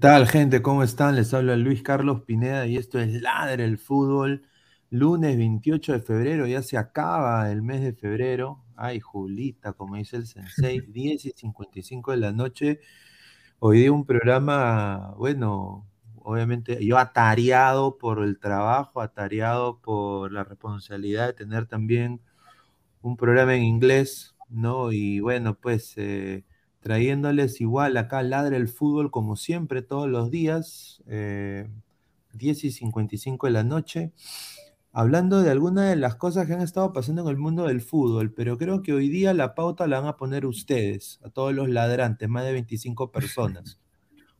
[0.00, 0.62] Tal, gente?
[0.62, 1.14] ¿Cómo están?
[1.14, 4.46] Les habla Luis Carlos Pineda y esto es Ladre el Fútbol.
[4.88, 8.64] Lunes 28 de febrero, ya se acaba el mes de febrero.
[8.76, 12.80] Ay, Julita, como dice el Sensei, 10 y 55 de la noche.
[13.58, 15.86] Hoy día un programa, bueno,
[16.16, 22.22] obviamente yo atareado por el trabajo, atareado por la responsabilidad de tener también
[23.02, 24.92] un programa en inglés, ¿no?
[24.92, 25.92] Y bueno, pues...
[25.98, 26.44] Eh,
[26.80, 31.68] trayéndoles igual acá Ladre el Fútbol como siempre todos los días, 10 eh,
[32.40, 34.12] y 55 de la noche,
[34.92, 38.32] hablando de algunas de las cosas que han estado pasando en el mundo del fútbol,
[38.32, 41.68] pero creo que hoy día la pauta la van a poner ustedes, a todos los
[41.68, 43.78] ladrantes, más de 25 personas.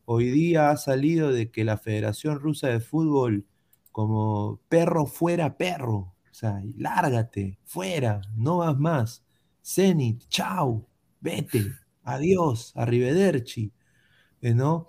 [0.03, 3.45] Hoy día ha salido de que la Federación Rusa de Fútbol,
[3.91, 5.95] como perro fuera perro,
[6.29, 9.23] o sea, lárgate, fuera, no vas más.
[9.63, 10.85] Zenit, chao,
[11.21, 13.71] vete adiós, arrivederci,
[14.41, 14.87] eh, ¿no?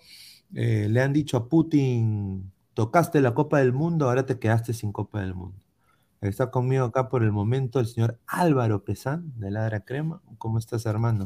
[0.55, 4.93] Eh, le han dicho a Putin, tocaste la Copa del Mundo, ahora te quedaste sin
[4.93, 5.59] Copa del Mundo.
[6.21, 10.23] Está conmigo acá por el momento el señor Álvaro Pesán, de Ladra Crema.
[10.39, 11.25] ¿Cómo estás, hermano?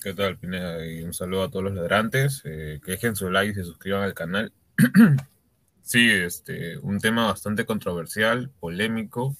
[0.00, 0.86] ¿Qué tal, Pineda?
[0.86, 2.42] Y un saludo a todos los ladrantes.
[2.44, 4.52] Eh, que dejen su like y se suscriban al canal.
[5.82, 9.36] sí, este, un tema bastante controversial, polémico,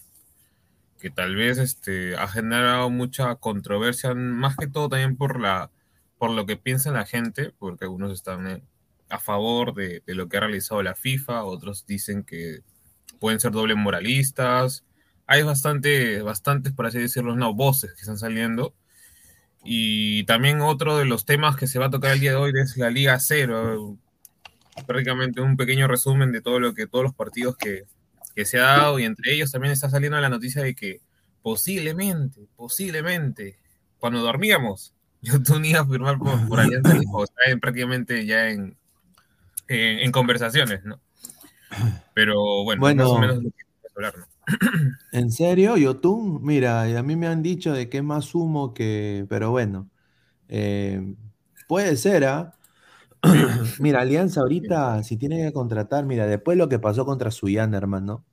[0.98, 5.70] que tal vez este, ha generado mucha controversia, más que todo también por, la,
[6.18, 8.62] por lo que piensa la gente, porque algunos están eh,
[9.08, 12.60] a favor de, lo que ha realizado la FIFA, otros dicen que
[13.20, 14.84] pueden ser doble moralistas.
[15.26, 18.74] Hay bastante, bastantes, por así decirlo, no, voces que están saliendo.
[19.64, 22.52] Y también otro de los temas que se va a tocar el día de hoy
[22.54, 23.98] es la Liga Cero.
[24.86, 27.84] Prácticamente un pequeño resumen de todo lo que todos los partidos que,
[28.36, 31.00] que se ha dado y entre ellos también está saliendo la noticia de que
[31.40, 33.58] posiblemente, posiblemente,
[33.98, 38.76] cuando dormíamos, yo tenía a firmar por, por Alianza está prácticamente ya en,
[39.68, 41.00] en, en, conversaciones, ¿no?
[42.12, 43.64] Pero bueno, bueno más o menos lo que
[43.96, 44.26] hablar, ¿no?
[45.12, 46.44] ¿En serio, Yotun?
[46.44, 49.88] Mira, a mí me han dicho de que es más humo que, pero bueno,
[50.48, 51.14] eh,
[51.66, 52.54] puede ser, ¿ah?
[53.80, 58.24] mira, Alianza ahorita, si tiene que contratar, mira, después lo que pasó contra Suyana, hermano.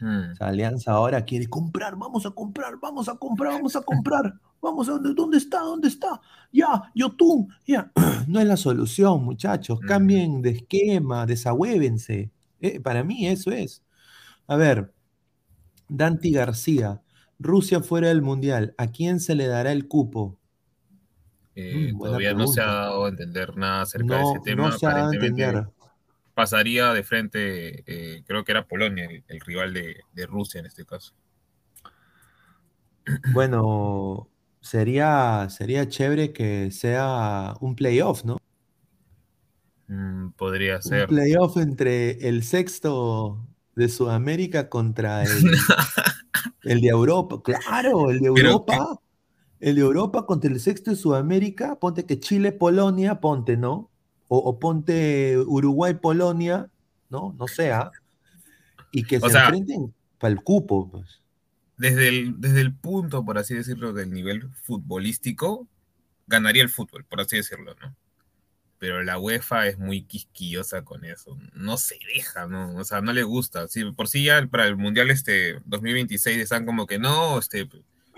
[0.00, 0.32] Mm.
[0.32, 4.34] O sea, Alianza ahora quiere comprar, vamos a comprar, vamos a comprar, vamos a comprar.
[4.60, 6.22] Vamos a dónde, dónde está, dónde está.
[6.50, 7.92] Ya, Yotun, ya.
[8.26, 9.78] No es la solución, muchachos.
[9.82, 9.86] Mm.
[9.86, 12.30] Cambien de esquema, desahuévense.
[12.60, 13.82] Eh, para mí eso es.
[14.46, 14.94] A ver,
[15.88, 17.02] Danti García,
[17.38, 20.38] Rusia fuera del Mundial, ¿a quién se le dará el cupo?
[21.56, 24.68] Eh, Mm, todavía no se ha dado a entender nada acerca de ese tema.
[24.70, 25.68] no se Aparentemente
[26.34, 30.66] pasaría de frente, eh, creo que era Polonia, el, el rival de, de Rusia en
[30.66, 31.14] este caso.
[33.32, 34.28] Bueno,
[34.60, 38.38] sería, sería chévere que sea un playoff, ¿no?
[39.88, 41.06] Mm, podría Un ser.
[41.06, 45.30] playoff entre el sexto de Sudamérica contra el,
[46.62, 47.42] el de Europa.
[47.42, 49.00] Claro, el de Europa.
[49.60, 51.76] El de Europa contra el sexto de Sudamérica.
[51.78, 53.90] Ponte que Chile, Polonia, ponte, ¿no?
[54.28, 56.70] O, o ponte Uruguay, Polonia,
[57.10, 57.34] ¿no?
[57.38, 57.94] No sea.
[58.92, 61.22] Y que O se sea, enfrenten para el cupo, pues.
[61.76, 65.68] desde el, desde el punto, por así decirlo, del nivel futbolístico,
[66.26, 67.96] ganaría el fútbol, por así decirlo, ¿no?
[68.78, 71.38] Pero la UEFA es muy quisquillosa con eso.
[71.54, 72.76] No se deja, ¿no?
[72.76, 73.68] O sea, no le gusta.
[73.68, 77.68] Sí, por sí ya para el Mundial este 2026 están como que no, este,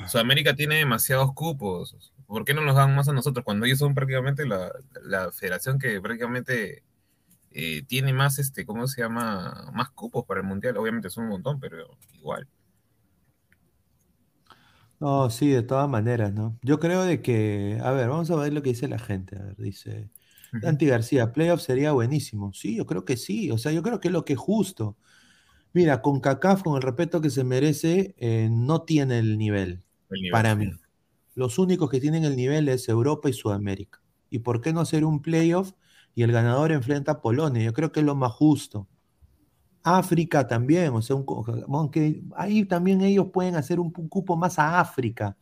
[0.05, 2.13] Sudamérica tiene demasiados cupos.
[2.27, 3.45] ¿Por qué no nos dan más a nosotros?
[3.45, 4.73] Cuando ellos son prácticamente la,
[5.03, 6.85] la federación que prácticamente
[7.51, 9.71] eh, tiene más, este, ¿cómo se llama?
[9.75, 10.77] Más cupos para el Mundial.
[10.77, 12.49] Obviamente son un montón, pero igual.
[14.99, 16.59] No, sí, de todas maneras, ¿no?
[16.63, 19.37] Yo creo de que, a ver, vamos a ver lo que dice la gente.
[19.39, 20.11] A ver, dice.
[20.53, 22.53] Dante García, playoff sería buenísimo.
[22.55, 23.51] Sí, yo creo que sí.
[23.51, 24.97] O sea, yo creo que es lo que es justo.
[25.73, 29.86] Mira, con CACAF, con el respeto que se merece, eh, no tiene el nivel, El
[30.11, 30.79] nivel, para mí.
[31.35, 34.01] Los únicos que tienen el nivel es Europa y Sudamérica.
[34.31, 35.73] ¿Y por qué no hacer un playoff
[36.15, 37.63] y el ganador enfrenta a Polonia?
[37.65, 38.89] Yo creo que es lo más justo.
[39.83, 41.25] África también, o sea, un
[41.73, 45.37] aunque ahí también ellos pueden hacer un, cupo más a África,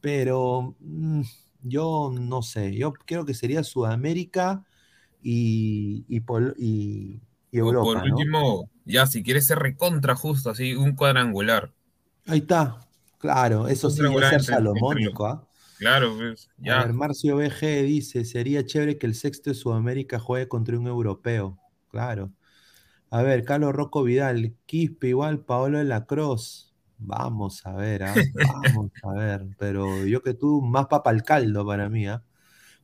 [0.00, 1.22] pero mm,
[1.62, 4.64] yo no sé, yo creo que sería Sudamérica
[5.22, 7.22] y, y, Pol- y-
[7.52, 8.32] y O por Europa, ¿no?
[8.38, 11.74] último, ya si quieres ser recontra justo, así, un cuadrangular.
[12.26, 12.85] Ahí está,
[13.26, 15.48] claro, eso sí, cuadrangular ser salomónico, ¿ah?
[15.78, 16.78] Claro, pues, A ya.
[16.78, 21.58] ver, Marcio BG dice, sería chévere que el sexto de Sudamérica juegue contra un europeo,
[21.88, 22.32] claro.
[23.10, 26.74] A ver, Carlos Rocco Vidal, Quispe igual, Paolo de la Cruz.
[26.98, 28.14] Vamos a ver, ¿ah?
[28.74, 29.46] Vamos a ver.
[29.58, 32.24] Pero yo que tú, más papa al caldo para mí, ¿ah?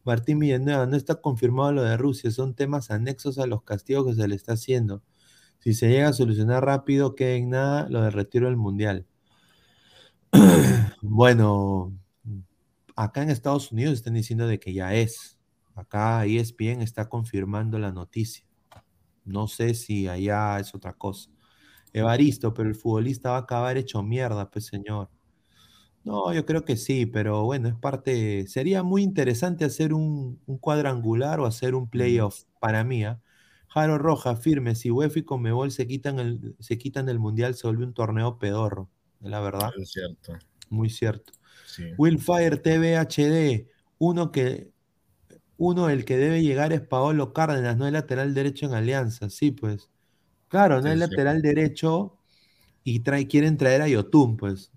[0.05, 4.15] Martín Villanueva, no está confirmado lo de Rusia, son temas anexos a los castigos que
[4.15, 5.03] se le está haciendo.
[5.61, 9.07] Si se llega a solucionar rápido, queda en nada lo del retiro del Mundial.
[11.03, 11.93] Bueno,
[12.97, 15.39] acá en Estados Unidos están diciendo de que ya es.
[15.75, 18.45] Acá ESPN está confirmando la noticia.
[19.25, 21.31] No sé si allá es otra cosa.
[21.93, 25.11] Evaristo, pero el futbolista va a acabar hecho mierda, pues señor.
[26.05, 28.47] No, yo creo que sí, pero bueno, es parte.
[28.49, 33.05] Sería muy interesante hacer un, un cuadrangular o hacer un Mm, playoff para mí.
[33.05, 33.21] ¿ah?
[33.69, 34.75] Jaro Roja, firme.
[34.77, 38.39] Si UEFA y Conmebol se quitan el, se quitan el mundial, se vuelve un torneo
[38.39, 38.91] pedorro.
[39.23, 40.39] La verdad, Es cierto,
[40.71, 41.33] muy cierto.
[41.67, 41.85] sí.
[41.97, 44.71] Willfire TV HD, uno que
[45.59, 49.53] uno el que debe llegar es Paolo Cárdenas, no es lateral derecho en Alianza, sí,
[49.53, 49.91] pues.
[50.49, 51.11] Claro, no Sí, cierto.
[51.11, 52.19] lateral derecho
[52.85, 54.73] y trae, quieren traer a Yotun, pues,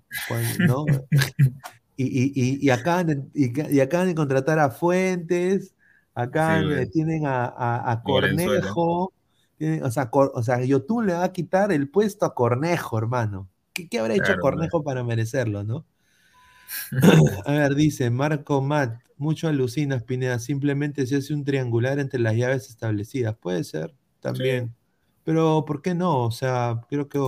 [0.67, 0.85] ¿no?
[1.97, 5.75] Y, y- y- y acaban de, y, acaban de contratar a Fuentes,
[6.23, 8.03] Sí, pues, tienen a, a-.
[8.03, 9.13] Cornejo,
[9.57, 12.97] tienen- o sea, Cor- o sea, Yotun le va a quitar el puesto a Cornejo,
[12.97, 13.49] hermano.
[13.75, 14.39] ¿Qué, qué habrá hecho Claro.
[14.39, 15.85] Cornejo para merecerlo, no?
[17.45, 22.35] A ver, dice Marco Matt, mucho alucinas, Pineda, simplemente se hace un triangular entre las
[22.35, 23.35] llaves establecidas.
[23.37, 23.95] Puede ser,
[24.33, 24.75] Sí, también.
[25.23, 26.25] Pero, ¿por qué no?
[26.25, 27.19] O sea, creo que,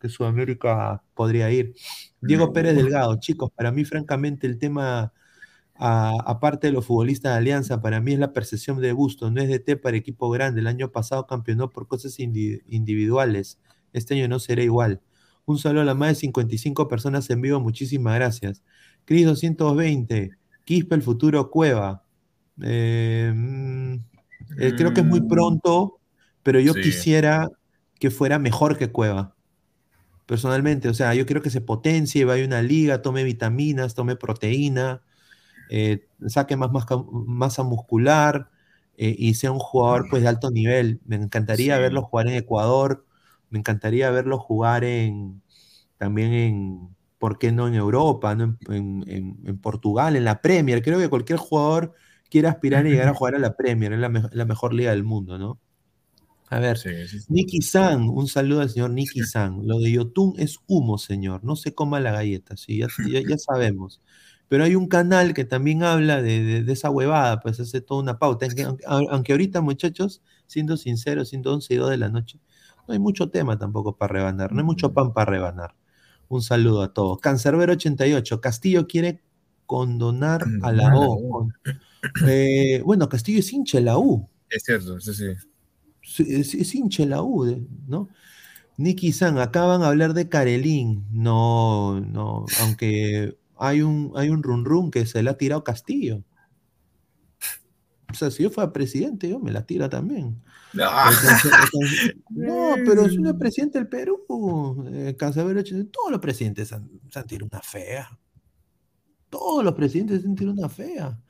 [0.00, 1.74] que Sudamérica podría ir.
[2.20, 5.12] Diego Pérez Delgado, chicos, para mí, francamente, el tema,
[5.76, 9.48] aparte de los futbolistas de Alianza, para mí es la percepción de gusto, no es
[9.48, 10.60] de T para equipo grande.
[10.60, 13.60] El año pasado campeonó por cosas individuales.
[13.92, 15.02] Este año no será igual.
[15.46, 18.62] Un saludo a las más de 55 personas en vivo, muchísimas gracias.
[19.04, 20.30] Cris 220,
[20.64, 22.02] Quispe el futuro Cueva.
[22.62, 23.94] Eh, mm,
[24.58, 25.28] eh, creo que es muy mm.
[25.28, 26.00] pronto
[26.44, 27.50] pero yo quisiera
[27.98, 29.34] que fuera mejor que Cueva.
[30.26, 34.14] Personalmente, o sea, yo quiero que se potencie, vaya a una liga, tome vitaminas, tome
[34.14, 35.02] proteína,
[35.70, 36.70] eh, saque más,
[37.26, 38.50] masa muscular
[38.96, 41.00] y sea un jugador pues de alto nivel.
[41.06, 43.06] Me encantaría verlo jugar en Ecuador,
[43.54, 45.40] me encantaría verlo jugar en
[45.96, 48.36] también en, ¿por qué no en Europa,
[48.68, 50.82] En, Portugal, en la Premier.
[50.82, 51.92] Creo que cualquier jugador
[52.28, 55.38] quiere aspirar a llegar a jugar a la Premier, es la mejor liga del mundo,
[55.38, 55.60] ¿no?
[56.50, 56.78] A ver,
[57.28, 59.66] Nicky San, un saludo al señor Nicky San.
[59.66, 61.42] Lo de Yotun es humo, señor.
[61.44, 64.00] No se coma la galleta, sí, ya, ya, sabemos.
[64.48, 68.46] Pero hay un canal que también habla de, esa huevada, pues hace toda una pauta.
[68.86, 72.38] Aunque, ahorita, muchachos, siendo sinceros, siendo 11 y 2 de la noche,
[72.86, 75.74] no hay mucho tema tampoco para rebanar, no hay mucho pan para rebanar.
[76.28, 77.18] Un saludo a todos.
[77.20, 79.22] Cancerbero 88, Castillo quiere
[79.66, 81.48] condonar a la O.
[82.26, 84.28] Eh, bueno, Castillo es hincha de la U.
[84.50, 85.34] Es cierto, sí, sí
[86.18, 88.08] es, hincha la U, ¿no?
[88.76, 91.06] Nicky San, acaban a hablar de Carelín.
[91.10, 96.22] No, no, aunque hay un, hay un run run que se le ha tirado Castillo.
[98.14, 100.40] O sea, si yo fuera presidente, yo me la tira también.
[102.30, 104.24] No, pero es una presidente del Perú.
[104.88, 108.16] Eh, todos los presidentes se han, tirado una fea.
[109.28, 111.20] Todos los presidentes se han tirado una fea.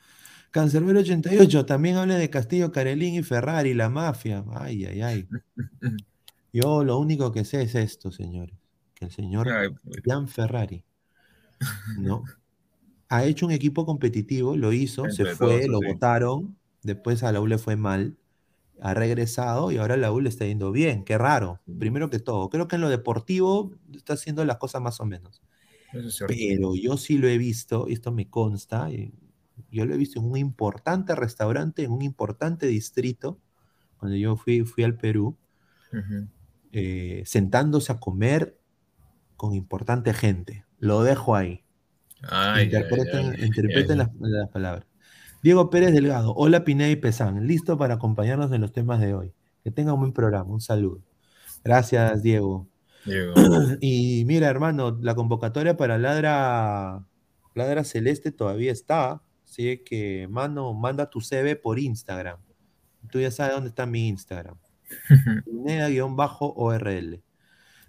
[0.51, 4.45] Cancerbero 88, también habla de Castillo, Carelín y Ferrari, la mafia.
[4.53, 5.29] Ay, ay, ay.
[6.53, 8.57] Yo lo único que sé es esto, señores.
[8.95, 9.49] Que el señor
[10.05, 10.85] Jan Ferrari,
[11.99, 12.23] ¿no?
[13.11, 17.47] Ha hecho un equipo competitivo, lo hizo, se fue, lo votaron, después a la U
[17.47, 18.17] le fue mal,
[18.81, 21.05] ha regresado y ahora la U le está yendo bien.
[21.05, 21.61] Qué raro.
[21.79, 25.43] Primero que todo, creo que en lo deportivo está haciendo las cosas más o menos.
[26.27, 29.13] Pero yo sí lo he visto, y esto me consta, y
[29.71, 33.39] yo lo he visto en un importante restaurante, en un importante distrito,
[33.99, 35.37] cuando yo fui, fui al Perú,
[36.73, 38.59] eh, sentándose a comer
[39.37, 40.65] con importante gente.
[40.79, 41.63] Lo dejo ahí.
[43.39, 44.11] interpreten, las,
[44.49, 44.87] palabras.
[45.45, 49.35] Diego Pérez Delgado, hola Pineda y Pesán, listo para acompañarnos en los temas de hoy.
[49.63, 51.03] Que tengan un buen programa, un saludo.
[51.63, 52.67] Gracias, Diego.
[53.05, 53.35] Diego.
[53.83, 57.07] Y mira, hermano, la convocatoria para Ladra,
[57.55, 59.21] Ladra Celeste todavía está.
[59.45, 62.39] Así que, mano, manda tu CV por Instagram.
[63.11, 64.57] Tú ya sabes dónde está mi Instagram.
[65.53, 67.23] Nea-ORL.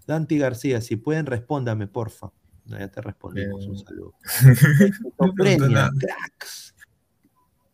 [0.05, 2.33] Danti García, si pueden, respóndame, porfa.
[2.65, 4.13] ya te respondimos, un saludo.
[5.99, 6.74] cracks.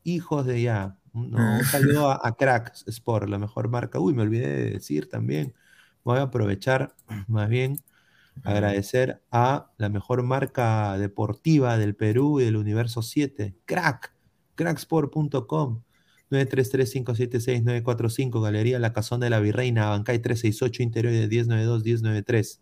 [0.04, 0.98] Hijos de ya.
[1.14, 4.00] un saludo a, Cracks Sport, la mejor marca.
[4.00, 5.54] Uy, me olvidé de decir también.
[6.04, 6.96] Voy a aprovechar
[7.28, 7.78] más bien
[8.44, 14.16] Agradecer a la mejor marca deportiva del Perú y del universo 7, Crack,
[14.56, 15.84] cracksport.com.
[16.32, 22.62] 933-576-945, Galería La Casona de la Virreina, Bancay 368, interior de 1092-1093.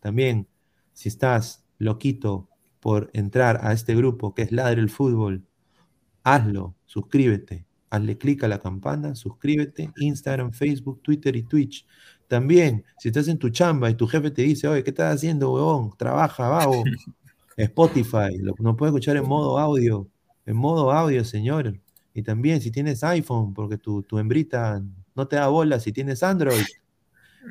[0.00, 0.48] También,
[0.92, 5.45] si estás loquito por entrar a este grupo que es Ladre el Fútbol,
[6.26, 11.86] hazlo, suscríbete, hazle clic a la campana, suscríbete, Instagram, Facebook, Twitter y Twitch.
[12.26, 15.52] También, si estás en tu chamba y tu jefe te dice, oye, ¿qué estás haciendo,
[15.52, 15.92] huevón?
[15.96, 16.82] Trabaja, vago.
[17.56, 20.08] Spotify, lo, no puedes escuchar en modo audio.
[20.46, 21.78] En modo audio, señor.
[22.12, 24.82] Y también, si tienes iPhone, porque tu, tu hembrita
[25.14, 26.64] no te da bola, si tienes Android,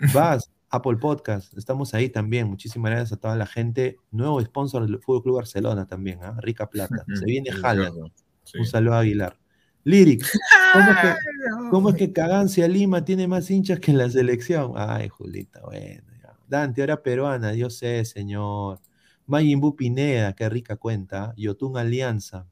[0.14, 2.50] vas, Apple Podcast, estamos ahí también.
[2.50, 3.96] Muchísimas gracias a toda la gente.
[4.12, 6.36] Nuevo sponsor del Fútbol Club Barcelona también, ¿ah?
[6.42, 7.06] Rica Plata.
[7.14, 7.52] Se viene
[8.46, 8.62] Jala.
[8.62, 9.38] Un saludo a Aguilar.
[9.84, 10.32] Lyrics.
[11.72, 14.74] ¿Cómo es que, Cagancia Lima tiene más hinchas que en la selección?
[14.76, 16.04] Ay, Julita, bueno.
[16.48, 18.80] Dante, ahora peruana, yo sé, señor.
[19.26, 21.34] Mayimbu Pineda, qué rica cuenta.
[21.38, 22.48] Yotun Alianza.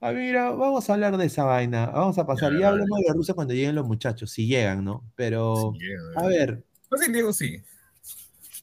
[0.00, 1.86] Ah, mira, vamos a hablar de esa vaina.
[1.86, 2.52] Vamos a pasar.
[2.58, 5.04] Ya, hablamos de Rusia cuando lleguen los muchachos, si llegan, ¿no?
[5.16, 5.72] Pero,
[6.14, 6.64] a ver.
[6.88, 7.62] Pues sí, Diego, sí.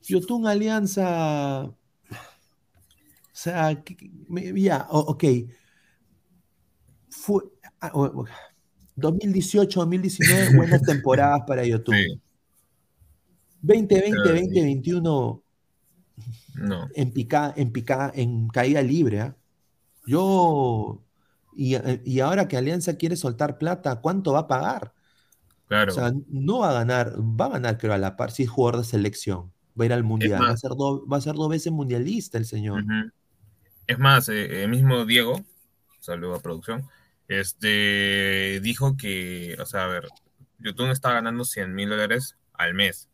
[0.08, 1.64] Yotun Alianza.
[1.66, 1.76] O
[3.34, 3.84] sea,
[4.56, 5.24] ya, ok.
[7.26, 7.42] Fue,
[8.96, 11.96] 2018, 2019, buenas temporadas para YouTube.
[13.64, 15.44] 2020, 2021,
[16.56, 16.88] no.
[16.94, 19.22] en, pica, en, pica, en caída libre.
[19.22, 19.36] ¿ah?
[20.06, 21.02] Yo,
[21.56, 24.94] y, ahora que Alianza quiere soltar plata, ¿cuánto va a pagar?
[25.68, 25.92] Claro.
[25.92, 28.50] O sea, no va a ganar, va a ganar, creo, a la par, si es
[28.50, 29.52] jugador de selección.
[29.80, 30.44] Va a ir al mundial.
[30.44, 32.84] Va a, ser do- va a ser dos veces mundialista el señor.
[33.88, 35.44] Es más, eh, el mismo Diego,
[36.00, 36.88] saludo a producción,
[37.28, 40.08] este, dijo que, o sea, a ver,
[40.60, 43.10] YouTube está ganando 100 mil dólares al mes.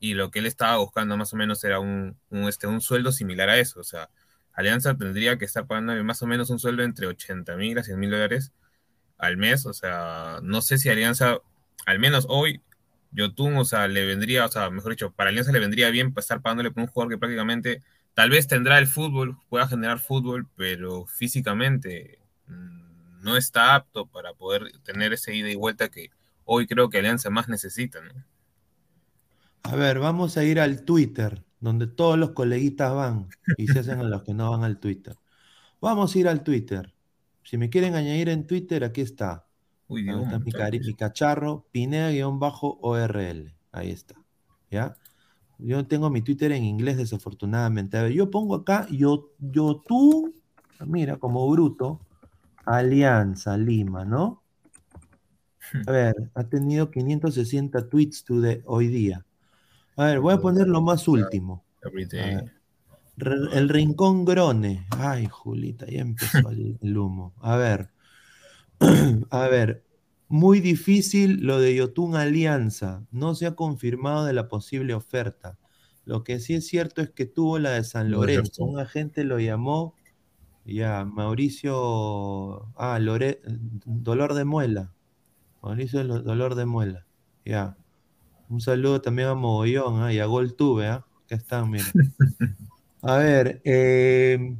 [0.00, 3.12] Y lo que él estaba buscando más o menos era un, un, este, un sueldo
[3.12, 3.80] similar a eso.
[3.80, 4.10] O sea,
[4.52, 7.98] Alianza tendría que estar pagando más o menos un sueldo entre 80 mil a 100
[7.98, 8.52] mil dólares
[9.18, 9.66] al mes.
[9.66, 11.38] O sea, no sé si Alianza,
[11.86, 12.62] al menos hoy,
[13.12, 16.24] Yotun, o sea, le vendría, o sea, mejor dicho, para Alianza le vendría bien pues,
[16.24, 17.82] estar pagándole por un jugador que prácticamente
[18.14, 22.83] tal vez tendrá el fútbol, pueda generar fútbol, pero físicamente mm,
[23.24, 26.10] no está apto para poder tener ese ida y vuelta que
[26.44, 28.12] hoy creo que Alianza más necesita, ¿no?
[29.62, 33.98] A ver, vamos a ir al Twitter, donde todos los coleguitas van y se hacen
[34.00, 35.16] a los que no van al Twitter.
[35.80, 36.94] Vamos a ir al Twitter.
[37.42, 39.46] Si me quieren añadir en Twitter, aquí está.
[39.88, 43.54] Uy, Dios, está mi, cari- mi cacharro, Pineda-ORL.
[43.72, 44.14] Ahí está.
[44.70, 44.96] ¿Ya?
[45.58, 47.96] Yo tengo mi Twitter en inglés, desafortunadamente.
[47.96, 50.34] A ver, yo pongo acá, yo, yo tú,
[50.86, 52.00] mira, como bruto,
[52.66, 54.42] Alianza Lima, ¿no?
[55.86, 59.24] A ver, ha tenido 560 tweets today- hoy día.
[59.96, 61.64] A ver, voy a poner lo más último.
[63.16, 64.86] Re- El Rincón Grone.
[64.90, 67.32] Ay, Julita, ya empezó el, el humo.
[67.40, 67.90] A ver.
[69.30, 69.84] A ver.
[70.28, 73.04] Muy difícil lo de Yotun Alianza.
[73.12, 75.58] No se ha confirmado de la posible oferta.
[76.04, 78.64] Lo que sí es cierto es que tuvo la de San Lorenzo.
[78.64, 79.94] Un agente lo llamó.
[80.64, 82.70] Ya, Mauricio.
[82.76, 83.40] Ah, Lore-
[83.84, 84.92] Dolor de Muela.
[85.62, 87.06] Mauricio Lo- Dolor de Muela.
[87.44, 87.76] Ya.
[88.48, 90.12] Un saludo también a Mogollón ¿ah?
[90.12, 90.86] y a Gol Tuve.
[90.88, 91.04] ¿ah?
[91.28, 91.84] Que están, mira.
[93.06, 94.56] A ver, eh,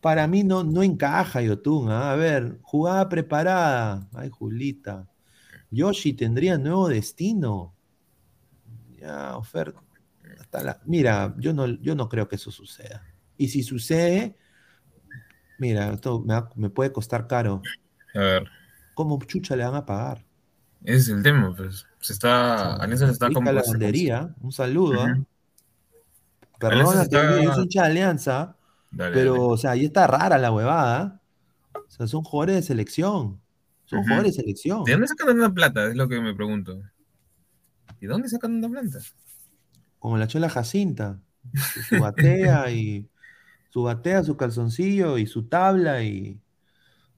[0.00, 1.90] para mí no, no encaja Yotun.
[1.90, 2.12] ¿ah?
[2.12, 4.08] A ver, jugada preparada.
[4.14, 5.08] Ay, Julita.
[5.72, 7.74] Yoshi tendría nuevo destino.
[9.00, 9.82] Ya, oferta.
[10.40, 13.02] Hasta la- Mira, yo no, yo no creo que eso suceda.
[13.36, 14.36] Y si sucede,
[15.58, 17.62] mira, esto me, va- me puede costar caro.
[18.14, 18.48] A ver,
[18.94, 20.24] ¿Cómo chucha le van a pagar?
[20.84, 21.84] ese es el tema, pues.
[22.00, 23.52] Se está, Alianza se está Rica como.
[23.52, 25.02] lavandería, un saludo.
[25.02, 25.12] ¿ah?
[25.12, 25.26] Ujú.
[26.58, 28.56] Perdona Alianza que está- yo soy hincha de Alianza,
[28.90, 29.44] Dale, pero, dale.
[29.44, 31.20] o sea, ahí está rara la huevada.
[31.74, 33.40] O sea, son jugadores de selección.
[33.84, 34.08] Son Ujú.
[34.08, 34.84] jugadores de selección.
[34.84, 35.86] ¿De dónde sacan tanta plata?
[35.88, 36.80] Es lo que me pregunto.
[38.00, 38.98] ¿Y dónde sacan tanta plata?
[39.98, 41.18] Como la chola Jacinta.
[41.74, 43.08] Su, su batea y
[43.70, 46.40] su batea, su calzoncillo y su tabla y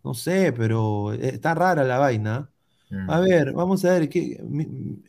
[0.05, 2.51] no sé, pero está rara la vaina.
[2.91, 3.11] Mm.
[3.11, 4.41] A ver, vamos a ver, ¿qué,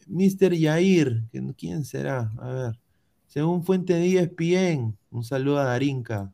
[0.08, 0.54] Mr.
[0.54, 2.32] Yair, ¿quién- ¿quién será?
[2.40, 2.80] A ver,
[3.28, 6.34] según fuente E ESPN, un saludo a Darinka.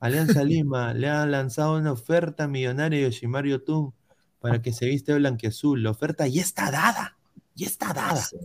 [0.00, 3.92] Alianza Lima le ha lanzado una oferta millonaria a Yoshimar Yotun
[4.40, 5.82] para que se viste blanqueazul.
[5.82, 7.18] La oferta ya está dada,
[7.54, 8.16] ya está dada.
[8.16, 8.36] Sí.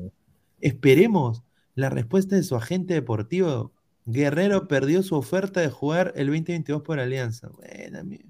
[0.60, 3.74] Esperemos la respuesta de su agente deportivo.
[4.06, 7.50] Guerrero perdió su oferta de jugar el 2022 por Alianza.
[7.50, 8.22] Bueno, mi-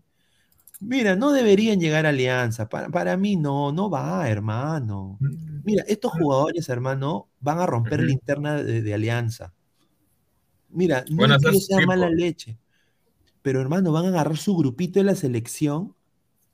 [0.80, 2.70] mira, no deberían llegar a Alianza.
[2.70, 5.18] Para, para mí no, no va, hermano.
[5.64, 8.06] Mira, estos jugadores, hermano, van a romper Ujú.
[8.08, 9.54] la interna de, de Alianza.
[10.70, 12.58] Mira, no es que mala leche,
[13.42, 15.94] pero hermano, van a agarrar su grupito de la selección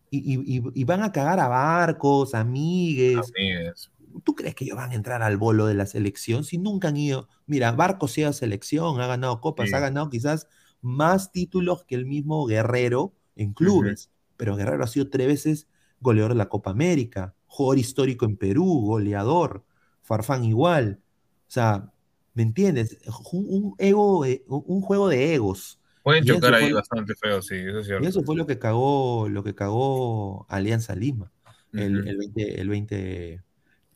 [0.10, 3.32] y, y- y- y van a cagar a barcos, amigues.
[3.36, 3.92] Amigues.
[4.24, 6.98] ¿Tú crees que ellos van a entrar al bolo de la selección si nunca han
[6.98, 7.28] ido?
[7.46, 9.76] Mira, Barcos sí a selección, ha ganado copas, Sí.
[9.76, 10.48] ha ganado quizás
[10.82, 15.68] más títulos que el mismo Guerrero en clubes, pero Guerrero ha sido tres veces
[16.00, 19.64] goleador de la Copa América, jugador histórico en Perú, goleador,
[20.02, 21.00] Farfán igual.
[21.48, 21.92] O sea,
[22.34, 22.98] ¿me entiendes?
[23.32, 25.80] Un, un ego, eh, un juego de egos.
[26.04, 28.10] Pueden Y chocar ahí fue- bastante feo, sí, eso es Y cierto.
[28.10, 31.32] eso fue lo que cagó, lo que cagó Alianza Lima
[31.74, 33.44] el, el 20, el 20,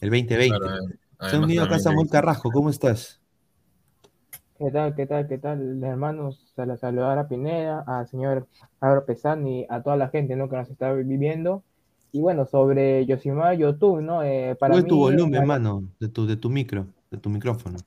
[0.05, 0.57] el 2020.
[0.59, 0.73] Claro, Se
[1.25, 3.21] ha además unido también Samuel de- Carrasco, ¿cómo estás?
[4.57, 6.53] ¿Qué tal, qué tal, qué tal, hermanos?
[6.55, 8.47] La saludar a Pineda, al señor
[8.79, 10.47] Álvaro Pesani, a toda la gente ¿no?
[10.49, 11.63] que nos está viviendo.
[12.13, 14.23] Y bueno, sobre Yosimar Yotun, ¿no?
[14.23, 17.29] Eh, para Sube mí, tu volumen, para- mano, de tu, de tu micro, de tu
[17.29, 17.77] micrófono.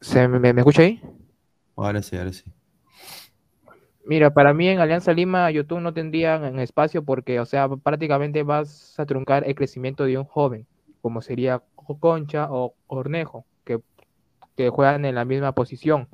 [0.00, 1.02] ¿Se me, me escucha ahí?
[1.76, 2.44] Ahora sí, ahora sí.
[4.06, 8.42] Mira, para mí en Alianza Lima, Yotun no tendría en espacio porque, o sea, prácticamente
[8.42, 10.66] vas a truncar el crecimiento de un joven,
[11.02, 11.62] como sería
[12.00, 13.80] Concha o Cornejo, que,
[14.56, 16.08] que juegan en la misma posición.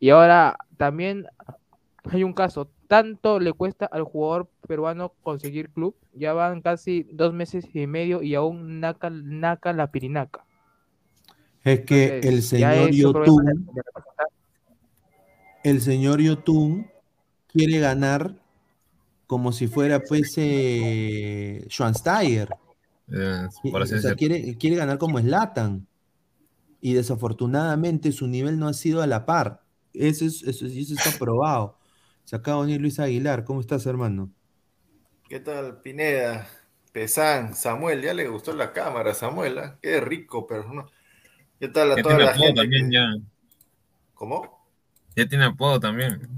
[0.00, 1.26] Y ahora también
[2.04, 7.32] hay un caso, tanto le cuesta al jugador peruano conseguir club, ya van casi dos
[7.32, 10.44] meses y medio y aún naca, naca la pirinaca.
[11.62, 13.70] Es que Entonces, el señor Yotun,
[15.62, 16.90] el señor Yotun
[17.46, 18.34] quiere ganar
[19.26, 22.48] como si fuera pues eh, Schwansteiger.
[23.08, 25.86] Eh, o sea, quiere, quiere ganar como Slatan.
[26.80, 29.62] Y desafortunadamente su nivel no ha sido a la par.
[29.92, 31.78] Eso, es, eso, eso está probado.
[32.24, 33.44] Se acaba de unir Luis Aguilar.
[33.44, 34.32] ¿Cómo estás, hermano?
[35.28, 36.48] ¿Qué tal, Pineda?
[36.92, 39.78] Pesán, Samuel, ya le gustó la cámara, Samuel, ¿ah?
[39.80, 40.90] Qué rico, pero no.
[41.60, 42.54] ¿Qué tal a Ya toda tiene la apodo gente?
[42.54, 43.14] también, ya.
[44.14, 44.62] ¿Cómo?
[45.16, 46.28] Ya tiene apodo también.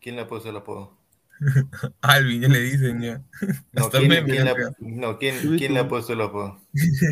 [0.00, 0.95] ¿Quién le ha puesto el apodo?
[2.00, 3.22] Alvin, ya le dicen ya.
[3.72, 6.60] No, ¿quién, quién no, ¿quién- le ha puesto el apodo?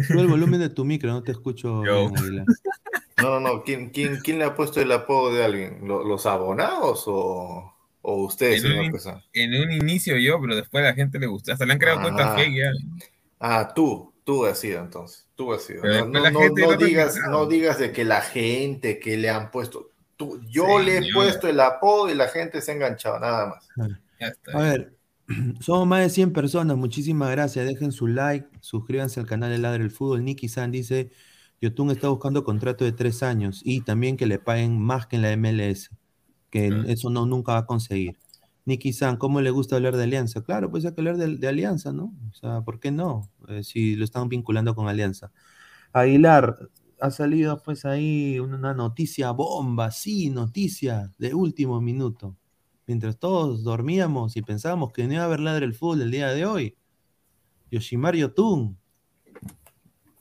[0.06, 2.08] Sube el volumen de tu micro, no te escucho Yo.
[2.10, 2.46] bien, Aguilar.
[3.22, 3.62] No, no, no.
[3.64, 5.86] ¿Quién, quién, quién le ha puesto el apodo de alguien?
[5.86, 9.00] ¿Lo- ¿Los abonados o, o ustedes, En un?
[9.32, 11.52] En un inicio yo, pero después a la gente le gustó.
[11.52, 12.02] Hasta le han creado Ah.
[12.02, 12.70] cuentas fake ya.
[13.40, 15.26] Ah, tú, tú has sido entonces.
[15.36, 15.84] Tú has sido.
[15.84, 19.90] No, no, no- digas, no digas de que la gente que le han puesto.
[20.16, 21.14] Tú, yo Sí, le he yo.
[21.14, 23.68] puesto el apodo y la gente se ha enganchado, nada más.
[24.24, 24.52] Ya está.
[24.52, 24.96] A ver,
[25.60, 26.76] somos más de 100 personas.
[26.76, 27.66] Muchísimas gracias.
[27.66, 30.24] Dejen su like, suscríbanse al canal de Ladre el Fútbol.
[30.24, 31.10] Nicky San dice:
[31.60, 35.22] Yotun está buscando contrato de tres años y también que le paguen más que en
[35.22, 35.90] la MLS.
[36.50, 38.18] Que eso no nunca va a conseguir.
[38.64, 40.42] Nicky San, ¿cómo le gusta hablar de Alianza?
[40.42, 42.14] Claro, pues hay que hablar de, de Alianza, ¿no?
[42.30, 43.30] O sea, ¿por qué no?
[43.48, 45.32] Eh, si lo están vinculando con Alianza.
[45.92, 52.36] Aguilar, ha salido pues ahí una noticia bomba, sí, noticia de último minuto.
[52.86, 56.28] Mientras todos dormíamos y pensábamos que no iba a haber ladre el fútbol el día
[56.28, 56.76] de hoy.
[57.70, 58.78] Yoshimar Yotun.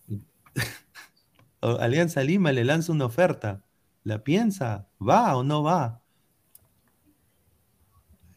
[1.62, 3.64] Alianza Lima le lanza una oferta.
[4.04, 4.88] ¿La piensa?
[5.00, 6.02] ¿Va o no va?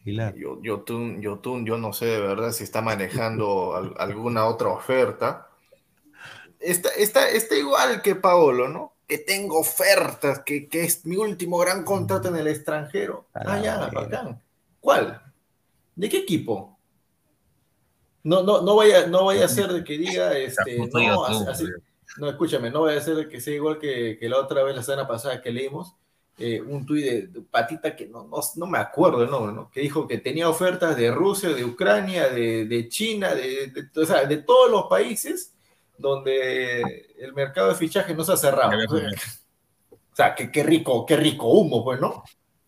[0.01, 0.35] Aguilar.
[0.35, 5.49] Yo, Yotun, Yotun, yo no sé de verdad si está manejando al- alguna otra oferta.
[6.59, 8.93] Está, está, está igual que Paolo, ¿no?
[9.07, 13.25] Que tengo ofertas, que, que es mi último gran contrato en el extranjero.
[13.33, 14.41] Ah, ya, bacán.
[14.81, 15.21] ¿Cuál?
[15.95, 16.77] ¿De qué equipo?
[18.23, 21.65] No, no, no vaya, no vaya a ser de que diga, este, no, así- así-
[22.17, 24.75] no, escúchame, no vaya a ser de que sea igual que, que la otra vez,
[24.75, 25.93] la semana pasada que leímos,
[26.39, 29.69] eh, un tuit de, de Patita que no, no, no me acuerdo el nombre, ¿no?
[29.71, 34.05] Que dijo que tenía ofertas de Rusia, de Ucrania, de, de China, de, de- o
[34.05, 35.53] sea, de todos los países
[35.97, 36.81] donde
[37.17, 38.71] el mercado de fichaje no se ha cerrado.
[39.91, 42.23] O sea, que, qué rico, qué rico humo, pues, ¿no?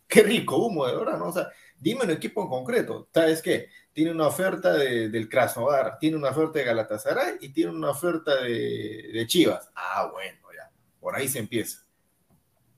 [0.07, 1.29] Qué rico humo, de verdad, ¿no?
[1.29, 3.09] O sea, dime un equipo en concreto.
[3.11, 3.69] ¿Sabes qué?
[3.91, 8.35] Tiene una oferta de- del Krasnodar, tiene una oferta de Galatasaray y tiene una oferta
[8.43, 9.67] de, de Chivas.
[9.73, 10.69] Ah, bueno, ya.
[10.99, 11.79] Por ahí se empieza.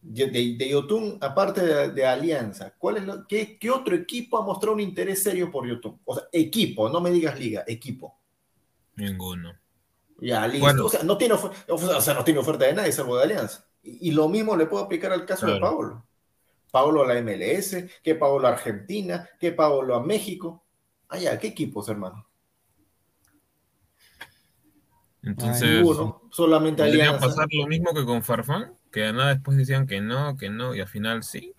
[0.01, 4.37] De, de, de Yotun, aparte de, de Alianza, ¿cuál es lo, qué, qué otro equipo
[4.37, 5.99] ha mostrado un interés serio por Yotun?
[6.05, 8.17] O sea, equipo, no me digas liga, equipo.
[8.95, 9.53] Ninguno.
[10.21, 10.65] Ya, listo.
[10.65, 10.85] Bueno.
[10.85, 13.65] O, sea, no tiene, o sea, no tiene oferta de nadie salvo de Alianza.
[13.83, 15.65] Y, y lo mismo le puedo aplicar al caso de Claro.
[15.75, 16.05] Paolo.
[16.71, 20.63] Paolo a la MLS, que Paolo a Argentina, que Paolo a México.
[21.09, 22.25] Ah, ya, ¿qué equipos, hermano?
[25.23, 27.27] Entonces, Ninguno, solamente ¿podría Alianza.
[27.27, 28.73] pasar lo mismo que con Farfán?
[28.91, 31.53] Que nada después decían que no, que no, y al final sí.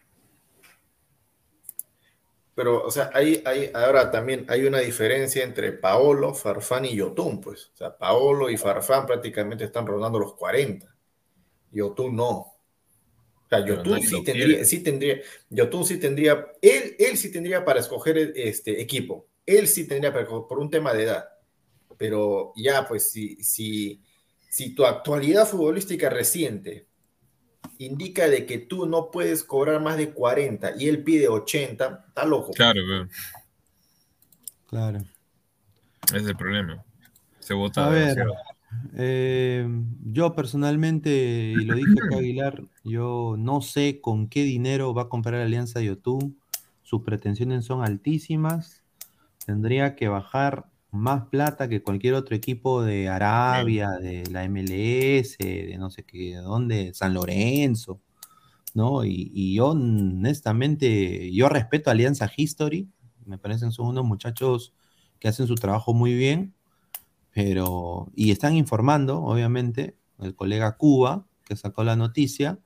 [2.54, 7.40] Pero, o sea, hay, hay, ahora también hay una diferencia entre Paolo, Farfán y Yotun,
[7.40, 7.70] pues.
[7.72, 10.94] O sea, Paolo y Farfán prácticamente están rondando los 40.
[11.70, 12.30] Yotun no.
[12.30, 17.80] O sea, Yotun sí tendría, sí tendría, Yotun sí tendría, él, él sí tendría para
[17.80, 19.28] escoger este equipo.
[19.46, 21.28] Él sí tendría para, por un tema de edad.
[21.96, 24.02] Pero ya, pues, si, si,
[24.50, 26.86] si tu actualidad futbolística reciente
[27.78, 32.24] indica de que tú no puedes cobrar más de 40 y él pide 80, está
[32.24, 32.52] loco.
[32.52, 32.80] Claro,
[34.68, 34.98] Claro.
[36.06, 36.82] ese es el problema.
[37.40, 38.24] Se vota A ver,
[38.96, 39.66] eh,
[40.04, 45.08] yo personalmente, y lo dije acá Aguilar, yo no sé con qué dinero va a
[45.08, 46.38] comprar Alianza Yotun.
[46.82, 48.82] Sus pretensiones son altísimas.
[49.44, 55.76] Tendría que bajar más plata que cualquier otro equipo de Arabia, de la MLS, de
[55.78, 58.00] no sé qué, de dónde, San Lorenzo,
[58.74, 59.04] ¿no?
[59.04, 62.88] Y, y yo, honestamente, yo respeto a Alianza History.
[63.24, 64.74] Me parecen son unos muchachos
[65.18, 66.54] que hacen su trabajo muy bien
[67.32, 72.60] pero y están informando, obviamente, el colega Cuba, que sacó la noticia,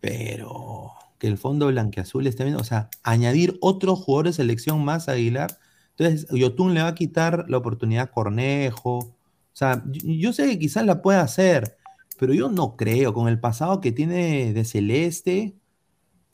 [0.00, 5.08] pero que el fondo blanqueazul esté viendo, o sea, añadir otro jugador de selección más
[5.08, 5.58] a Aguilar,
[5.96, 9.16] entonces Yotun le va a quitar la oportunidad a Cornejo, o
[9.52, 11.76] sea, yo, yo sé que quizás la pueda hacer,
[12.18, 15.54] pero yo no creo, con el pasado que tiene de Celeste,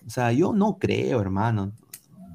[0.07, 1.73] o sea, yo no creo, hermano,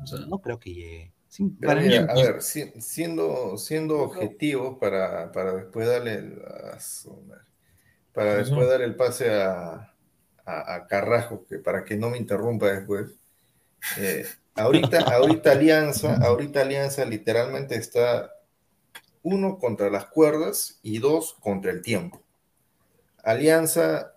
[0.04, 1.14] o sea, no creo que llegue.
[1.30, 6.22] Sí, para mira, a ver, si- siendo, siendo objetivo para, para después darle
[8.14, 9.94] para después dar el pase a,
[10.46, 13.12] a- a Carrasco, que para que no me interrumpa después.
[13.98, 18.32] eh, ahorita, ahorita Alianza, ahorita Alianza literalmente está
[19.24, 22.24] uno contra las cuerdas y dos contra el tiempo.
[23.24, 24.14] Alianza,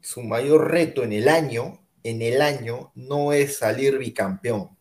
[0.00, 4.76] su mayor reto en el año, en el año, no es salir bicampeón.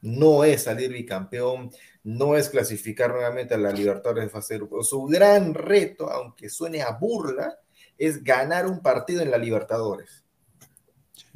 [0.00, 1.70] No es salir bicampeón,
[2.04, 4.82] no es clasificar nuevamente a la Libertadores de fase de grupo.
[4.82, 7.58] Su gran reto, aunque suene a burla,
[7.98, 10.17] es ganar un partido en la Libertadores.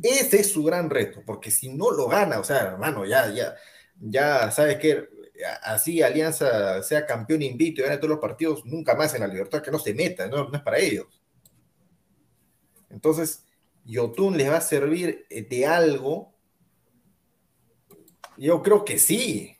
[0.02, 3.54] Ese es su gran reto, porque si no lo gana, o sea, hermano, ya, ya,
[4.00, 5.08] ya, ¿sabes qué?
[5.62, 9.62] Así Alianza sea campeón invito y gane todos los partidos, nunca más en la libertad,
[9.62, 11.06] que no se meta, no, no es para ellos.
[12.90, 13.44] Entonces,
[13.84, 16.34] Yotun les va a servir de algo.
[18.36, 19.56] Yo creo que sí.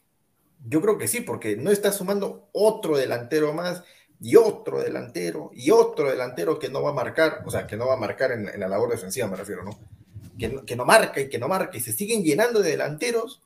[0.65, 3.83] Yo creo que sí, porque no está sumando otro delantero más
[4.21, 7.87] y otro delantero y otro delantero que no va a marcar, o sea, que no
[7.87, 10.02] va a marcar en, en la labor defensiva, me refiero, ¿no?
[10.49, 13.43] Que, que, no marca y que no marca y se siguen llenando de delanteros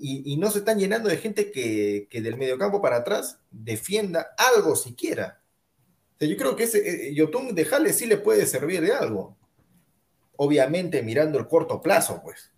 [0.00, 4.34] y, y no se están llenando de gente que, que, del mediocampo para atrás defienda
[4.36, 5.40] algo siquiera.
[6.14, 8.92] O sea, yo creo que ese eh, Yotun de Jale sí le puede servir de
[8.92, 9.36] algo.
[10.36, 12.52] Obviamente mirando el corto plazo, pues.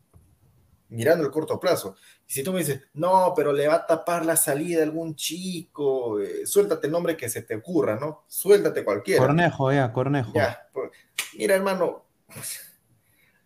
[0.88, 1.96] Mirando el corto plazo.
[2.26, 5.14] Y si tú me dices, no, pero le va a tapar la salida a algún
[5.14, 8.24] chico, eh, suéltate el nombre que se te ocurra, ¿no?
[8.26, 9.26] Suéltate cualquiera.
[9.26, 10.32] Cornejo, ya, Cornejo.
[10.34, 10.90] Ya, pues,
[11.36, 12.06] mira, hermano,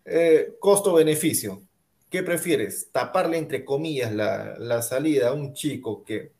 [0.05, 1.61] eh, costo-beneficio.
[2.09, 2.89] ¿Qué prefieres?
[2.91, 6.31] Taparle, entre comillas, la, la, salida a un chico que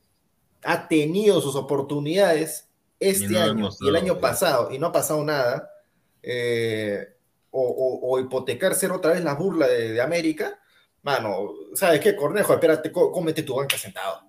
[0.63, 2.67] ha tenido sus oportunidades
[2.99, 5.69] este no año y el año pasado y no ha pasado nada,
[6.21, 7.08] eh,
[7.52, 10.60] o, o, o, hipotecar ser otra vez la burla de, de América,
[11.02, 12.54] mano, ¿sabes qué, Cornejo?
[12.54, 14.21] Espérate, cómete tu banca sentado.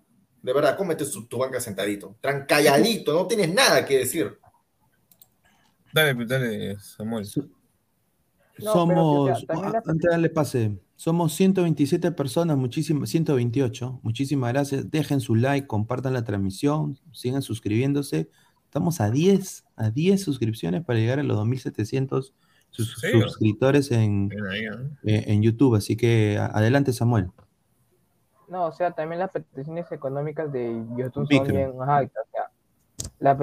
[0.43, 2.17] De verdad, cómete tu, tu banca sentadito.
[2.21, 4.39] Trancalladito, no tienes nada que decir.
[5.93, 7.27] Dale, dale, Samuel.
[8.59, 14.01] No, Somos, pero, antes de darle pase, somos 127 personas, muchísimas, 128.
[14.03, 14.91] Muchísimas gracias.
[14.91, 18.31] Dejen su like, compartan la transmisión, sigan suscribiéndose.
[18.65, 22.33] Estamos a 10, a 10 suscripciones para llegar a los 2700
[22.71, 23.09] sus ¿Sí?
[23.21, 24.31] suscriptores en,
[25.05, 25.77] eh, en YouTube.
[25.77, 27.31] Así que adelante, Samuel.
[28.49, 32.25] No, o sea, también las peticiones económicas de YouTube son bien altas.
[32.27, 32.51] O sea,
[33.19, 33.37] la,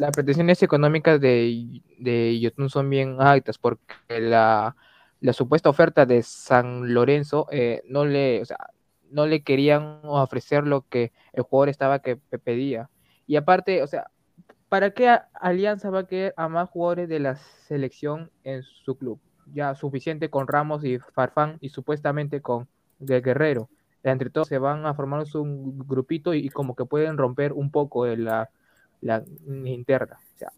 [0.00, 4.74] las peticiones económicas de, de YouTube son bien altas porque la,
[5.20, 8.70] la supuesta oferta de San Lorenzo eh, no le, o sea,
[9.10, 12.88] no le querían ofrecer lo que el jugador estaba que pedía.
[13.26, 14.10] Y aparte, o sea,
[14.70, 19.20] ¿para qué Alianza va a querer a más jugadores de la selección en su club?
[19.52, 23.68] Ya suficiente con Ramos y Farfán y supuestamente con de Guerrero.
[24.02, 27.70] Entre todos se van a formar un grupito y, y como que pueden romper un
[27.70, 28.48] poco la,
[29.00, 29.24] la
[29.64, 30.18] interna.
[30.34, 30.52] O sea,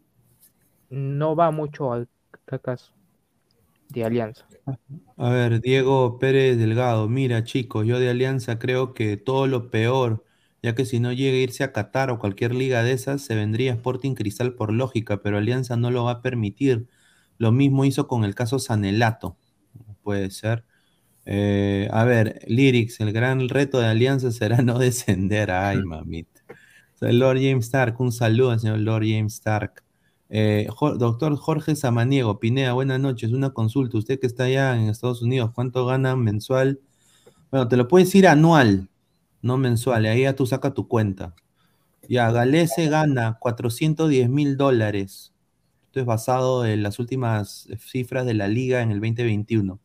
[0.90, 2.08] no va mucho al
[2.62, 2.92] caso
[3.88, 4.46] de Alianza.
[5.16, 10.24] A ver, Diego Pérez Delgado, mira chicos, yo de Alianza creo que todo lo peor
[10.62, 13.34] ya que si no llega a irse a Qatar o cualquier liga de esas, se
[13.34, 16.88] vendría Sporting Cristal por lógica, pero Alianza no lo va a permitir.
[17.38, 19.36] Lo mismo hizo con el caso Sanelato.
[20.02, 20.64] Puede ser.
[21.26, 25.50] Eh, a ver, Lyrics, el gran reto de Alianza será no descender.
[25.50, 26.31] Ay, mamita.
[27.10, 29.82] Lord James Stark, un saludo al señor Lord James Stark.
[30.28, 33.32] Eh, doctor Jorge Samaniego, Pinea, buenas noches.
[33.32, 33.98] Una consulta.
[33.98, 36.80] Usted que está allá en Estados Unidos, ¿cuánto gana mensual?
[37.50, 38.88] Bueno, te lo puedes decir anual,
[39.42, 41.34] no mensual, ahí ya tú sacas tu cuenta.
[42.08, 45.32] Ya, Galese gana 410 mil dólares.
[45.86, 49.80] Esto es basado en las últimas cifras de la liga en el 2021.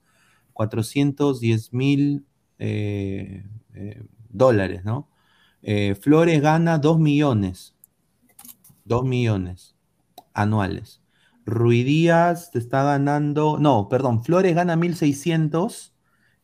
[0.53, 2.25] 410 mil
[2.59, 5.09] eh, eh, dólares, ¿no?
[5.69, 7.75] Eh, Flores gana 2 millones.
[8.85, 9.75] 2 millones
[10.33, 11.01] anuales.
[11.45, 15.91] Ruidías te está ganando, no, perdón, Flores gana 1.600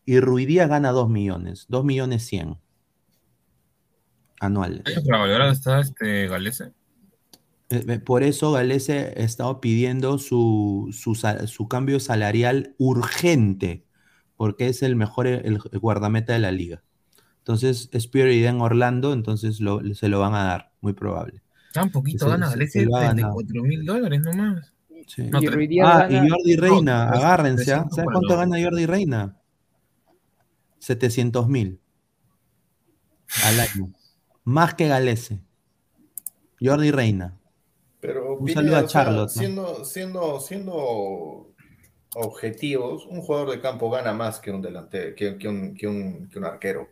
[0.05, 2.57] y Ruidías gana 2 millones, 2 millones 100
[4.41, 4.83] anuales.
[5.13, 6.73] ¿Ahora está este Galese?
[7.69, 13.85] Eh, por eso Galese ha estado pidiendo su, su, su, cambio salarial urgente,
[14.35, 16.83] porque es el mejor el, el guardameta de la liga.
[17.43, 21.41] Entonces, Spear y en Orlando, entonces lo, se lo van a dar, muy probable.
[21.73, 24.71] Tan poquito gana Galese, 34 mil dólares nomás.
[25.07, 25.23] Sí.
[25.23, 26.25] No, y ah, gana...
[26.25, 27.73] y Jordi Reina, no, agárrense.
[27.73, 27.85] ¿ah?
[27.91, 29.37] ¿Sabes cuánto gana Jordi Reina?
[30.79, 31.81] 700 mil
[33.43, 33.93] al año.
[34.45, 35.41] Más que Galese.
[36.61, 37.37] Jordi Reina.
[37.99, 39.31] Pero un saludo a Charlotte.
[39.31, 39.85] Siendo, ¿no?
[39.85, 41.53] siendo, siendo
[42.15, 46.29] objetivos, un jugador de campo gana más que un delantero, que, que, un, que, un,
[46.29, 46.89] que un, arquero.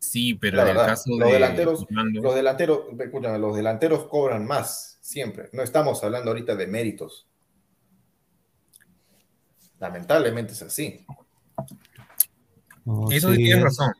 [0.00, 4.98] Sí, pero en el caso los de delanteros, los delanteros, escúchame, los delanteros cobran más
[5.02, 5.50] siempre.
[5.52, 7.28] No estamos hablando ahorita de méritos.
[9.78, 11.04] Lamentablemente es así.
[12.86, 13.92] Oh, Eso sí tienes razón.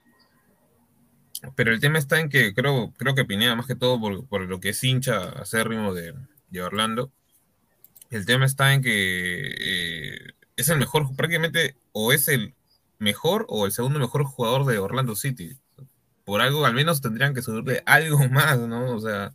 [1.54, 4.42] Pero el tema está en que creo, creo que Pineda, más que todo por, por
[4.42, 6.14] lo que es hincha acérrimo de,
[6.48, 7.12] de Orlando,
[8.10, 12.54] el tema está en que eh, es el mejor, prácticamente, o es el
[12.98, 15.58] mejor o el segundo mejor jugador de Orlando City.
[16.30, 18.94] Por algo, al menos tendrían que subirle algo más, ¿no?
[18.96, 19.32] O sea,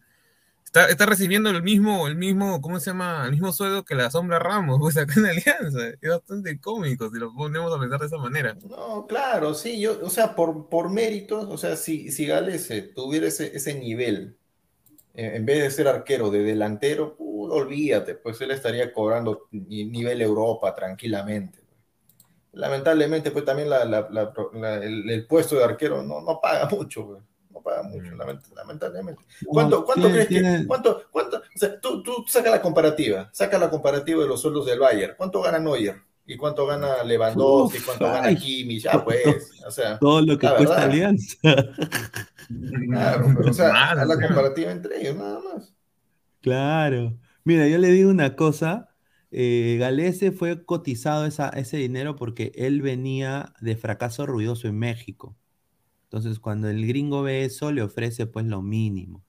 [0.66, 3.24] está, está recibiendo el mismo, el mismo, ¿cómo se llama?
[3.26, 5.90] El mismo sueldo que la sombra Ramos, pues acá en Alianza.
[6.02, 8.58] Es bastante cómico si lo ponemos a pensar de esa manera.
[8.62, 12.82] No, claro, sí, yo, o sea, por, por méritos, o sea, si, si Gales eh,
[12.82, 14.40] tuviera ese, ese nivel,
[15.16, 19.86] eh, en vez de ser arquero, de delantero, uh, olvídate, pues él estaría cobrando ni-
[19.86, 21.60] nivel Europa tranquilamente.
[22.56, 26.68] Lamentablemente, pues también la- la- la- la- el, el puesto de arquero no, no paga
[26.70, 27.22] mucho, güey.
[27.52, 28.20] no paga mucho, Mm.
[28.20, 29.22] lament- lamentablemente.
[29.46, 33.58] ¿Cuánto, cuánto tiene- crees que, cuánto, cuánto, o sea, tú, tú saca la comparativa, saca
[33.58, 35.96] la comparativa de los sueldos del Bayern, ¿cuánto gana Neuer?
[36.28, 37.78] ¿Y cuánto gana Lewandowski?
[37.78, 38.36] Uf, ¿Cuánto gana.
[38.36, 38.84] Kimmich?
[38.84, 40.84] Ya pues, o sea, Todo lo que cuesta verdad.
[40.84, 41.38] Alianza.
[42.90, 45.74] claro, pero, o sea, la comparativa entre ellos, nada más.
[46.42, 47.18] Claro.
[47.44, 48.90] Mira, yo le digo una cosa.
[49.38, 55.36] Eh, Galese fue cotizado esa- ese dinero porque él venía de fracaso ruidoso en México.
[56.06, 59.24] Entonces, cuando el gringo ve eso, le ofrece pues lo mínimo.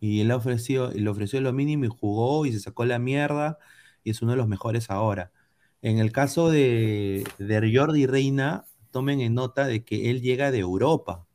[0.00, 3.58] Y él ofreció, le ofreció lo mínimo y jugó y se sacó la mierda
[4.04, 5.32] y es uno de los mejores ahora.
[5.82, 10.58] En el caso de, de Jordi Reina, tomen en nota de que él llega de
[10.60, 11.26] Europa.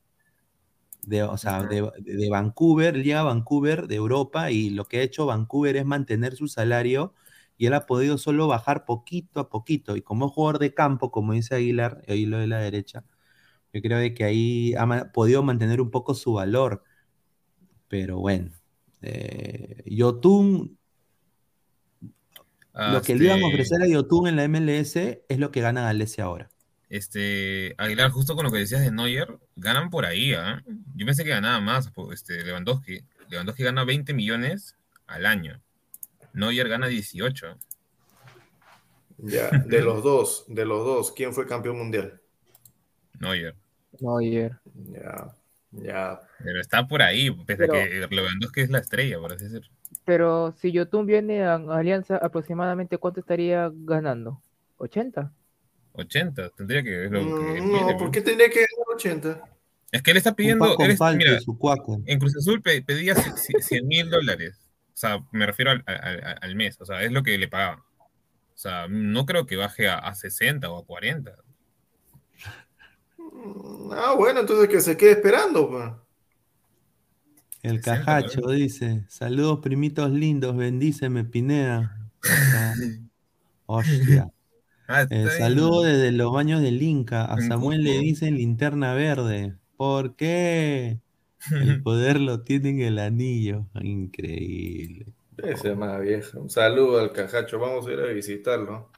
[1.02, 4.98] De, o sea, de, de Vancouver, él llega a Vancouver de Europa y lo que
[5.00, 7.14] ha hecho Vancouver es mantener su salario
[7.58, 9.96] y él ha podido solo bajar poquito a poquito.
[9.96, 13.04] Y como jugador de campo, como dice Aguilar, ahí lo de la derecha,
[13.74, 16.84] yo creo de que ahí ha ma- podido mantener un poco su valor.
[17.88, 18.52] Pero bueno,
[19.02, 20.78] eh, Yotun,
[22.74, 25.52] Ah, lo que le iban a este, ofrecer a Yotun en la MLS es lo
[25.52, 26.50] que gana Galese ahora.
[26.90, 30.64] Este, Aguilar, justo con lo que decías de Neuer, ganan por ahí, ¿ah?
[30.96, 33.02] Yo pensé que ganaba más, este, Lewandowski.
[33.30, 35.62] Lewandowski gana 20 millones al año.
[36.38, 37.58] Neuer gana 18.
[39.20, 42.22] Ya, de los dos, de los dos, ¿quién fue campeón mundial?
[43.20, 43.56] Neuer.
[44.00, 44.60] Neuer.
[44.92, 45.34] Ya,
[45.72, 46.22] ya.
[46.44, 49.68] Pero está por ahí, pese Pero- a que Lewandowski es la estrella, por así decirlo.
[50.06, 54.40] Pero si Yotun viene a Alianza, aproximadamente ¿cuánto estaría ganando?
[54.78, 55.32] ¿80?
[55.94, 57.26] 80, tendría que ver lo que
[57.62, 59.42] Mm, No, pide, ¿por qué tendría que ganar 80?
[59.92, 62.00] Es que él está pidiendo, él es- mira, su cuaco.
[62.06, 64.67] en Cruz Azul pe- pedía 100 mil dólares.
[64.98, 66.78] O sea, me refiero al, al- al mes.
[66.82, 67.80] O sea, es lo que le pagaban.
[67.80, 67.84] O
[68.56, 71.36] sea, no creo que baje a, a 60 o a 40.
[73.18, 75.70] Mm, Ah, bueno, entonces que se quede esperando.
[75.70, 75.92] pues.
[77.62, 78.52] El 60, cajacho ¿no?
[78.52, 82.10] dice, saludos primitos lindos, bendíceme Pineda.
[83.66, 84.32] Hostia.
[84.88, 87.26] Ah, Eh, saludo desde los baños del Inca.
[87.26, 89.58] A Samuel le dicen linterna verde.
[89.78, 91.00] ¿Por qué?
[91.52, 93.66] El poder lo tiene en el anillo.
[93.82, 95.14] Increíble.
[95.38, 96.40] Ese es más viejo.
[96.40, 97.60] Un saludo al cajacho.
[97.60, 98.90] Vamos a ir a visitarlo.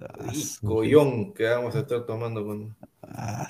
[0.00, 2.76] Ah, collón que vamos a estar tomando con.
[3.02, 3.48] ah.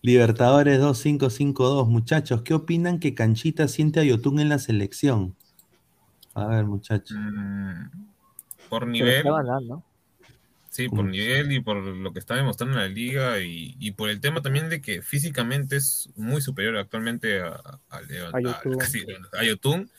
[0.00, 1.88] Libertadores 2552.
[1.88, 5.36] Muchachos, ¿qué opinan que Canchita siente a Yotun en la selección?
[6.34, 7.16] A ver, muchachos.
[7.18, 8.06] Mm,
[8.68, 9.84] por Se lo nivel, está ganando.
[10.70, 14.10] Sí, por nivel y por lo que está demostrando en la liga y, y por
[14.10, 18.00] el tema también de que físicamente es muy superior actualmente a, a, a-
[18.36, 18.78] A Yotun.
[18.78, 19.90] casi- a Yotun,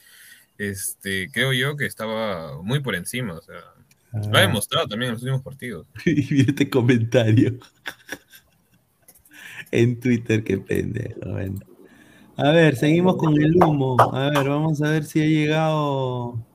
[0.57, 3.33] este, creo yo que estaba muy por encima.
[3.33, 3.55] O sea,
[4.11, 5.87] lo ha Ah, demostrado también en los últimos partidos.
[6.05, 7.57] y mira este comentario.
[9.71, 11.19] en Twitter, qué pendejo.
[11.25, 11.59] bueno.
[12.37, 13.97] A ver, seguimos con el humo.
[14.13, 16.45] A ver, vamos a ver si ha llegado.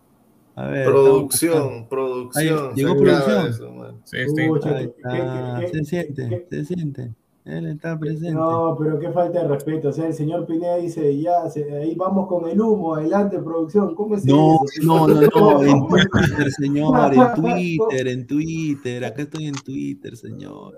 [0.57, 2.59] A ver, estamos Producción, producción.
[2.69, 3.47] Ahí, ¿llegó producción?
[3.49, 4.01] eso, man.
[4.05, 4.49] Sí, sí.
[4.49, 7.15] Pucha, Ahí ¿qué- está, qué- qué- se siente, qué- se siente.
[7.45, 8.33] Él está presente.
[8.33, 9.89] No, pero qué falta de respeto.
[9.91, 13.95] O sea, el señor Pineda dice, ya, se- ahí vamos con el humo, adelante, producción.
[13.95, 14.87] ¿Cómo es No, eso?
[14.87, 20.75] no, no, no, en Twitter, señor, en Twitter, en Twitter, acá estoy en Twitter, señor.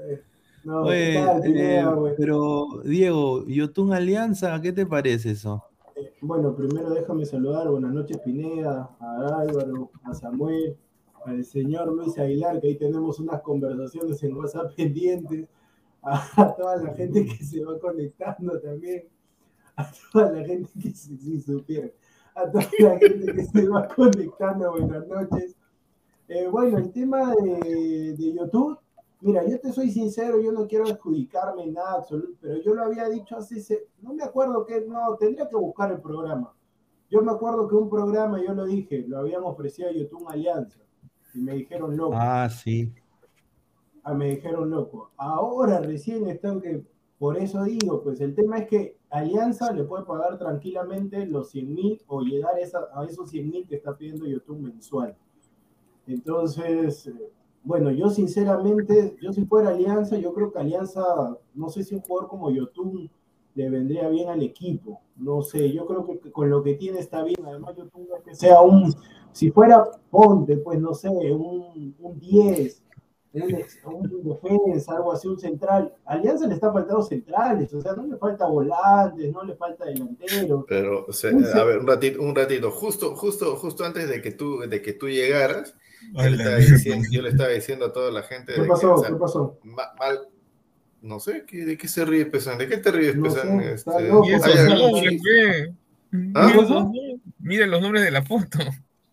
[0.64, 2.14] No, Oye, ¿qué tal, eh, Pineda, güey?
[2.16, 5.62] pero Diego, Yotun Alianza, ¿qué te parece eso?
[6.22, 10.74] Bueno, primero déjame saludar, buenas noches Pineda, a Álvaro, a Samuel,
[11.26, 15.46] al señor Luis Aguilar, que ahí tenemos unas conversaciones en WhatsApp pendientes,
[16.02, 19.04] a, toda la gente que se va conectando también,
[19.76, 21.92] a toda la gente que se, si supieran,
[22.34, 25.54] a toda la gente que se va conectando, buenas noches.
[26.28, 28.78] Eh, bueno, el tema de YouTube,
[29.26, 33.08] mira, yo te soy sincero, yo no quiero adjudicarme nada absoluto, pero yo lo había
[33.08, 36.54] dicho hace, no me acuerdo que, no, tendría que buscar el programa.
[37.10, 40.80] Yo me acuerdo que un programa, yo lo dije, lo habían ofrecido a YouTube Alianza,
[41.34, 42.92] y me dijeron loco, Ah, sí.
[44.04, 45.10] ah, me dijeron loco.
[45.16, 46.84] Ahora recién están que
[47.18, 51.72] Por eso digo, pues el tema es que Alianza le puede pagar tranquilamente los 100
[51.72, 55.16] mil o llegar a, esa- a esos 100 mil que está pidiendo YouTube mensual.
[56.06, 57.32] Entonces, eh,
[57.66, 61.02] bueno, yo sinceramente, yo si fuera Alianza, yo creo que Alianza,
[61.52, 63.10] no sé si un jugador como YouTube
[63.56, 65.00] le vendría bien al equipo.
[65.16, 67.44] No sé, yo creo que con lo que tiene está bien.
[67.44, 68.94] Además, no es que sea un,
[69.32, 72.82] si fuera Ponte, pues no sé, un, un 10,
[73.84, 75.92] un, defensa, algo así, un central.
[76.04, 80.64] Alianza le está faltando centrales, o sea, no le falta volantes, no le falta delanteros.
[80.68, 84.30] Pero, o sea, a ver, un ratito, un ratito, justo, justo, justo antes de que
[84.30, 85.74] tú, de que tú llegaras,
[86.14, 88.72] yo le, estaba diciendo, yo le estaba diciendo a toda la gente ¿Qué de que,
[88.72, 88.94] pasó?
[88.94, 89.58] o sea, ¿Qué pasó?
[89.64, 90.18] ma- mal,
[91.02, 92.58] no sé, ¿qué- ¿de qué se ríe Pesan?
[92.58, 93.60] ¿De qué te ríes No Pesan?
[93.60, 95.74] sé, está Este,
[96.12, 96.30] Y.
[96.34, 96.50] ¿Ah?
[97.40, 98.58] Mira los nombres- de la foto.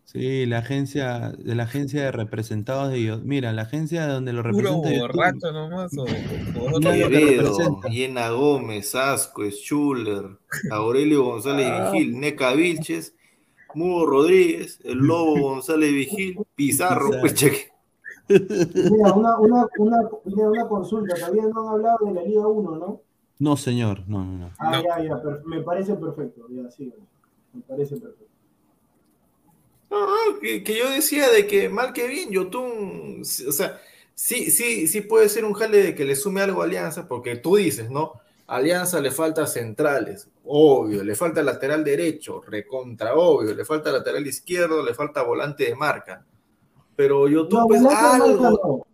[0.04, 3.24] Sí, la agencia, de la agencia de representados de YouTube.
[3.24, 5.00] Mira, la agencia donde lo Puro representa YouTube.
[5.08, 5.98] borracho nomás.
[5.98, 7.80] O, o- Quevedo.
[7.90, 10.38] Yena Gómez, Asco, Schuller,
[10.70, 11.90] Aurelio González Ah.
[11.90, 13.14] Vigil, Neca Vilches,
[13.74, 17.72] Mugo Rodríguez, el Lobo González Vigil, Pizarro, pues cheque.
[18.28, 23.00] Mira, una, una, una, una consulta, todavía no han hablado de la Liga 1, ¿no?
[23.38, 24.50] No, señor, no, no, no.
[24.58, 26.92] Ah, ya, ya, me parece perfecto, ya, sí,
[27.52, 28.32] me parece perfecto.
[29.90, 33.78] No, no, que, que yo decía de que mal que bien, Yotun, o sea,
[34.14, 37.36] sí, sí, sí puede ser un jale de que le sume algo a Alianza, porque
[37.36, 38.12] tú dices, ¿no?
[38.46, 44.82] Alianza le falta centrales, obvio, le falta lateral derecho, recontra, obvio, le falta lateral izquierdo,
[44.84, 46.24] le falta volante de marca.
[46.94, 48.50] Pero Yotun, No, marca algo.
[48.50, 48.86] no.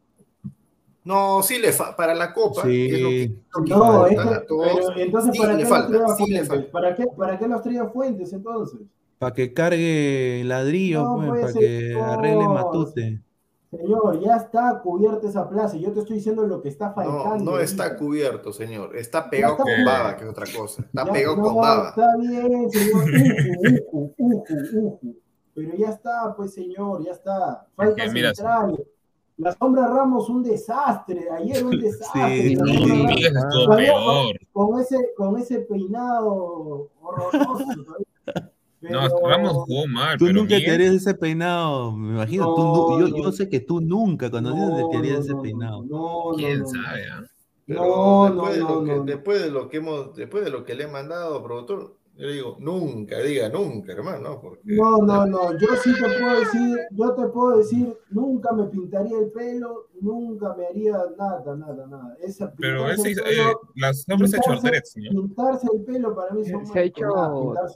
[1.03, 2.68] No, sí le falta, para la Copa, Sí.
[2.88, 6.16] que es lo que, lo que No, es pero entonces, sí ¿para qué falta, los
[6.16, 6.68] sí Fuentes?
[6.70, 8.80] ¿Para qué, ¿Para qué los traía Fuentes entonces?
[9.18, 13.20] Para que cargue ladrillo, No, pues, para que arregle matute.
[13.71, 15.77] Señor, ya está cubierta esa plaza.
[15.77, 17.53] Yo te estoy diciendo lo que está No, faltando.
[17.53, 17.99] no está ahorita.
[17.99, 18.97] cubierto, señor.
[18.97, 19.91] Está pegado está con cubierto.
[19.93, 20.83] baba, que es otra cosa.
[20.83, 21.89] Está Ya- pegado no, con baba.
[21.91, 23.05] Está bien, señor.
[23.05, 25.16] Uju, uju, uju, uju.
[25.55, 27.66] Pero ya está, pues, señor, ya está.
[27.77, 28.81] Falta Ok, mira, centrales.
[29.37, 31.29] La sombra Ramos, un desastre.
[31.31, 32.43] Ayer un desastre.
[32.43, 34.37] Sí, estuvo Todavía peor.
[34.53, 37.64] con ese, con ese peinado horroroso.
[38.81, 42.45] No, Ramos jugó mal, Tú pero nunca te Miguel- harías ese peinado, me imagino.
[42.57, 43.16] No, yo, no.
[43.24, 45.83] yo sé que tú nunca conocido te harías ese peinado.
[45.85, 46.83] No, no, quién no, no.
[46.83, 47.03] sabe.
[47.66, 49.05] Pero No, después, de no, lo no, que, no.
[49.05, 52.33] después de lo que hemos, después de lo que le he mandado, productor, yo le
[52.33, 57.14] digo, nunca, diga nunca, hermano, porque No, no, no, yo sí te puedo decir, yo
[57.14, 62.16] te puedo decir, nunca me pintaría el pelo, nunca me haría nada, nada, nada.
[62.22, 65.12] Esa, Pero ese, el eh, pelo- las nombres se ha hecho dreads, señor.
[65.14, 67.07] Pintarse el pelo para mí son Se ha hecho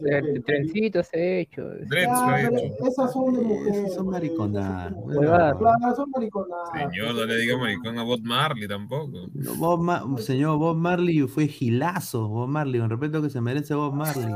[0.04, 0.42] pelo.
[0.44, 1.62] trencitos, se ha hecho.
[1.88, 2.86] Dreads lo ha hecho.
[2.86, 3.94] esas son de Esas mujeres.
[3.94, 4.94] son mariconadas.
[5.12, 5.58] Claro,
[5.96, 6.92] son mariconadas.
[6.92, 9.26] Señor, no le diga maricón a Bob Marley tampoco.
[9.34, 13.74] No, Bob Ma- señor Bob Marley fue gilazo, Bob Marley, con respeto que se merece
[13.74, 14.34] Bob Marley.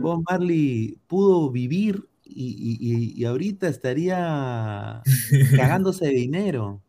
[0.00, 5.02] Bob Marley pudo vivir y, y- y- ahorita estaría
[5.56, 6.80] cagándose de dinero.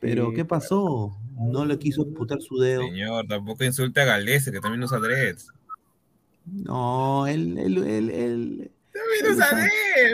[0.00, 1.16] Pero Sí, ¿qué pasó?
[1.36, 2.82] No le quiso putar su dedo.
[2.82, 5.48] Señor, tampoco insulte a Galese, que también usa dreads.
[6.46, 10.12] No, él, él, él, él- También usa Él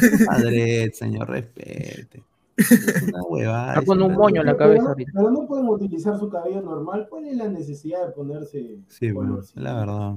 [0.00, 0.26] dreads.
[0.26, 2.22] Padre, señor, respete.
[2.56, 3.74] Es una huevada.
[3.74, 5.12] Está con un moño en la cabeza ahorita.
[5.14, 7.06] Pero no pueden utilizar su cabello normal.
[7.08, 10.14] ¿Cuál es la necesidad de ponerse Sí, bueno, la verdad.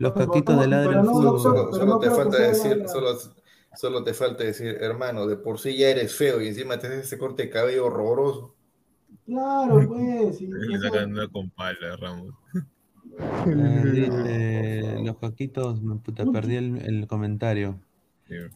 [0.00, 3.18] Los caquitos de doctor, Solo, te falta decir, solo,
[3.74, 7.04] solo te falta decir, hermano, de por sí ya eres feo y encima te haces
[7.04, 8.54] ese corte de cabello horroroso.
[9.26, 10.40] Claro, pues.
[10.40, 12.34] Le sacan una con pala, Ramos.
[13.46, 17.78] Eh, dice, los caquitos, me puta, perdí el, el comentario.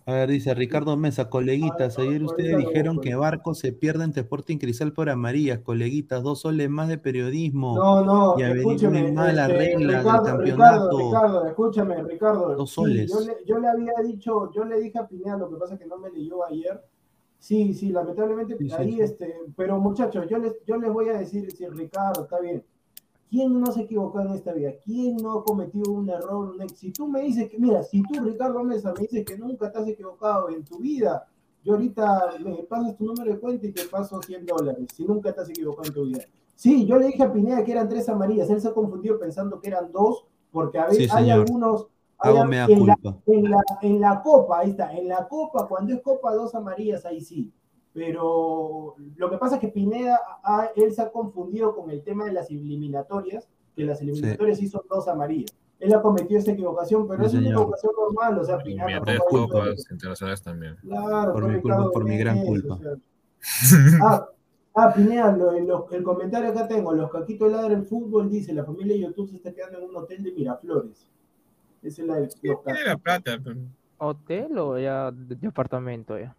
[0.07, 4.20] A ver, dice Ricardo Mesa, coleguitas, Ay, ayer ustedes dijeron que Barco se pierde ante
[4.20, 7.75] Sporting Cristal por amarillas, coleguitas, dos soles más de periodismo.
[7.77, 9.12] No, no, Y escúchame.
[9.12, 10.99] la este, regla del Ricardo, campeonato.
[10.99, 12.55] Ricardo, Ricardo, escúchame, Ricardo.
[12.57, 13.11] Dos Sí, soles.
[13.12, 15.81] yo, le, yo le había dicho, yo le dije a Pineda, lo que pasa es
[15.81, 16.81] que no me leyó ayer.
[17.39, 19.01] Sí, sí, lamentablemente sí, ahí, sí.
[19.03, 22.64] este, pero muchachos, yo les, yo les voy a decir, si Ricardo, está bien.
[23.35, 24.70] ¿Quién no se equivocó en esta vida?
[24.85, 26.55] ¿Quién no ha cometido un error?
[26.57, 29.72] un Si tú me dices que, mira, si tú, Ricardo Mesa, me dices que nunca
[29.72, 31.26] te has equivocado en tu vida,
[31.64, 35.32] yo ahorita me pasas tu número de cuenta y te paso 100 dólares, si nunca
[35.32, 36.20] te has equivocado en tu vida.
[36.55, 39.59] Sí, yo le dije a Pineda que eran tres amarillas, él se ha confundido pensando
[39.61, 41.89] que eran dos, porque a veces Sí, hay algunos...
[42.20, 42.37] hay
[42.68, 46.32] en la- en la, en la copa, ahí está, en la copa, cuando es copa
[46.32, 47.53] dos amarillas, ahí sí.
[47.95, 52.24] Pero lo que pasa es que Pineda, ah, él se ha confundido con el tema
[52.24, 55.55] de las eliminatorias, que las eliminatorias sí, son dos amarillas.
[55.78, 58.86] Él ha cometido esa equivocación, pero es una equivocación normal, o sea, Pineda
[59.90, 60.76] internacionales también.
[60.82, 62.74] Claro, Por mi culpa, por mi gran Vélez, culpa.
[62.74, 62.92] o sea.
[64.03, 64.28] Ah,
[64.76, 68.64] Ah, Pineda, lo- lo- el comentario acá tengo, los caquitos ladran el fútbol, dice, la
[68.64, 71.07] familia de YouTube se está quedando en un hotel de Miraflores.
[71.80, 73.57] Esa es la de los Tiene la plata, pero
[73.99, 76.34] ¿Hotel o ya de, de apartamento ya?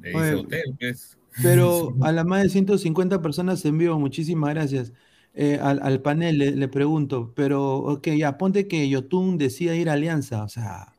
[0.00, 1.18] Le dice Oye, hotel, pues.
[1.42, 4.92] Pero a las más de 150 personas en vivo, muchísimas gracias.
[5.34, 9.88] Eh, al, al panel le, le pregunto, pero ok, ya ponte que Yotun decida ir
[9.88, 10.94] a Alianza, o sea,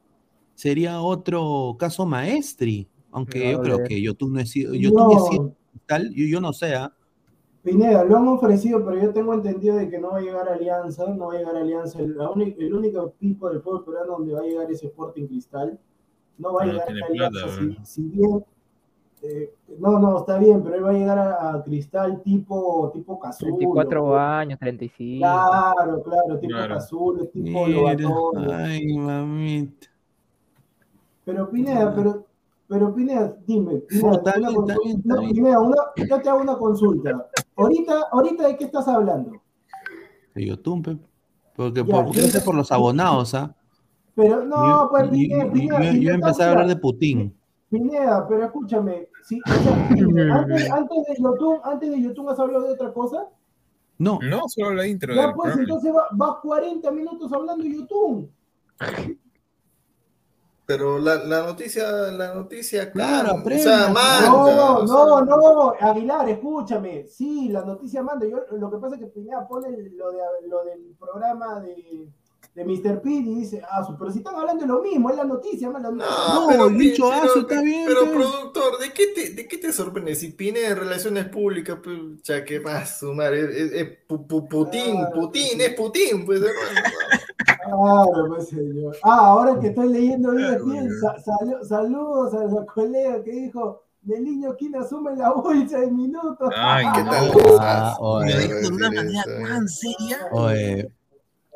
[0.55, 6.25] sería otro caso maestri, aunque No, yo creo que Yotun no es Yotun tal, yo,
[6.25, 6.93] yo no sé, ¿ah?
[7.63, 10.53] Pineda, lo han ofrecido, pero yo tengo entendido de que no va a llegar a
[10.53, 11.99] Alianza, no va a llegar a Alianza.
[11.99, 15.27] El, la única- el único equipo del fútbol peruano donde va a llegar es Sporting
[15.27, 15.77] Cristal.
[16.37, 17.83] No va a llegar a Alianza, plata, si, ¿verdad?
[17.85, 18.45] si bien...
[19.21, 23.19] eh, no, no, está bien, pero él va a llegar a, a Cristal tipo, tipo
[23.19, 23.57] Cazulo.
[23.57, 25.19] 24 años, 35.
[25.19, 26.75] Claro, claro, tipo Claro.
[26.75, 28.51] Cazulo, tipo Lobatón.
[28.51, 29.87] ay, mamita.
[31.25, 32.25] Pero Pineda, pero,
[32.67, 35.33] pero Pineda, dime, Pineda, No, una no, bien.
[35.33, 37.27] Pineda, una- yo te hago una consulta.
[37.55, 39.33] Ahorita, ahorita de qué estás hablando?
[40.33, 40.97] De Yotun, pe.
[41.55, 43.53] porque Ya, por, porque yo- no por los abonados, ¿ah?
[44.15, 46.75] Pero no, Yo- pues yo- Pineda, yo- Pineda, yo- yo tú empecé a hablar de
[46.77, 47.35] Putin.
[47.69, 49.87] Pineda, pero escúchame, o sea,
[50.35, 53.27] antes, antes de YouTube, antes de YouTube has hablado de otra cosa,
[53.99, 55.61] No, No, solo la intro ya pues programa.
[55.61, 58.31] entonces va- vas 40 minutos hablando de YouTube.
[60.65, 64.43] Pero la, la noticia, la noticia, Claro, cam- o sea, manda, No,
[64.77, 67.07] o no, sea, no, Aguilar, escúchame.
[67.07, 68.27] Sí, la noticia manda.
[68.27, 72.07] Yo, lo que pasa es que Pineda pone lo, de, lo del programa de,
[72.55, 73.01] de Mr.
[73.01, 75.69] P y dice, ah, su- pero si están hablando de lo mismo, es la noticia,
[75.69, 75.97] más la No,
[76.41, 78.09] No, pero, el dicho pero- aso está bien, Pero, pe.
[78.11, 80.15] productor, ¿de qué te, de qué te sorprende?
[80.15, 84.47] Si Pine en relaciones públicas, pues, ya que más sumar, es, es- es pu- pu-
[84.49, 85.61] Putin, Claro, Putin, sí.
[85.61, 86.41] es Putin, pues.
[87.63, 88.95] Claro, pues señor.
[89.03, 90.89] Ah, ahora que estoy leyendo bien, Claro, bien,
[91.67, 96.49] saludos a la colega que dijo, del niño quien asume la bolsa en minutos.
[96.55, 97.11] Ay, ¿Qué no.
[97.11, 97.31] tal?
[97.59, 98.47] Ah, No oye.
[98.47, 99.43] de una manera eso, eh.
[99.47, 100.17] tan seria.
[100.31, 100.91] Oye,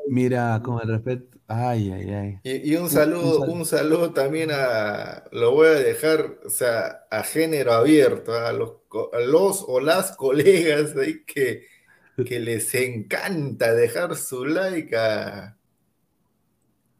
[0.07, 1.37] mira, con el respeto.
[1.47, 2.39] Ay, ay, ay.
[2.43, 6.49] Y, y un saludo, un sal- un saludo también a, lo voy a dejar, o
[6.49, 8.71] sea, a género abierto, a los,
[9.13, 11.65] a los o las colegas ahí que,
[12.25, 15.57] que les encanta dejar su like a...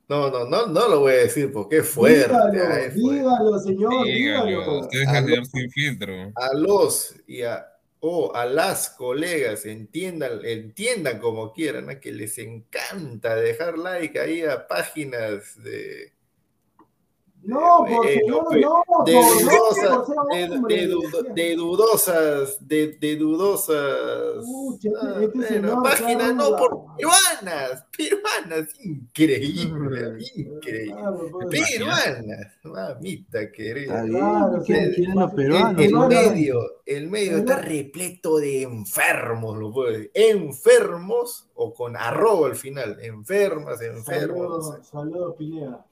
[0.09, 2.27] No, no, no, no lo voy a decir porque es fuerte.
[2.27, 3.19] dígalo, ay, es fuerte.
[3.19, 4.79] dígalo, señor, Dígalo, dígalo.
[4.81, 6.13] usted deja de ver sin filtro.
[6.35, 7.65] A los y a,
[8.05, 11.99] o a las colegas entiendan, entiendan como quieran, ¿no?
[12.01, 16.12] que les encanta dejar like ahí a páginas de...
[17.45, 19.89] No, por Bueno, señor, pues, no, de no, ser
[20.49, 20.75] de, hombre.
[20.77, 21.01] de du-
[21.35, 24.45] de dudosas, de, de dudosas.
[25.01, 30.93] Ah, este señor, páginas qué no por peruanas, peruanas, increíble, increíble.
[30.93, 31.69] Claro, pues.
[31.69, 33.93] Peruanas, mamita querida.
[33.93, 34.95] Está bien, Claro, ¿quieren- sí.
[34.95, 35.33] quieren los
[35.79, 40.11] El, medio, el medio está repleto de enfermos, lo puedo decir.
[40.13, 42.97] Enfermos o con arroba al final.
[43.01, 44.37] Enfermas, enfermos.
[44.37, 44.61] no.
[44.61, 45.85] Saludos, saludos, Pineda.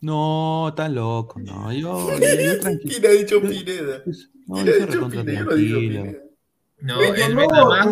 [0.00, 2.94] No, está loco, no, yo, yo, yo tranquilo.
[3.00, 4.02] ¿Quién ha dicho Pineda?
[4.46, 5.40] No, ¿Quién yo ha soy dicho recontra Pineda?
[5.42, 6.04] No tranquilo.
[6.80, 7.42] No, Pero el no,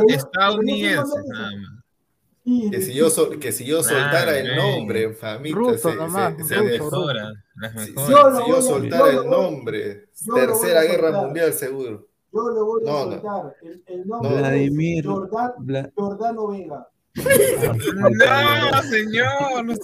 [0.08, 2.70] yo- estadounidense, nada más.
[2.70, 6.44] Que si yo, sol- que si yo soltara el nombre, famita, Ruso se, nomás, se-
[6.44, 7.12] se dejó.
[7.12, 7.92] las Si.
[7.92, 11.10] Yo soltara yo el nombre, Tercera Guerra.
[11.22, 12.06] Mundial seguro.
[12.32, 13.10] Yo le voy a No, no.
[13.12, 13.56] soltar.
[13.62, 15.04] El, el nombre Vladimir.
[15.06, 16.88] Bla- Jordano Vega.
[17.16, 19.74] No, señor, no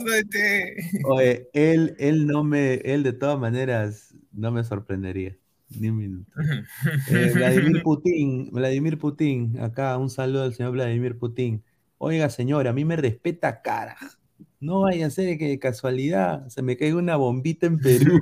[1.06, 5.36] Oye, él, él no me, él de todas maneras no me sorprendería.
[5.78, 6.30] Ni un minuto.
[7.10, 11.62] Eh, Vladimir Putin, Vladimir Putin, acá un saludo al señor Vladimir Putin.
[11.98, 13.96] Oiga, señor, a mí me respeta cara.
[14.60, 18.20] No vaya a ser que de casualidad se me caiga una bombita en Perú.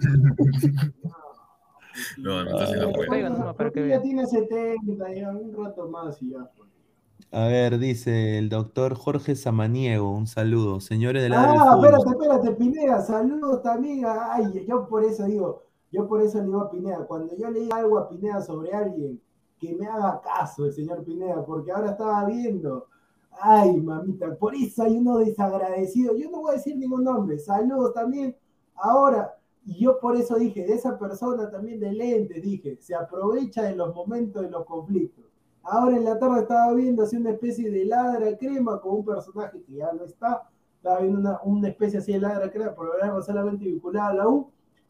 [2.17, 6.51] No, no, nomás para que ya tiene 70, ya un rato más y ya.
[6.57, 6.70] pues.
[7.33, 10.81] A ver, dice el doctor Jorge Samaniego, un saludo.
[10.81, 14.05] Señores lado del Ah, espérate, espérate, Pineda, saludos también.
[14.05, 15.62] Ay, yo por eso digo,
[15.93, 18.72] yo por eso le digo a Pineda, cuando yo le diga algo a Pineda sobre
[18.72, 19.20] alguien,
[19.61, 22.89] que me haga caso el señor Pineda, porque ahora estaba viendo.
[23.41, 26.16] Ay, mamita, por eso hay uno desagradecido.
[26.16, 27.39] Yo no voy a decir ningún nombre.
[27.39, 28.37] Saludos también.
[28.74, 33.62] Ahora, y yo por eso dije, de esa persona también de lentes, dije, se aprovecha
[33.62, 35.20] de los momentos de los conflictos.
[35.63, 39.63] Ahora en la tarde estaba viendo así una especie de ladra crema con un personaje
[39.63, 40.43] que ya no está.
[40.77, 44.49] Estaba viendo una, una especie así de ladra crema, programa solamente vinculado a la U.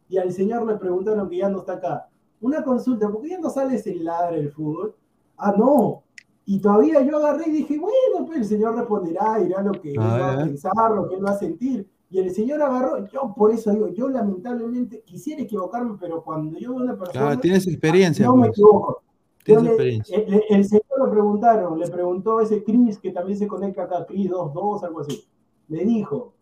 [0.09, 2.09] Y al señor le preguntaron que ya no está acá.
[2.41, 4.95] Una consulta, ¿por qué ya no sale ese ladra el fútbol?
[5.37, 6.03] Ah, no.
[6.47, 10.01] Y todavía yo agarré y dije, bueno, pues el señor responderá, dirá lo que él
[10.01, 11.89] A va a pensar, lo que él va a sentir.
[12.11, 16.71] Y el señor agarró, yo por eso digo, yo lamentablemente quisiera equivocarme, pero cuando yo
[16.75, 18.27] veo una persona, Claro, tienes experiencia.
[18.27, 18.59] no me pues.
[18.59, 19.03] equivoco.
[19.45, 20.17] Tienes le- experiencia.
[20.19, 24.29] el, el- señor le preguntaron, le preguntó ese Chris que también se conecta acá, Chris
[24.31, 25.25] 22, algo así.
[25.69, 26.33] Le dijo,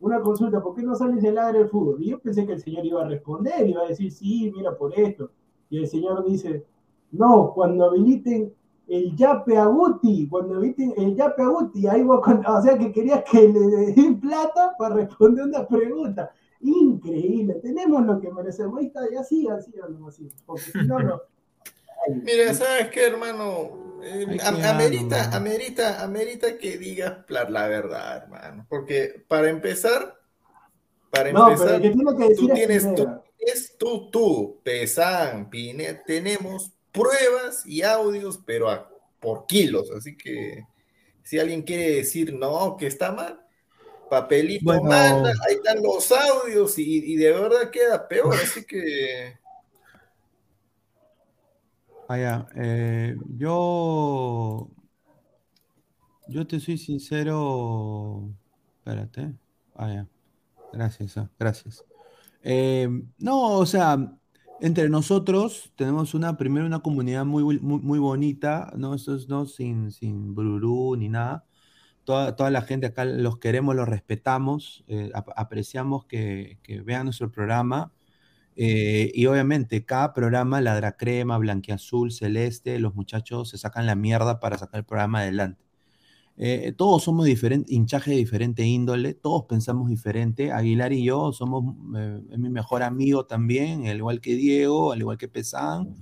[0.00, 2.02] una consulta, ¿por qué no sales del área del fútbol?
[2.02, 4.98] Y yo pensé que el señor iba a responder, iba a decir, sí, mira por
[4.98, 5.30] esto.
[5.68, 6.64] Y el señor dice,
[7.12, 8.52] no, cuando habiliten
[8.88, 12.44] el Yape a Guti, cuando habiliten el Yape a Guti, ahí voy con...
[12.44, 16.30] O sea que quería que le den plata para responder una pregunta.
[16.60, 18.78] Increíble, tenemos lo que merecemos.
[18.80, 20.28] Ahí está, ya sigan, sigan, así.
[20.46, 21.20] Porque si no, no.
[22.08, 24.00] Mira, ¿sabes qué, hermano?
[24.02, 25.36] Eh, amerita, mano.
[25.36, 28.66] amerita, amerita que digas la, la verdad, hermano.
[28.68, 30.18] Porque para empezar,
[31.10, 33.06] para No, empezar, que que tú tienes, tú,
[33.38, 38.88] es tú, tú, Pesan, Pine, tenemos pruebas y audios, pero a-
[39.20, 39.90] por kilos.
[39.92, 40.64] Así que
[41.24, 43.40] si alguien quiere decir no, que está mal,
[44.10, 44.82] papelito Bueno.
[44.82, 48.40] manda, ahí están los audios y, y de verdad queda peor.
[48.42, 49.39] Así que
[52.10, 54.68] Vaya, eh, yo,
[56.28, 58.30] yo te soy sincero.
[58.78, 59.34] Espérate.
[59.74, 60.08] Vaya,
[60.72, 61.84] gracias, ah, gracias.
[62.42, 62.88] Eh,
[63.18, 63.98] no, o sea,
[64.60, 68.94] entre nosotros tenemos una, primero una comunidad muy, muy, muy bonita, ¿no?
[68.94, 71.46] Esto es no sin, sin bururú ni nada.
[72.04, 77.04] Toda, toda la gente acá los queremos, los respetamos, eh, ap- apreciamos que, que vean
[77.06, 77.92] nuestro programa.
[78.62, 84.38] Eh, y obviamente cada programa, Ladra Crema, Blanquiazul, Celeste, los muchachos se sacan la mierda
[84.38, 85.62] para sacar el programa adelante.
[86.36, 90.52] Eh, todos somos diferentes, hinchaje de diferente índole, todos pensamos diferente.
[90.52, 95.16] Aguilar y yo somos eh, mi mejor amigo también, al igual que Diego, al igual
[95.16, 95.94] que Pesán,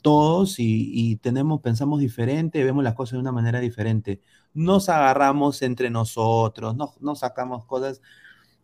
[0.00, 4.20] todos y, y tenemos, pensamos diferente, vemos las cosas de una manera diferente.
[4.54, 8.00] Nos agarramos entre nosotros, nos, nos sacamos cosas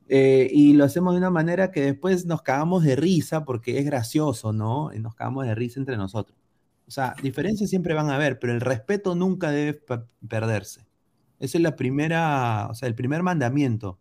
[0.08, 3.84] eh, y lo hacemos de una manera que después nos cagamos de risa porque es
[3.86, 4.92] gracioso, ¿no?
[4.94, 6.36] Y nos cagamos de risa entre nosotros.
[6.86, 10.86] O sea, diferencias siempre van a haber, pero el respeto nunca debe per- perderse.
[11.38, 13.98] Esa es la primera, o sea, el primer mandamiento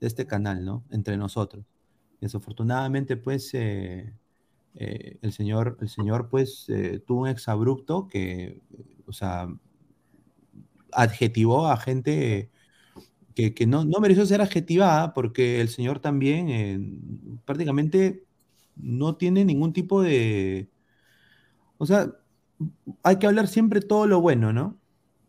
[0.00, 0.84] de este canal, ¿no?
[0.90, 1.64] Entre nosotros.
[2.20, 4.14] Desafortunadamente, pues, eh,
[4.74, 8.62] eh, el señor, el señor, pues, eh, tuvo un exabrupto que,
[9.06, 9.48] o sea,
[10.92, 12.50] adjetivó a gente
[13.34, 16.78] que, que no, no mereció ser adjetivada porque el señor también eh,
[17.44, 18.24] prácticamente
[18.76, 20.70] no tiene ningún tipo de...
[21.78, 22.12] O sea,
[23.02, 24.78] hay que hablar siempre todo lo bueno, ¿no?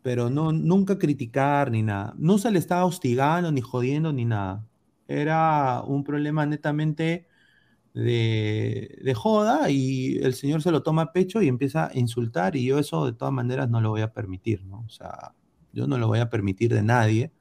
[0.02, 2.14] Pero no, nunca criticar ni nada.
[2.18, 4.64] No se le estaba hostigando, ni jodiendo, ni nada.
[5.08, 7.26] Era un problema netamente
[7.94, 12.56] de, de joda y el señor se lo toma a pecho y empieza a insultar
[12.56, 14.84] y yo eso de todas maneras no lo voy a permitir, ¿no?
[14.86, 15.34] O sea,
[15.72, 17.32] yo no lo voy a permitir de nadie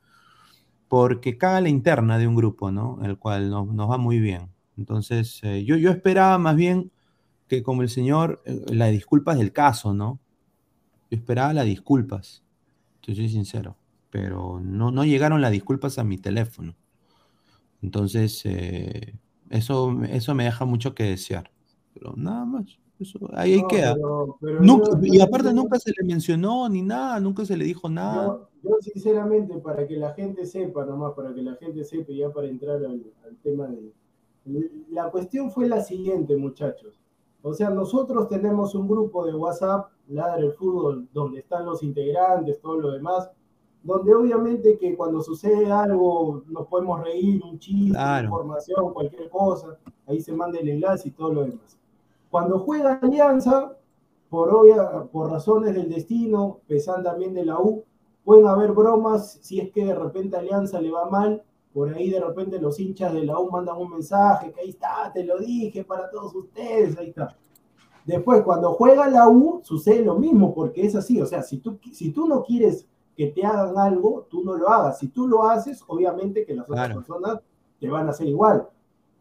[0.98, 3.00] porque caga la interna de un grupo, ¿no?
[3.04, 4.50] El cual nos, nos va muy bien.
[4.78, 6.90] Entonces, eh, yo, yo esperaba más bien
[7.50, 10.20] que como el señor, eh, las disculpas del caso, ¿no?
[11.12, 12.44] Yo esperaba las disculpas,
[13.02, 13.76] soy sincero,
[14.10, 16.76] pero no, no llegaron las disculpas a mi teléfono.
[17.82, 19.16] Entonces, eh,
[19.50, 21.52] eso, eso me deja mucho que desear.
[21.94, 22.64] Pero nada más,
[23.02, 23.96] eso, ahí, No, queda.
[23.96, 27.58] pero- pero Nunca- yo- y yo aparte nunca se le mencionó ni nada, nunca se
[27.58, 28.28] le dijo nada.
[28.28, 32.30] Yo, yo sinceramente, para que la gente sepa, nomás, para que la gente sepa, ya
[32.32, 33.92] para entrar al, al tema de...
[34.92, 37.00] La cuestión fue la siguiente, muchachos.
[37.42, 42.60] O sea, nosotros tenemos un grupo de WhatsApp, Ladra el Fútbol, donde están los integrantes,
[42.60, 43.30] todo lo demás,
[43.84, 48.26] donde obviamente que cuando sucede algo nos podemos reír, un chiste, Claro.
[48.26, 51.78] información, cualquier cosa, ahí se manda el enlace y todo lo demás.
[52.32, 53.76] Cuando juega Alianza,
[54.30, 57.84] por, obvia, por razones del destino, pesan también de la U,
[58.26, 61.42] pueden haber bromas si es que de repente Alianza le va mal,
[61.74, 65.12] por ahí de repente los hinchas de la U mandan un mensaje, que ahí está,
[65.14, 67.38] te lo dije para todos ustedes, ahí está.
[68.06, 71.80] Después, cuando juega la U, sucede lo mismo, porque es así, o sea, si tú,
[71.92, 75.00] si tú no quieres que te hagan algo, tú no lo hagas.
[75.00, 77.40] Si tú lo haces, obviamente que las otras personas
[77.80, 78.68] te van a hacer igual.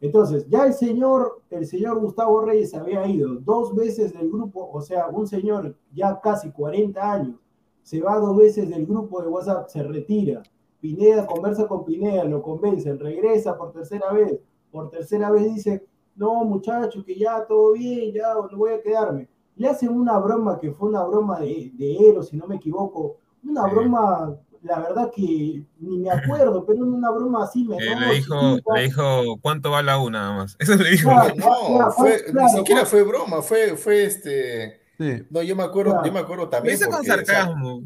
[0.01, 4.83] Entonces, ya el señor, el señor Gustavo Reyes había ido dos veces del grupo, o
[4.83, 7.37] sea, un señor ya casi 40 años,
[7.85, 10.43] se va dos veces del grupo de WhatsApp, se retira.
[10.81, 14.41] Pineda conversa con Pineda, lo convencen, regresa por tercera vez.
[14.73, 15.85] Por tercera vez dice,
[16.17, 19.29] no, muchachos, que ya todo bien, ya no voy a quedarme.
[19.57, 23.19] Le hacen una broma que fue una broma de, de Eros, si no me equivoco.
[23.47, 23.71] Una Sí.
[23.75, 28.35] broma, la verdad que ni me acuerdo, pero una broma así me Eh, le, dijo,
[28.75, 30.57] le dijo, ¿cuánto va la U nada más?
[30.59, 31.11] Eso le dijo.
[31.11, 31.35] Claro.
[31.37, 32.87] No, claro, fue, claro, ni siquiera claro.
[32.87, 34.81] fue broma, fue, fue este.
[34.99, 35.27] Sí.
[35.31, 36.07] No, yo me acuerdo, Claro.
[36.07, 36.79] yo me acuerdo también.
[36.79, 37.83] con porque, o sea, sarcasmo.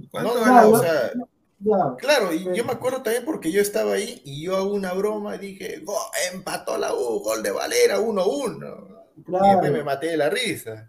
[1.98, 2.48] Claro, y Sí.
[2.54, 5.80] yo me acuerdo también porque yo estaba ahí y yo hago una broma y dije,
[5.84, 5.94] "Go-
[6.32, 8.88] empató la U, gol de Valera, 1-1.
[9.16, 10.88] Y después me maté de la risa.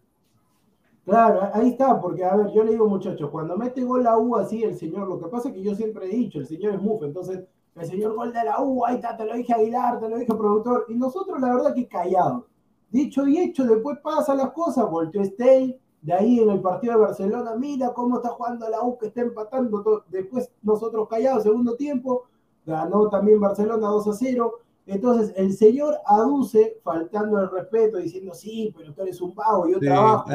[1.05, 4.35] Claro, ahí está, porque a ver, yo le digo muchachos, cuando mete gol la U
[4.35, 6.81] así el señor, lo que pasa es que yo siempre he dicho, el señor es
[6.81, 7.39] mufe, entonces
[7.75, 10.35] el señor gol de la U, ahí está, te lo dije Aguilar, te lo dije
[10.35, 12.43] productor, y nosotros la verdad que callados.
[12.91, 16.99] Dicho y hecho, después pasan las cosas, volteó Stay, de ahí en el partido de
[17.01, 20.03] Barcelona, mira cómo está jugando la U que está empatando, todo.
[20.09, 22.23] después nosotros callados, segundo tiempo,
[22.65, 24.53] ganó también Barcelona 2 a 0,
[24.89, 29.79] entonces, el señor aduce, faltando el respeto, diciendo, sí, pero tú eres un vago, yo
[29.79, 30.31] trabajo,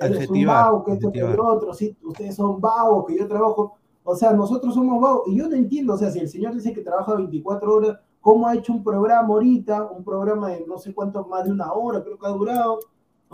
[0.00, 3.76] eres un vago, que esto, que el otro, sí, ustedes son vagos, que yo trabajo.
[4.02, 6.72] O sea, nosotros somos vagos, y yo no entiendo, o sea, si el señor dice
[6.72, 10.94] que trabaja 24 horas, ¿cómo ha hecho un programa ahorita, un programa de no sé
[10.94, 12.78] cuánto, más de una hora, creo que ha durado,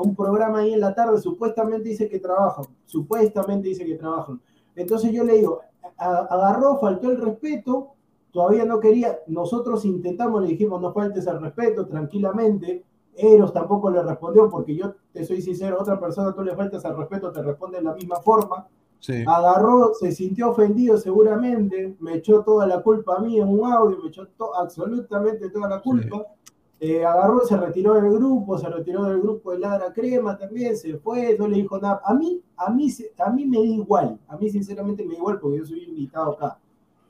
[0.03, 4.41] un programa ahí en la tarde, supuestamente dice que trabaja, supuestamente dice que trabajan.
[4.75, 5.61] Entonces yo le digo,
[5.97, 7.95] agarró, faltó el respeto,
[8.31, 12.85] todavía no quería, nosotros intentamos, le dijimos, no faltes al respeto, tranquilamente,
[13.17, 16.97] Eros tampoco le respondió, porque yo te soy sincero, otra persona tú le faltas al
[16.99, 18.69] respeto, te responde de la misma forma.
[19.27, 23.99] Agarró, se sintió ofendido seguramente, me echó toda la culpa a mí en un audio,
[24.03, 26.27] me echó absolutamente toda la culpa.
[26.79, 30.99] Eh, agarró, se retiró del grupo, se retiró del grupo de Ladra Crema también, se
[30.99, 32.03] fue, no le dijo nada.
[32.05, 35.41] A mí, a mí, a mí me da igual, a mí sinceramente me da igual
[35.41, 36.59] porque yo soy invitado acá.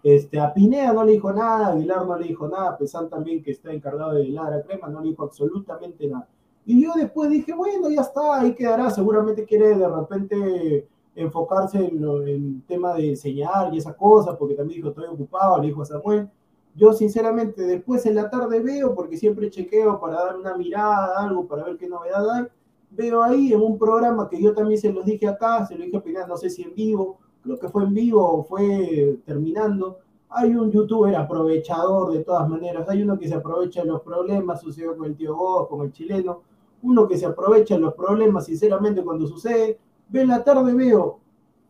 [0.03, 3.43] Este, a Pinea no le dijo nada, a Aguilar no le dijo nada, Pesan también
[3.43, 6.29] que está encargado de Ladra Crema, no le dijo absolutamente nada.
[6.65, 12.05] Y yo después dije, bueno, ya está, ahí quedará, seguramente quiere de repente enfocarse en,
[12.05, 15.87] el tema de enseñar y esa cosa, porque también dijo, estoy ocupado, le dijo a
[15.87, 16.29] Samuel.
[16.77, 21.47] Yo sinceramente después en la tarde veo, porque siempre chequeo para dar una mirada, algo,
[21.47, 22.45] para ver qué novedad hay,
[22.91, 26.19] veo ahí en un programa que yo también se los dije acá, se lo dije
[26.19, 30.01] a no sé si en vivo, creo que fue en vivo fue terminando.
[30.29, 34.61] Hay un youtuber aprovechador de todas maneras, hay uno que se aprovecha de los problemas,
[34.61, 36.43] sucedió con el tío Gómez, con el chileno,
[36.83, 39.79] uno que se aprovecha de los problemas, sinceramente, cuando sucede.
[40.09, 41.21] Ve en la tarde, veo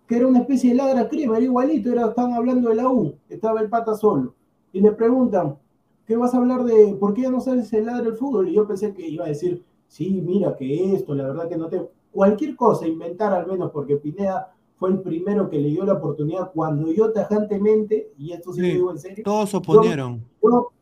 [0.07, 3.15] que era una especie de ladra crema, era igualito, era, estaban hablando de la U,
[3.29, 4.36] estaba el pata solo.
[4.77, 5.57] Y le preguntan,
[6.05, 8.51] ¿qué vas a hablar de por qué ya no sabes el ladra del fútbol?
[8.51, 11.67] Y yo pensé que iba a decir, sí, mira que esto, la verdad que no
[11.71, 11.89] te.
[12.13, 16.53] Cualquier cosa, inventar al menos, porque Pineda fue el primero que le dio la oportunidad
[16.53, 19.25] cuando yo tajantemente, y esto sí, lo digo en serio.
[19.25, 20.23] Todos oponieron.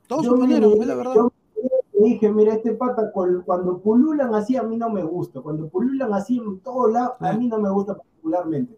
[0.09, 1.15] todos oponieron, es la verdad.
[1.15, 1.31] Yo
[2.01, 5.41] dije, mira, este pata, cuando pululan así, a mí no me gusta.
[5.41, 8.77] Cuando pululan así en todos lados, a mí no me gusta particularmente.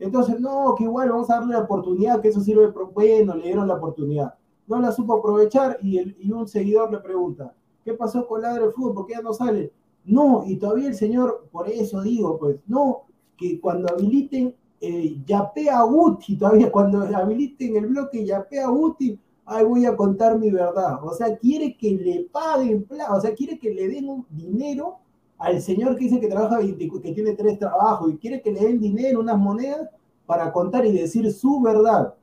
[0.00, 3.68] Entonces, no, que igual vamos a darle la oportunidad, que eso sirve, bueno, le dieron
[3.68, 4.34] la oportunidad.
[4.66, 7.54] No la supo aprovechar y, el, y un seguidor le pregunta,
[7.84, 8.94] ¿qué pasó con Ladre del Fútbol?
[8.94, 9.72] ¿Por qué ya no sale?
[10.04, 13.02] No, y todavía el señor, por eso digo, pues, no,
[13.36, 19.86] que cuando habiliten eh, Yapea Uti, todavía cuando habiliten el bloque Yapea Uti, ahí voy
[19.86, 21.02] a contar mi verdad.
[21.02, 24.98] O sea, quiere que le paguen, o sea, quiere que le den un dinero
[25.38, 28.80] al señor que dice que trabaja, que tiene tres trabajos, y quiere que le den
[28.80, 29.88] dinero, unas monedas,
[30.24, 32.14] para contar y decir su verdad.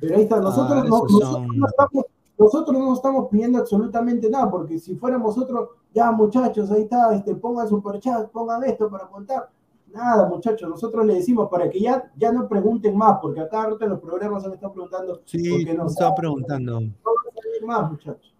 [0.00, 2.04] Pero ahí está, nosotros, ah, no, estamos,
[2.38, 7.34] nosotros no estamos pidiendo absolutamente nada, porque si fuéramos nosotros, ya muchachos, ahí está, este,
[7.34, 9.48] pongan superchat, pongan esto para contar
[9.92, 13.90] Nada, muchachos, nosotros le decimos para que ya, ya no pregunten más, porque acá en
[13.90, 15.20] los programas han estado preguntando.
[15.26, 16.80] Sí, no estaba preguntando.
[16.80, 18.32] No más, muchachos.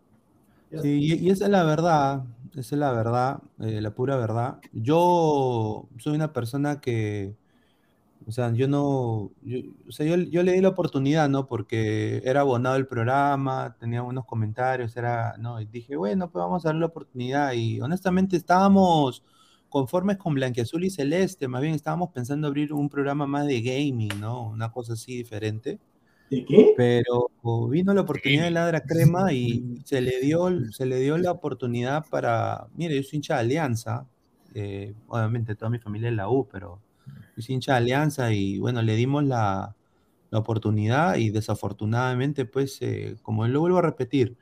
[0.81, 4.59] Sí, y, esa es la verdad, esa es la verdad, eh, la pura verdad.
[4.73, 7.37] Yo soy una persona que,
[8.27, 9.59] o sea, yo no, yo,
[9.89, 11.47] o sea, yo, yo, le di la oportunidad, ¿no?
[11.47, 15.61] Porque era abonado el programa, tenía unos comentarios, era, ¿no?
[15.61, 17.53] Y dije, bueno, pues vamos a darle la oportunidad.
[17.53, 19.23] Y honestamente estábamos
[19.69, 24.21] conformes con Blanquiazul y Celeste, más bien estábamos pensando abrir un programa más de gaming,
[24.21, 24.51] ¿no?
[24.51, 25.79] Una cosa así diferente.
[26.31, 26.75] ¿De qué?
[26.77, 27.31] Pero
[27.69, 32.07] vino la oportunidad de Ladra Crema y se le dio, se le dio la oportunidad
[32.09, 34.07] para, mire, yo soy hincha de Alianza,
[34.55, 36.79] eh, obviamente toda mi familia es la U, pero
[37.39, 39.75] soy hincha de Alianza y bueno, le dimos la,
[40.33, 44.37] la oportunidad y desafortunadamente, pues, eh, como lo vuelvo a repetir,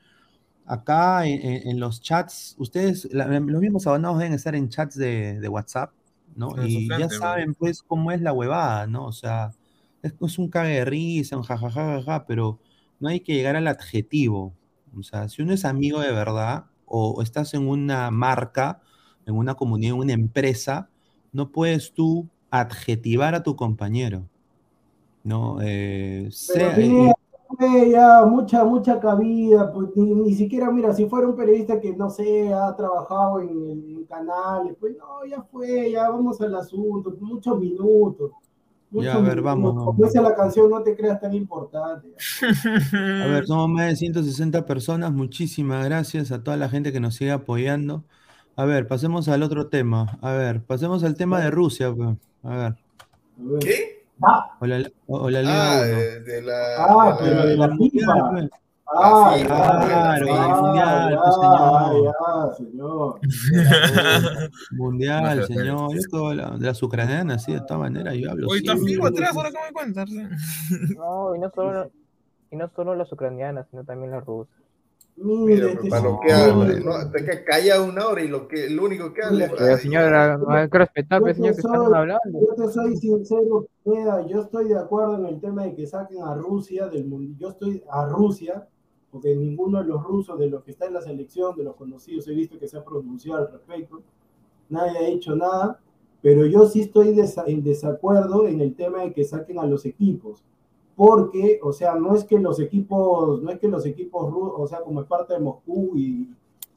[0.64, 5.92] acá en, los chats, ustedes, los mismos abonados deben estar en chats de, WhatsApp,
[6.36, 6.54] ¿no?
[6.64, 9.06] y ya saben, pues, cómo es la huevada, ¿no?
[9.06, 9.50] O sea,
[10.02, 12.60] es, un cague de risa, un jajajaja, pero
[13.00, 14.54] no hay que llegar al adjetivo.
[14.96, 18.80] O sea, si uno es amigo de verdad o, estás en una marca,
[19.26, 20.88] en una comunidad, en una empresa,
[21.32, 24.24] no puedes tú adjetivar a tu compañero.
[25.24, 25.58] ¿no?
[25.62, 26.76] Eh, sea,
[27.90, 32.52] ya mucha, mucha cabida, pues ni, siquiera, mira, si fuera un periodista que no sé,
[32.52, 38.32] ha trabajado en, canales, pues no, ya fue, ya vamos al asunto, muchos minutos.
[38.90, 39.74] ya, a ver, vamos.
[39.74, 42.08] Como dice la canción, no te creas tan importante.
[42.92, 47.14] a ver, somos más de 160 personas, muchísimas gracias a toda la gente que nos
[47.14, 48.04] sigue apoyando.
[48.56, 50.18] A ver, pasemos al otro tema.
[50.22, 51.94] A ver, pasemos al tema de Rusia.
[51.94, 52.16] Pues.
[52.42, 52.74] A ver.
[53.60, 54.04] ¿Qué?
[54.22, 55.86] Ah, O la, o la Liga Ah, 1.
[55.96, 56.54] de, de la.
[56.78, 58.30] Ah, de pero de la FIFA.
[58.30, 58.50] pues.
[58.92, 60.24] Ah, Sí, ya, claro, ya, el
[60.60, 63.20] mundial, pues, señor.
[64.72, 66.34] Mundial, señor.
[66.36, 68.48] La- de las ucranianas, sí, de todas maneras, yo hablo.
[68.48, 70.10] Hoy está fijo atrás, ahora que me cuentas.
[70.96, 71.90] No, y no solo,
[72.50, 74.54] y no solo las ucranianas, sino también las rusas.
[75.22, 76.20] Mire, Mira, para lo señor.
[76.26, 77.10] que habla, ¿no?
[77.10, 79.52] Te callado una hora y lo que, lo único que habla es.
[79.52, 82.40] Pero, ay, señora, hay que respetar, pues, Yo señor, te que soy- hablando.
[82.40, 86.34] Yo te soy sincero, yo estoy de acuerdo en el tema de que saquen a
[86.34, 87.34] Rusia del mundo.
[87.38, 88.66] Yo estoy a Rusia,
[89.10, 92.26] porque ninguno de los rusos, de los que está en la selección, de los conocidos,
[92.28, 94.00] he visto que se ha pronunciado al respecto.
[94.70, 95.78] Nadie ha hecho nada,
[96.22, 99.84] pero yo sí estoy desa- en desacuerdo en el tema de que saquen a los
[99.84, 100.42] equipos.
[101.04, 104.66] Porque, o sea, no es que los equipos, no es que los equipos rusos, o
[104.66, 106.28] sea, como es parte de Moscú y.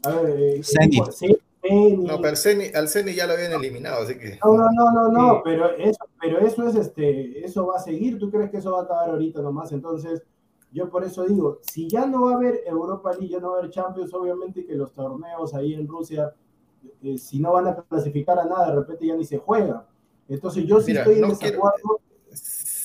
[0.06, 1.04] A ver, eh, Zenit.
[1.12, 4.40] Zenit, No, pero al Ceni, al Ceni ya lo habían eliminado, así que.
[4.42, 5.42] no, no, no, no, no, Sí.
[5.44, 8.18] pero eso, pero eso es este, eso va a seguir.
[8.18, 9.74] ¿Tú crees que eso va a acabar ahorita nomás?
[9.74, 10.24] Entonces,
[10.72, 13.56] yo por eso digo, si ya no va a haber Europa League, ya no va
[13.58, 16.34] a haber Champions, obviamente que los torneos ahí en Rusia,
[17.04, 19.86] eh, si no van a clasificar a nada, de repente ya ni se juega.
[20.30, 22.00] Entonces, yo sí Mira, estoy en no quiero- desacuerdo.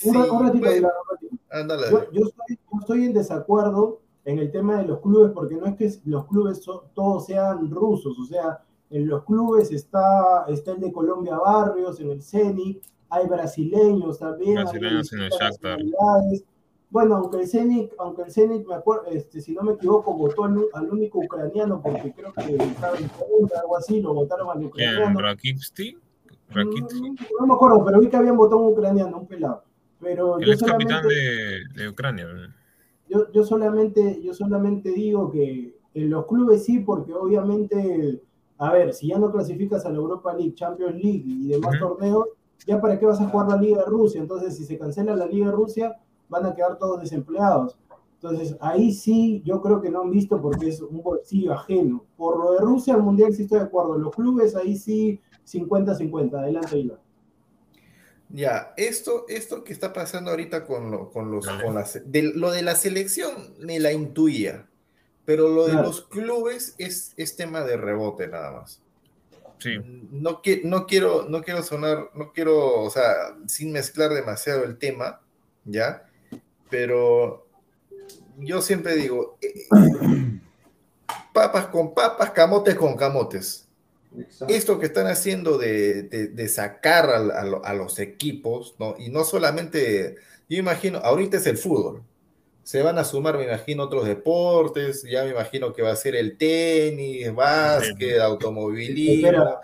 [0.00, 1.36] Sí, un, ra- un ratito, pues, un ratito.
[1.50, 1.82] ándale.
[1.90, 5.66] Yo, yo estoy, yo estoy en desacuerdo en el tema de los clubes, porque no
[5.66, 10.72] es que los clubes so- todos sean rusos, o sea, en los clubes está, está
[10.72, 15.78] el de Colombia Barrios, en el Zenit, hay brasileños también, hay Brasileños en el Shakhtar.
[16.90, 20.44] Bueno, aunque el Zenit, aunque el Zenit, me acuerdo, este, si no me equivoco, votó
[20.44, 24.64] al, al único ucraniano, porque creo que estaba en contra, algo así, lo votaron al
[24.64, 25.20] ucraniano.
[25.20, 25.98] ¿Rakitsky?
[26.50, 27.10] ¿Rakitsky?
[27.10, 29.64] Mm, No me acuerdo, pero vi que habían votado un ucraniano, un pelado.
[30.00, 32.26] Pero El yo ex capitán solamente, de, de Ucrania.
[33.08, 38.22] yo, yo solamente, yo solamente digo que en los clubes sí, porque obviamente,
[38.58, 42.26] a ver, si ya no clasificas a la Europa League, Champions League y demás torneos,
[42.66, 44.20] ya para qué vas a jugar la Liga de Rusia.
[44.20, 45.96] Entonces, si se cancela la Liga de Rusia,
[46.28, 47.76] van a quedar todos desempleados.
[48.20, 52.04] Entonces, ahí sí, yo creo que no han visto porque es un bolsillo ajeno.
[52.16, 53.96] Por lo de Rusia, al Mundial sí estoy de acuerdo.
[53.96, 56.34] Los clubes, ahí sí, 50-50.
[56.34, 56.98] Adelante, Ilan.
[58.30, 62.50] Ya, esto, esto que está pasando ahorita con lo, con los, con las, de, lo
[62.50, 64.66] de la selección me la intuía,
[65.24, 65.86] pero lo de Claro.
[65.88, 68.82] los clubes es, es tema de rebote nada más.
[69.58, 69.76] Sí.
[70.12, 74.76] No, qui- no quiero, no quiero sonar, no quiero, o sea, sin mezclar demasiado el
[74.78, 75.20] tema,
[75.64, 76.06] ¿ya?
[76.70, 77.46] Pero
[78.36, 79.66] yo siempre digo, eh,
[81.32, 83.67] papas con papas, camotes con camotes.
[84.48, 88.94] Esto que están haciendo de, de- de sacar a, lo- a los equipos, ¿no?
[88.98, 90.16] Y no solamente,
[90.48, 92.02] yo imagino, ahorita es el fútbol.
[92.62, 96.14] Se van a sumar, me imagino, otros deportes, ya me imagino que va a ser
[96.16, 99.60] el tenis, básquet, automovilismo, Espera,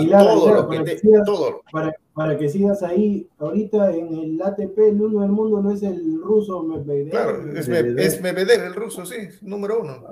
[0.00, 1.62] y todo Aguilar, lo que para te- que sigas- todo.
[1.72, 5.82] para, para que sigas ahí, ahorita en el ATP, el uno del mundo no es
[5.82, 7.10] el ruso Medvedev.
[7.10, 7.94] Claro, es, Medvedev.
[7.96, 10.04] Me- es Medvedev, el ruso, sí, número uno.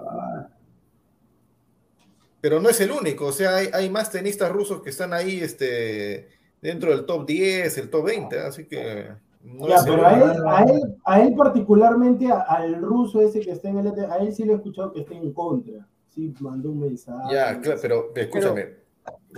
[2.43, 5.41] Pero no es el único, o sea, hay, hay más tenistas rusos que están ahí
[5.41, 6.29] este,
[6.61, 9.09] dentro del top 10, el top 20, así que
[9.45, 10.31] no Ya, es el pero a único.
[10.33, 14.11] él, a, él, a él particularmente, a- al ruso ese que está en el ATP,
[14.11, 15.87] a él sí le he escuchado que está en contra.
[16.15, 17.33] Sí, mandó un mensaje.
[17.33, 18.75] Ya, claro, pero escúchame,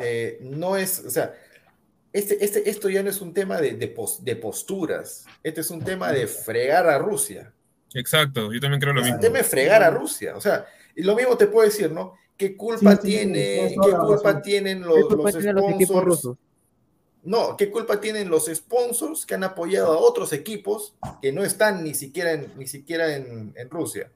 [0.02, 1.32] eh, no es, o sea,
[2.12, 5.70] este, este, esto ya no es un tema de, de, pos- de posturas, este es
[5.70, 7.52] un tema de fregar a Rusia.
[7.92, 9.20] Exacto, yo también creo lo Es un mismo.
[9.20, 10.64] tema de fregar a Rusia, o sea,
[10.96, 12.14] y lo mismo te puedo decir, ¿no?
[12.36, 14.42] ¿Qué culpa Sí, sí, tiene, tienes qué culpa razón.
[14.42, 16.04] tienen ¿Qué los, culpa los tienen los equipos sponsors?
[16.04, 16.36] rusos?
[17.22, 21.82] No, ¿qué culpa tienen los sponsors que han apoyado a otros equipos que no están
[21.82, 24.10] ni siquiera en, ni siquiera en, en Rusia?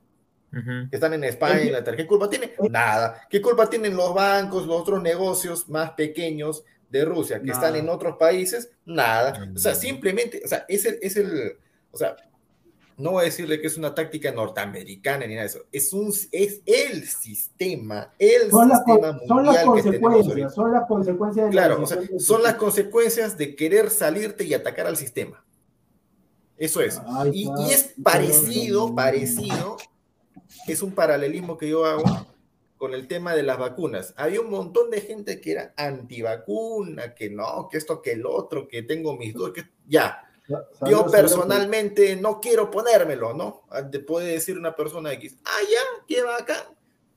[0.51, 1.97] Que están en España, Inglaterra.
[1.97, 2.55] ¿Qué culpa tiene?
[2.71, 3.27] Nada.
[3.29, 7.67] ¿Qué culpa tienen los bancos, los otros negocios más pequeños de Rusia que Nada.
[7.67, 8.71] están en otros países?
[8.87, 9.51] Nada.
[9.55, 11.59] O sea, simplemente, o sea, es el, es el,
[11.93, 12.17] o sea,
[12.99, 15.65] no voy a decirle que es una táctica norteamericana ni nada de eso.
[15.71, 18.83] Es un, es el sistema, el Son las,
[19.27, 23.55] son que consecuencias, son las consecuencias de la Claro, o sea, son las consecuencias de
[23.55, 25.45] querer salirte y atacar al sistema.
[26.57, 27.01] Eso es.
[27.33, 29.77] Y, y es parecido, parecido,
[30.67, 32.03] es un paralelismo que yo hago
[32.79, 34.15] con el tema de las vacunas.
[34.17, 38.67] Había un montón de gente que era antivacuna, que no, que esto, que el otro,
[38.67, 40.25] que tengo mis dudas, que ya.
[40.87, 43.65] Yo personalmente no quiero ponérmelo, ¿no?
[43.91, 46.73] Te puede decir una persona X, ah, ya, qué acá.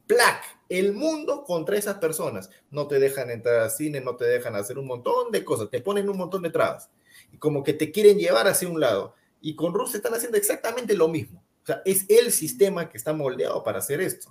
[0.06, 2.50] Plac, el mundo contra esas personas.
[2.70, 5.80] No te dejan entrar al cine, no te dejan hacer un montón de cosas, te
[5.80, 6.90] ponen un montón de trabas.
[7.32, 9.14] Y como que te quieren llevar hacia un lado.
[9.40, 11.42] Y con Rusia están haciendo exactamente lo mismo.
[11.64, 14.30] O sea, es el sistema que está moldeado para hacer esto.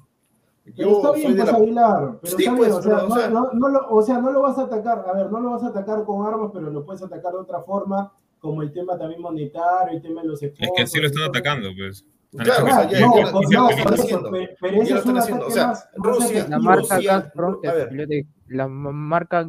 [0.76, 1.56] Pero está bien, pues la...
[1.56, 5.68] Aguilar, pues, o sea, no lo vas a atacar, a ver, no lo vas a
[5.68, 9.92] atacar con armas, pero lo puedes atacar de otra forma, como el tema también monetario,
[9.96, 12.04] el tema de los Es que sí lo están atacando, pues.
[12.32, 14.30] Claro, eso,
[14.60, 17.66] pero lo es un están haciendo, o sea, más- Rusia- La marca Rusia- Gazprom se
[17.72, 19.48] desafilió de la ma- marca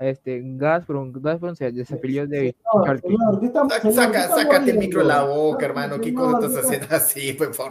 [0.00, 2.38] este, Gazprom, Gazprom se desafilió de
[2.72, 3.06] Señor, Schalke.
[3.08, 6.00] señor, ¿qué estamos- Saca, señor, ¿qué saca- estamos sácate el micro de la boca, hermano.
[6.00, 7.32] ¿Qué cosa estás ¿qué haciendo así?
[7.34, 7.70] Pues, por favor.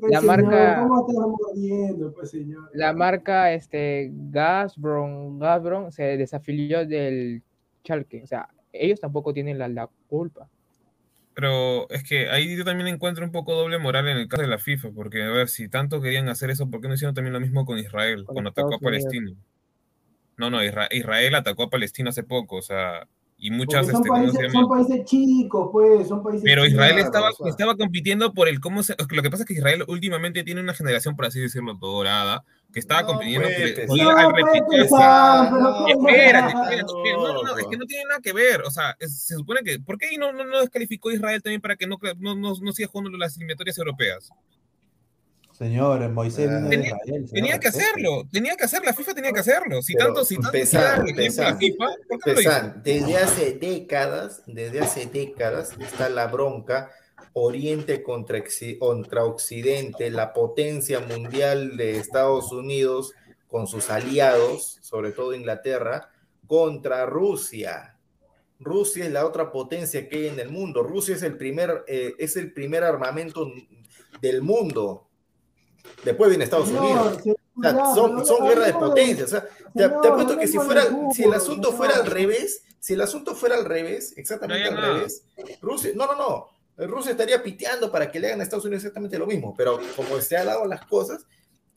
[0.00, 2.70] Pues, La señor, marca- ¿Cómo estamos mordiendo, pues, señor?
[2.72, 7.42] La marca este, Gazprom, Gazprom se desafilió del
[7.84, 8.22] Schalke.
[8.22, 10.48] O sea, ellos tampoco tienen la, la culpa.
[11.34, 14.48] Pero es que ahí yo también encuentro un poco doble moral en el caso de
[14.48, 17.32] la FIFA, porque a ver, si tanto querían hacer eso, ¿por qué no hicieron también
[17.32, 18.82] lo mismo con Israel, Con cuando atacó a Unidos.
[18.82, 19.32] Palestina?
[20.36, 24.08] No, no, Isra- Israel atacó a Palestina hace poco, o sea, y muchas, son, este,
[24.08, 26.72] ¿cómo se países, son países chicos, pues, son países Pero chicos.
[26.74, 27.48] Israel Claro, estaba, o sea.
[27.48, 28.94] estaba compitiendo por el cómo se.
[29.10, 32.80] Lo que pasa es que Israel últimamente tiene una generación, por así decirlo, dorada, que
[32.80, 35.86] estaba No compitiendo puede por- No al No.
[35.88, 37.12] Espérate, espérate, espérate.
[37.16, 38.62] No, no, no, es que no tiene nada que ver.
[38.62, 39.78] O sea, es- se supone que.
[39.78, 42.88] ¿Por qué no, no, no descalificó Israel también para que no, no, no, no siga
[42.88, 44.30] jugando las eliminatorias europeas?
[45.68, 47.04] Señor, Moisés vino de Tenía- Israel.
[47.06, 49.82] señor, Tenía que hacerlo, tenía que hacerlo, la FIFA tenía que hacerlo.
[49.82, 52.50] Si Pero, tanto, si tanto darle ejemplo a la FIFA, ¿por qué no lo hizo?
[52.50, 56.90] Pesan, desde hace décadas, desde hace décadas está la bronca
[57.32, 58.42] Oriente contra,
[58.78, 63.12] contra Occidente, la potencia mundial de Estados Unidos
[63.48, 66.10] con sus aliados, sobre todo Inglaterra,
[66.46, 67.96] contra Rusia.
[68.60, 70.82] Rusia es la otra potencia que hay en el mundo.
[70.82, 73.50] Rusia es el primer, eh, es el primer armamento
[74.20, 75.08] del mundo.
[76.04, 77.22] Después viene Estados Señor, Unidos.
[77.22, 79.24] señor, O sea, ya, son, son guerras de hablemos potencia.
[79.24, 79.42] O sea,
[79.74, 81.76] te, te apuesto que si fuera, si el asunto señor.
[81.76, 84.94] fuera al revés, si el asunto fuera al revés, exactamente al nada.
[84.94, 85.24] revés,
[85.60, 89.18] Rusia, no, no, no, Rusia estaría piteando para que le hagan a Estados Unidos exactamente
[89.18, 91.26] lo mismo, pero como se han dado las cosas,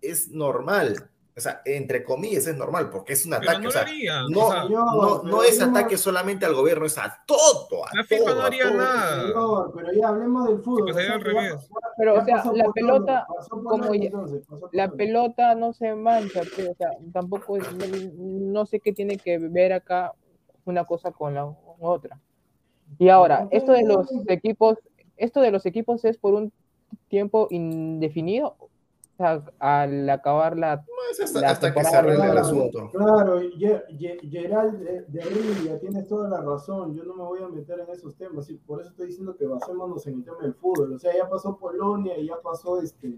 [0.01, 1.09] es normal.
[1.37, 3.57] O sea, entre comillas es normal, porque es un Pero ataque.
[3.59, 4.21] no o lo sea, haría.
[4.27, 7.85] no, o sea, no, pero no es hablemos- ataque solamente al gobierno, es a todo.
[7.85, 8.77] A La FIFA todo, no haría todo.
[8.77, 9.21] nada.
[9.21, 10.91] Señor, pero ya hablemos del fútbol.
[10.93, 11.69] pues revés.
[11.97, 16.73] Pero, o sea, la pelota, como ya- entonces, la pelota no se mancha, pues, o
[16.75, 17.65] sea, tampoco, es-
[18.17, 20.13] no, sé qué tiene que ver acá
[20.65, 21.45] una cosa con la
[21.79, 22.19] otra.
[22.97, 24.79] Y ahora, esto de los equipos,
[25.17, 26.51] esto de los equipos es por un
[27.09, 28.55] tiempo indefinido,
[29.59, 32.91] al acabar la, No, es hasta, La hasta que se arregle el Claro, asunto.
[32.91, 36.93] Claro, Ge- Ge- Gerald de, de Rivia, tienes toda la razón.
[36.95, 38.49] Yo no me voy a meter en esos temas.
[38.49, 40.93] Y por eso estoy diciendo que basémonos en el tema del fútbol.
[40.93, 43.17] O sea, ya pasó Polonia y ya pasó este.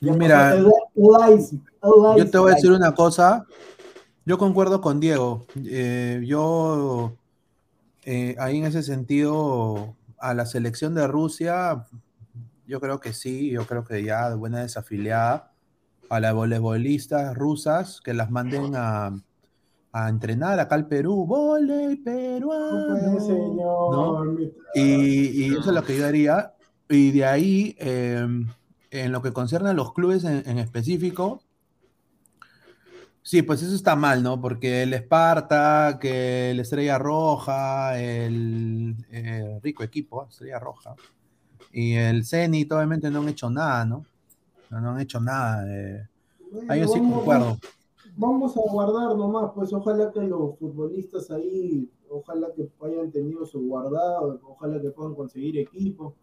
[0.00, 1.32] ya Mira, pasó el-
[2.14, 3.46] el Yo te voy a decir una cosa.
[4.24, 5.46] Yo concuerdo con Diego.
[5.64, 7.12] Eh, yo,
[8.04, 11.84] eh, ahí en ese sentido, a la selección de Rusia,
[12.66, 15.52] yo creo que sí, yo creo que ya de buena desafiliada.
[16.08, 19.18] A las voleibolistas rusas que las manden a,
[19.92, 21.24] a entrenar acá al Perú.
[21.26, 23.18] Volei No peruano.
[24.74, 26.52] Y, y eso es lo que yo haría.
[26.90, 28.26] Y de ahí, eh,
[28.90, 31.40] en lo que concierne a los clubes en, en específico,
[33.22, 34.38] sí, pues eso está mal, ¿no?
[34.38, 40.94] Porque el Esparta, que el Estrella Roja, el eh, rico equipo, Estrella Roja,
[41.72, 44.04] y el Zenit, obviamente no han hecho nada, ¿no?
[44.70, 45.64] No, no han hecho nada.
[45.68, 46.06] eh.
[46.68, 47.58] Ahí yo sí Vamos- concuerdo.
[48.14, 53.60] Vamos a guardar nomás, pues ojalá que los futbolistas ahí, ojalá que hayan tenido su
[53.62, 56.14] guardado, ojalá que puedan conseguir equipo,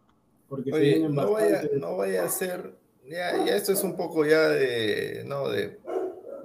[0.48, 2.76] porque se Oye, vienen no vaya, no vaya a ser,
[3.10, 5.80] ya, ya esto es un poco ya de, no, de,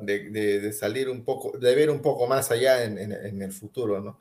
[0.00, 3.42] de, de- de salir un poco, de ver un poco más allá en, en- en
[3.42, 4.18] el futuro, ¿no?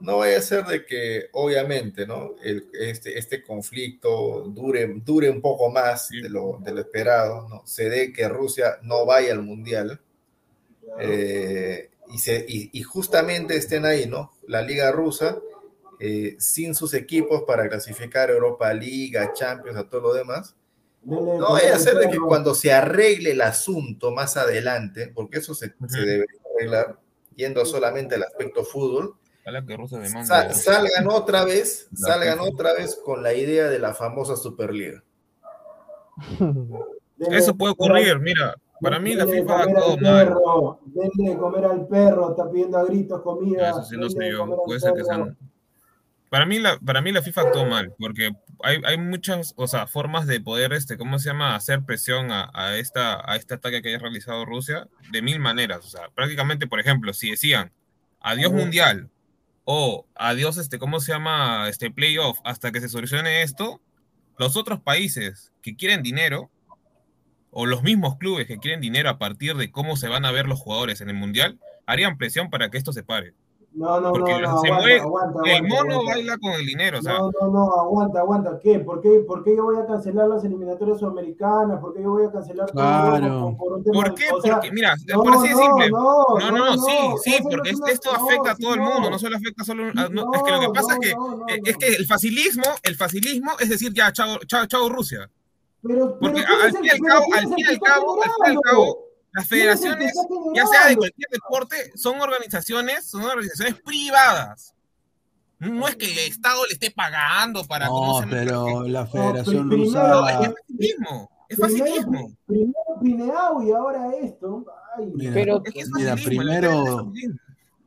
[0.00, 2.34] No vaya a ser de que, obviamente, ¿no?
[2.42, 6.22] El, este, este conflicto dure, dure un poco más Sí.
[6.22, 7.62] de lo, de lo esperado, ¿no?
[7.66, 10.00] Se dé que Rusia no vaya al Mundial,
[10.98, 14.32] eh, y, se, y, y justamente estén ahí, ¿no?
[14.48, 15.38] La Liga Rusa,
[16.00, 20.56] eh, sin sus equipos para clasificar a Europa League, a Champions, a todo lo demás.
[21.04, 25.54] No vaya a ser de que cuando se arregle el asunto más adelante, porque eso
[25.54, 25.88] se, Ujú.
[25.88, 26.98] se debería arreglar
[27.36, 30.26] yendo solamente al aspecto fútbol, Ojalá que Rusia demande.
[30.26, 35.02] sa- salgan otra vez, La salgan otra vez con la idea de la famosa Superliga.
[36.38, 38.54] Denle- Eso puede ocurrir, mira.
[38.80, 40.26] Para mí la FIFA ha actuado al mal.
[40.26, 43.70] perro, denle de comer al perro, está pidiendo a gritos comida.
[43.70, 44.62] Eso sí sé yo.
[44.64, 45.36] Puede ser que sean.
[46.30, 48.30] Para mí, la, para mí la FIFA actuó mal, porque
[48.62, 52.50] hay, hay muchas, o sea, formas de poder, este, ¿cómo se llama?, hacer presión a,
[52.54, 55.84] a esta, a este ataque que haya realizado Rusia de mil maneras.
[55.84, 57.72] O sea, prácticamente, por ejemplo, si decían
[58.20, 59.10] adiós mundial
[59.72, 63.80] o adiós, este, ¿cómo se llama?, este playoff hasta que se solucione esto,
[64.36, 66.50] los otros países que quieren dinero
[67.52, 70.46] o los mismos clubes que quieren dinero a partir de cómo se van a ver
[70.46, 73.32] los jugadores en el Mundial, harían presión para que esto se pare.
[73.72, 76.12] No, no, Porque no, no, se aguanta, mueve- aguanta, el mono aguanta.
[76.12, 78.58] baila con el dinero, o sea, No, no, no, aguanta, aguanta.
[78.60, 78.80] ¿Qué?
[78.80, 81.78] ¿Por qué, ¿Por qué yo voy a cancelar las eliminatorias sudamericanas?
[81.80, 83.40] ¿Por qué yo voy a cancelar todo Claro.
[83.40, 84.24] por, por un tema ¿por de- qué?
[84.32, 85.90] o sea, Porque, mira, no, por así de no, simple.
[85.90, 86.92] No, No, no, no, sí,
[87.22, 88.90] sí, no porque es esto no, afecta a sí, todo el no.
[88.90, 91.00] mundo, no solo afecta solo a- no, es que lo que No, pasa es no,
[91.00, 91.44] que no, no, no.
[91.64, 95.30] es que el facilismo, el facilismo es decir, ya, chao, chao, chao Rusia.
[95.82, 98.30] Pero, Porque pero ¿quién al fin y al cabo, al fin y al cabo, al
[98.30, 98.98] fin y al cabo,
[99.32, 100.12] las ¿Quién es el que federaciones,
[100.54, 104.74] ya sea de cualquier deporte, son organizaciones, son organizaciones privadas.
[105.58, 110.08] No es que el Estado le esté pagando para No, pero la Federación pri- Rusa.
[110.08, 112.36] No, es facilismo, es Primero, facilismo.
[112.46, 114.64] primero Pineau y ahora esto.
[114.96, 117.12] Ay, Mira, Pero- Es que es Mira, primero-.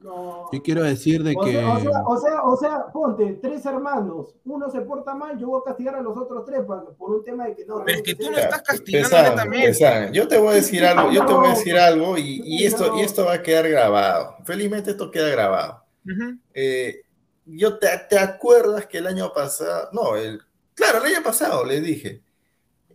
[0.03, 0.49] No.
[0.51, 1.53] Yo quiero decir de O que.
[1.53, 5.47] sea, o, sea, o, sea, o sea, ponte, tres hermanos, uno se porta mal, yo
[5.47, 7.83] voy a castigar a los otros tres por un tema de que no.
[7.85, 10.11] Pero es que tú no estás castigando pesan.
[10.13, 12.97] Yo te voy a decir algo, yo te voy a decir algo y, y esto,
[12.97, 14.35] y esto va a quedar grabado.
[14.43, 15.83] Felizmente esto queda grabado.
[16.05, 16.37] Ujú.
[16.53, 17.01] Eh,
[17.45, 20.41] yo te, te acuerdas que el año pasado, no, el,
[20.73, 22.21] claro, el año pasado les dije,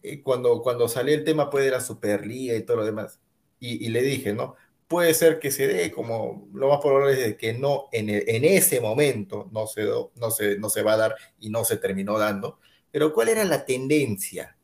[0.03, 3.19] eh, cuando, cuando salió el tema pues, de la Superliga y todo lo demás,
[3.61, 4.57] y, y le dije, ¿no?
[4.89, 8.45] Puede ser que se dé, como lo más probable es que no, en, el- en
[8.45, 9.85] ese momento no se,
[10.15, 12.59] no, se, no se va a dar y no se terminó dando,
[12.91, 14.57] pero ¿cuál era la tendencia?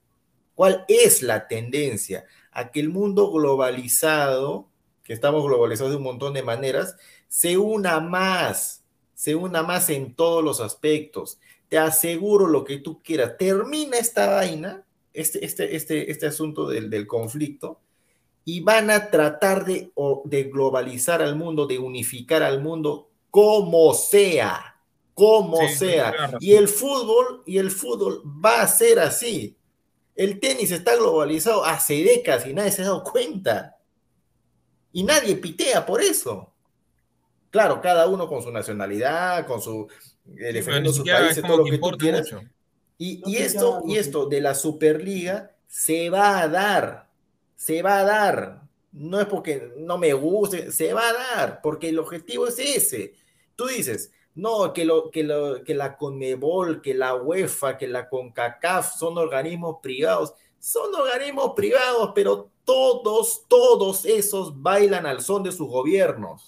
[0.55, 2.27] ¿Cuál es la tendencia?
[2.53, 4.69] A que el mundo globalizado,
[5.05, 6.97] que estamos globalizados de un montón de maneras,
[7.29, 11.39] se una más, se una más en todos los aspectos.
[11.69, 13.37] Te aseguro lo que tú quieras.
[13.39, 17.81] Termina esta vaina, este, este, este, este asunto del, del conflicto,
[18.45, 19.93] y van a tratar de,
[20.25, 24.81] de globalizar al mundo, de unificar al mundo como sea,
[25.15, 26.15] como Sí, sea.
[26.41, 29.57] Y el fútbol, y el fútbol va a ser así.
[30.15, 33.79] El tenis está globalizado hace décadas y nadie se ha dado cuenta.
[34.93, 36.53] Y nadie pitea por eso.
[37.51, 39.89] Claro, cada uno con su nacionalidad, con su
[40.39, 41.97] eh, Sí, pero defendiendo ni su siquiera país, es todo lo que que tú importa
[41.97, 42.33] quieras.
[42.33, 42.41] mucho.
[42.99, 47.04] Y, No y esto, y esto de la Superliga se va a dar,
[47.57, 48.63] se va a dar.
[48.93, 53.15] No es porque no me guste, se va a dar, porque el objetivo es ese.
[53.57, 58.09] Tú dices, no, que, lo, que, lo, que la CONMEBOL, que la UEFA, que la
[58.09, 60.35] CONCACAF son organismos privados.
[60.59, 66.45] Son organismos privados, pero todos, todos esos bailan al son de sus gobiernos.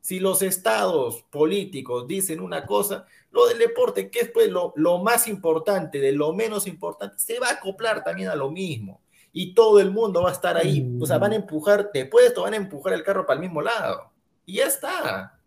[0.00, 4.98] Si los estados políticos dicen una cosa, lo del deporte, que es pues lo, lo
[4.98, 9.00] más importante, de lo menos importante, se va a acoplar también a lo mismo.
[9.36, 10.96] Y todo el mundo va a estar ahí.
[11.02, 13.40] O sea, van a empujar, después de esto van a empujar el carro para el
[13.46, 14.10] mismo lado.
[14.46, 15.38] Y ya está.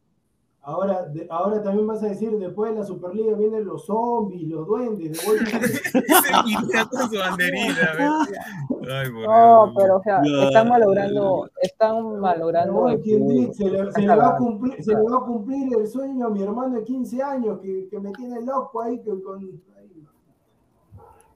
[0.62, 4.68] Ahora, de- ahora también vas a decir, después de la Superliga vienen los zombies, los
[4.68, 5.18] duendes, de
[6.92, 9.74] con su banderita, No, Dios.
[9.78, 10.44] pero o sea, No.
[10.44, 13.34] están malogrando, están malogrando bueno, el ¿quién fútbol.
[13.36, 13.54] dice?
[13.64, 16.30] Se le, se le va a cumplir, se le va a cumplir el sueño a
[16.30, 19.62] mi hermano de 15 años que, que me tiene loco ahí que con.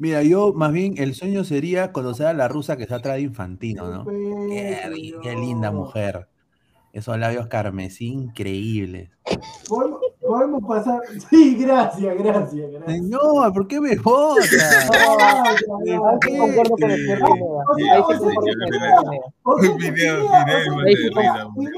[0.02, 3.22] Mira, yo más bien el sueño sería conocer a la rusa que está atrás de
[3.22, 4.06] Infantino, ¿no?
[4.08, 6.28] Qué, linda mujer.
[6.92, 9.12] Esos labios carmesí increíbles.
[9.70, 11.02] Podemos, pasar.
[11.30, 12.96] Sí, gracias, gracias, gracias.
[12.96, 14.42] Señor, ¿por qué me vota?
[14.92, 15.56] Ah,
[19.44, 19.62] ¿Por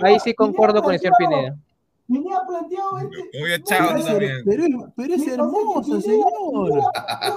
[0.01, 1.57] Ahí sí concuerdo con el señor Pineda.
[2.07, 3.29] Señor planteado- este.
[3.41, 4.37] Mira, tú también.
[4.45, 6.81] Pero, pero es hermoso, señor.
[6.95, 7.35] Ha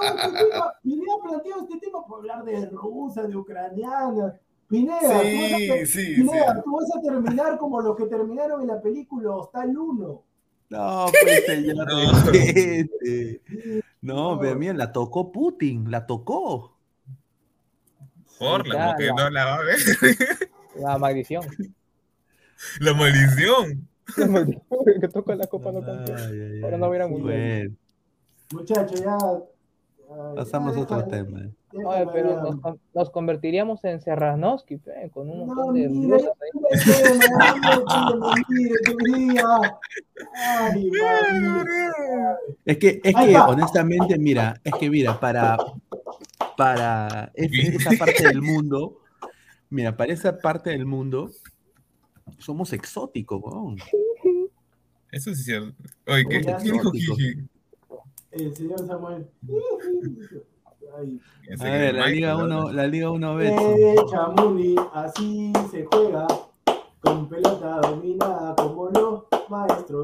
[1.23, 4.33] planteado este tema- este para hablar de rusa, de ucraniana.
[4.67, 8.67] Pineda, tú vas a sí, Pineda, tú vas a terminar como los que terminaron en
[8.67, 10.23] la película Hostal 1.
[10.69, 12.13] No, pues señor, No.
[12.31, 13.41] respete.
[14.01, 16.75] No, pero mira, la tocó Putin, la tocó.
[18.37, 19.77] Por la que no la va a ver.
[20.75, 21.43] La maldición.
[22.81, 23.87] La maldición.
[25.01, 26.63] Que toca la copa no campeón.
[26.63, 27.27] Ahora no hubiera mundial.
[27.67, 27.75] Bueno,
[28.53, 29.17] Muchachos, ya.
[29.17, 31.39] ay, pasamos ya a otro tema.
[31.73, 32.55] deja Oye, pero nos,
[32.93, 36.23] nos convertiríamos en Serranovsky, pe, con un montón de no, no, mire.
[42.65, 45.57] Es que, es que honestamente, mira, es que mira, para,
[46.57, 48.99] para es- esa parte del mundo,
[49.69, 51.29] mira, para esa parte del mundo,
[52.39, 53.77] somos exóticos, weón.
[55.11, 55.73] Eso sí es cierto.
[56.07, 56.91] Oye, ¿qué, Ya, ¿quién dijo.
[56.91, 57.47] Jiji?
[58.31, 59.27] El señor Samuel.
[60.97, 61.19] Ay.
[61.47, 62.43] Ese A que ver, la Liga ¿no?
[62.45, 63.73] 1, la Liga 1 Betson.
[63.77, 66.27] Eh, Chamuli, así se juega.
[66.99, 70.03] Con pelota dominada como los maestros.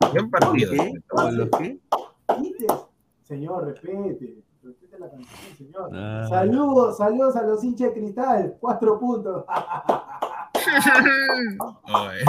[0.00, 0.72] Buen ¿Con partido.
[0.72, 0.92] qué?
[1.08, 1.78] ¿Con los qué?
[3.24, 4.36] Señor, respete.
[4.62, 5.24] Respete la Sí,
[5.64, 5.90] señor.
[5.92, 6.26] Ah.
[6.28, 8.56] Saludos, saludos a los hinchas de cristal.
[8.60, 9.44] Cuatro puntos.
[11.92, 12.24] Oye.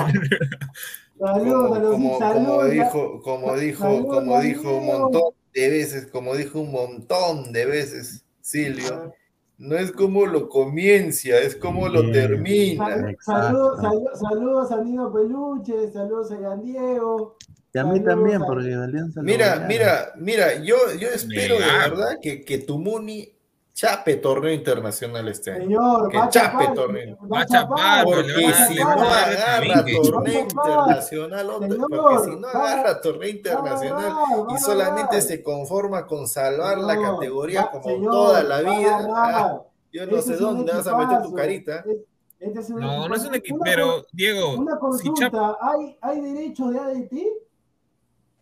[1.20, 2.34] Saludos a Como, los como, hinchas.
[2.34, 2.72] como Saludos.
[2.72, 8.26] dijo, como dijo, como dijo un montón de veces, como dijo un montón de veces
[8.42, 9.14] Silvio,
[9.58, 13.14] no es como lo comienza, es como lo termina.
[13.20, 17.38] Saludos, saludos, saludos a Nino Peluche, saludos a Ian Diego.
[17.74, 22.18] Y a mí Saludos también, porque Alianza Mira, mira, mira, yo, yo espero de verdad
[22.22, 23.32] que, que tu Muni
[23.74, 25.62] chape torneo internacional este año.
[25.64, 27.18] Señor, Que va a chape chapar, torneo.
[27.34, 33.30] va a chapar, Porque si no agarra torneo internacional, Señor, porque si no agarra torneo
[33.30, 34.14] internacional
[34.50, 39.62] y solamente se conforma con salvar la categoría como señor, toda la vida, ah,
[39.92, 41.84] yo no Ese sé dónde vas a meter tu carita.
[41.88, 41.98] Es-
[42.40, 46.22] este es No, no es un equipo, pero Diego, Una si Chap- consulta, ¿hay, ¿hay
[46.22, 47.28] derecho de ADT?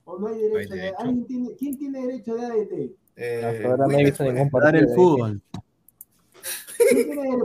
[0.06, 0.74] ¿O no hay derecho?
[0.74, 0.96] de- derecho.
[1.00, 2.96] ¿Alguien tiene, ¿Quién tiene derecho de ADT?
[3.22, 4.80] Eh, ahora no he visto ningún Dar partido.
[4.90, 5.42] el fútbol.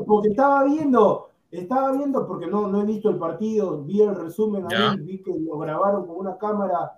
[0.07, 4.65] Porque estaba viendo, estaba viendo, porque no, no he visto el partido, vi el resumen
[4.73, 6.93] ahí, vi que lo grabaron con una cámara.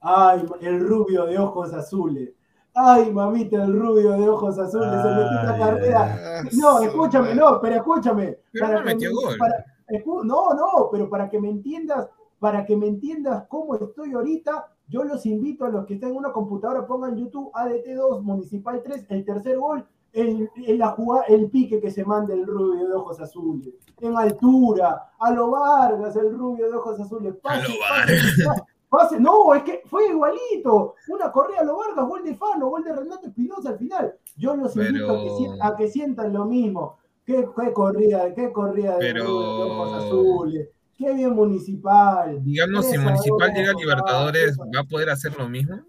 [0.00, 2.30] Ay, el rubio de ojos azules.
[2.72, 4.88] Ay, mamita, el rubio de ojos azules.
[4.90, 6.42] se metió una Ay, carrera.
[6.52, 8.38] No, escúchame, no, pero escúchame.
[8.52, 9.36] Pero para no que metió me- gol.
[9.38, 12.08] para- escu- no, no, pero para que me entiendas,
[12.38, 16.16] para que me entiendas cómo estoy ahorita, yo los invito a los que estén en
[16.16, 21.48] una computadora, pongan YouTube ADT2, Municipal 3, el tercer gol, el, el, la jugada, el
[21.48, 23.72] pique que se manda el rubio de ojos azules.
[24.00, 27.34] En altura, a lo Vargas, el rubio de ojos azules.
[27.40, 29.20] Pase, A lo pase, pase, pase.
[29.20, 30.94] No, es que fue igualito.
[31.08, 34.14] Una correa a lo Vargas, gol de Fano, gol de Renato Espinosa al final.
[34.36, 36.96] Yo los invito a que, a que sientan lo mismo.
[37.24, 40.68] Qué, qué corrida, qué corrida de Pero- rubio de ojos azules.
[41.00, 42.44] Qué bien municipal.
[42.44, 45.80] digamos, si Municipal llega a papá, Libertadores, ¿va a poder hacer lo mismo?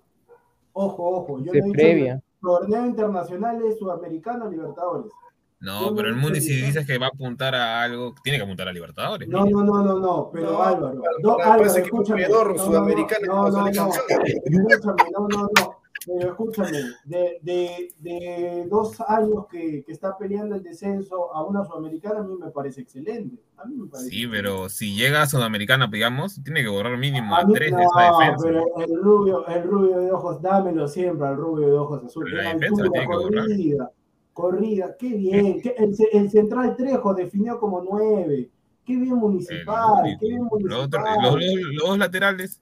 [0.72, 1.40] Ojo, ojo.
[1.44, 2.22] Yo De no he dicho previa.
[2.42, 5.12] torneo internacional de Sudamericano Libertadores.
[5.60, 8.70] No, pero el Muni si dices que va a apuntar a algo, tiene que apuntar
[8.70, 9.28] a Libertadores.
[9.28, 11.02] No, no, no, no, no, pero No, Álvaro.
[11.22, 12.28] No, Álvaro, escúchame.
[12.30, 15.81] No, no, no, no, no, no.
[16.06, 16.72] Pero escúchame,
[17.06, 22.24] de, de, de dos años que, que está peleando el descenso a una sudamericana, a
[22.24, 23.38] mí me parece excelente.
[23.58, 24.38] A mí me parece Sí, excelente.
[24.50, 28.02] pero si llega a Sudamericana, digamos, tiene que borrar mínimo A mí- tres de esa
[28.18, 28.44] defensa.
[28.44, 32.34] pero el rubio, el rubio de ojos, dámelo siempre al rubio de ojos azules.
[32.34, 33.46] La defensa altura, tiene que borrar.
[33.46, 33.92] corrida,
[34.34, 35.62] corrida, qué bien.
[35.62, 38.50] Qué- el, ce- el central Trejo definió como nueve.
[38.84, 41.04] Qué bien El municipal, qué bien Los, municipal.
[41.22, 42.60] los- los- los dos laterales,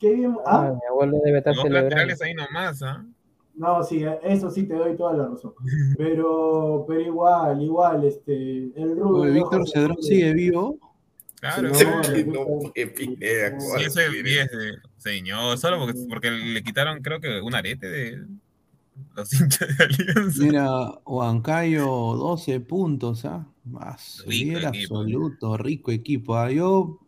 [0.00, 0.36] Qué bien.
[0.46, 0.72] Ah, ¿Ah?
[0.72, 1.90] mi abuelo debe estar los dos celebrando.
[1.96, 3.04] laterales ahí nomás, ¿ah?
[3.54, 5.52] No, sí, eso sí te doy toda la razón.
[5.98, 9.32] Pero, pero igual, igual, este, el rubio.
[9.34, 10.78] Víctor Cedrón sigue vivo.
[11.40, 12.44] Claro, Sí, no, no, Que no
[12.74, 14.22] fue Pineda, Sí, Sí, ¿cuál ese fue?
[14.22, 18.26] 10 de señor, solo porque, porque le quitaron, creo que un arete de
[19.16, 20.42] los hinchas de Alianza.
[20.44, 20.68] Mira,
[21.06, 23.46] Huancayo 12 puntos, ¿ah?
[23.64, 24.98] Más, Rico líder equipo.
[25.00, 26.36] absoluto, rico equipo.
[26.36, 26.98] Ah, Yo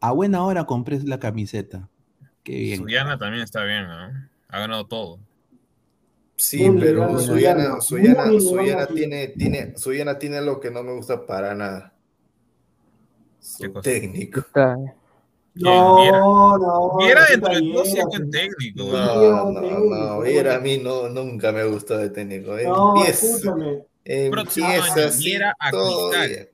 [0.00, 1.88] a buena hora compré la camiseta.
[2.50, 2.80] Qué bien.
[2.80, 4.28] Suyana también está bien, ¿no?
[4.48, 5.20] Ha ganado todo.
[6.36, 8.40] Sí, Muy pero ligado, Suyana, Suyana.
[8.40, 11.92] Suyana, tiene, tiene, Suyana tiene algo que no me gusta para nada.
[13.58, 14.40] ¿Qué Su técnico.
[14.40, 14.76] Está-
[15.54, 16.96] No, no.
[16.98, 18.82] Viera no, dentro de todo Viera, sí buen técnico.
[18.84, 22.56] No, no, no, Viera a mí no, nunca me gustó de técnico.
[22.56, 23.84] No, Empieza, escúchame.
[24.30, 26.49] Próximo empieza año, así Viera a Cristal.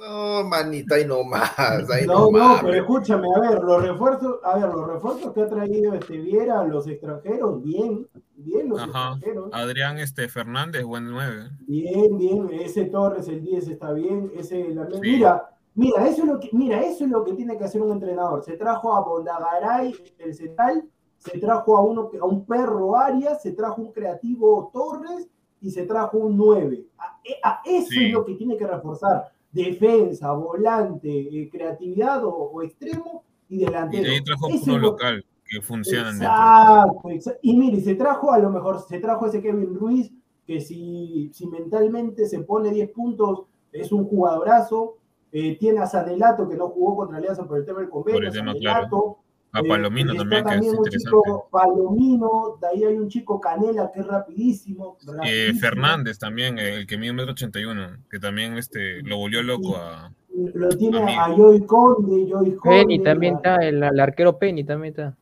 [0.00, 2.62] No, manita, ahí nomás, ahí No, no, nomás.
[2.62, 6.60] pero escúchame, a ver, los refuerzos, a ver, los refuerzos que ha traído este Viera
[6.60, 8.06] a los extranjeros, bien,
[8.36, 9.14] bien los Ajá.
[9.14, 11.50] extranjeros, Adrián este, Fernández, buen 9.
[11.66, 14.98] bien, bien, ese Torres, el 10 está bien, ese la- Sí.
[15.00, 17.90] mira, mira, eso es lo que, mira, eso es lo que tiene que hacer un
[17.92, 18.44] entrenador.
[18.44, 20.84] Se trajo a Bondagaray, el central,
[21.18, 25.28] se trajo a uno a un perro Arias, se trajo un creativo Torres
[25.60, 26.84] y se trajo un 9.
[26.98, 28.06] A, a- eso Sí.
[28.06, 29.32] es lo que tiene que reforzar.
[29.64, 34.02] Defensa, volante, eh, creatividad o, o extremo y Y delantero.
[34.04, 36.26] de ahí trajo uno local que funcionan dentro.
[36.28, 37.40] Exacto, exacto.
[37.42, 40.12] Y mire, se trajo a lo mejor, se trajo ese Kevin Ruiz,
[40.46, 44.96] que si, si mentalmente se pone 10 puntos, es un jugadorazo.
[45.30, 48.18] Eh, tiene a Sanelato, que no jugó contra Alianza por el tema del convenio.
[48.18, 49.18] Por el tema, Sanelato.
[49.58, 50.98] A Eh, Palomino y también, que es un interesante.
[51.10, 54.96] chico Palomino, de ahí hay un chico Canela que es rapidísimo.
[55.02, 55.60] Eh, rapidísimo.
[55.60, 60.12] Fernández también, el que mide 1,81m, que también este, lo volvió loco a...
[60.54, 61.20] Lo tiene Amigo.
[61.20, 62.78] a Joy Conde, Joy Conde.
[62.78, 65.16] Penny también a- está, el, el arquero Penny también está.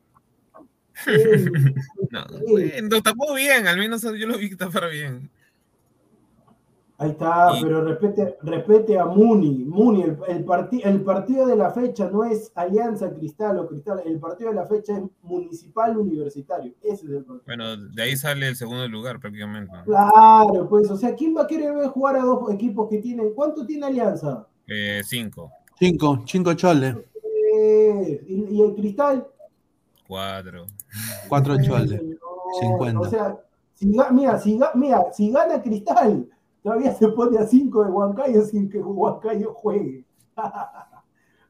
[2.11, 5.29] No, bueno, tapó bien, al menos yo lo vi tapar bien.
[6.99, 9.65] Ahí está, Y- pero respete, respete a Muni.
[9.67, 14.01] Muni, el, el, parti- el partido de la fecha no es Alianza Cristal o Cristal,
[14.07, 16.73] el partido de la fecha es Municipal Universitario.
[16.83, 17.43] Ese es el partido.
[17.45, 19.71] Bueno, de ahí sale el segundo lugar prácticamente.
[19.77, 19.85] ¿no?
[19.85, 23.35] Claro, pues, o sea, ¿quién va a querer ver jugar a dos equipos que tienen?
[23.35, 24.47] ¿Cuánto tiene Alianza?
[24.67, 26.97] Eh, cinco, Cinco, cinco choles,
[27.55, 29.27] Eh, ¿y, y el Cristal?
[30.09, 30.67] cuatro.
[31.29, 31.91] cuatro choles.
[32.01, 32.19] señor,
[32.61, 33.01] 50.
[33.01, 33.37] O sea,
[33.75, 36.27] si, mira, si, mira, si gana Cristal,
[36.67, 40.05] todavía se pone a 5 de Huancayo sin que Huancayo juegue.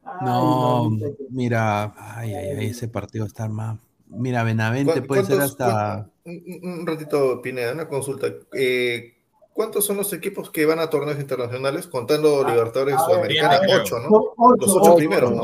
[0.05, 0.91] Ay, No,
[1.31, 3.79] mira, ay, ay, ay, ese partido está más.
[4.09, 6.09] Mira, Benavente ¿Cuán- puede ser hasta.
[6.25, 8.29] Un, un ratito, Pineda, una consulta.
[8.53, 9.15] Eh,
[9.53, 11.87] ¿Cuántos son los equipos que van a torneos internacionales?
[11.89, 14.09] Contando Ah, Libertadores Sudamericana, ocho, ¿no?
[14.37, 15.43] Ocho, Los ocho ocho, primeros, ¿no?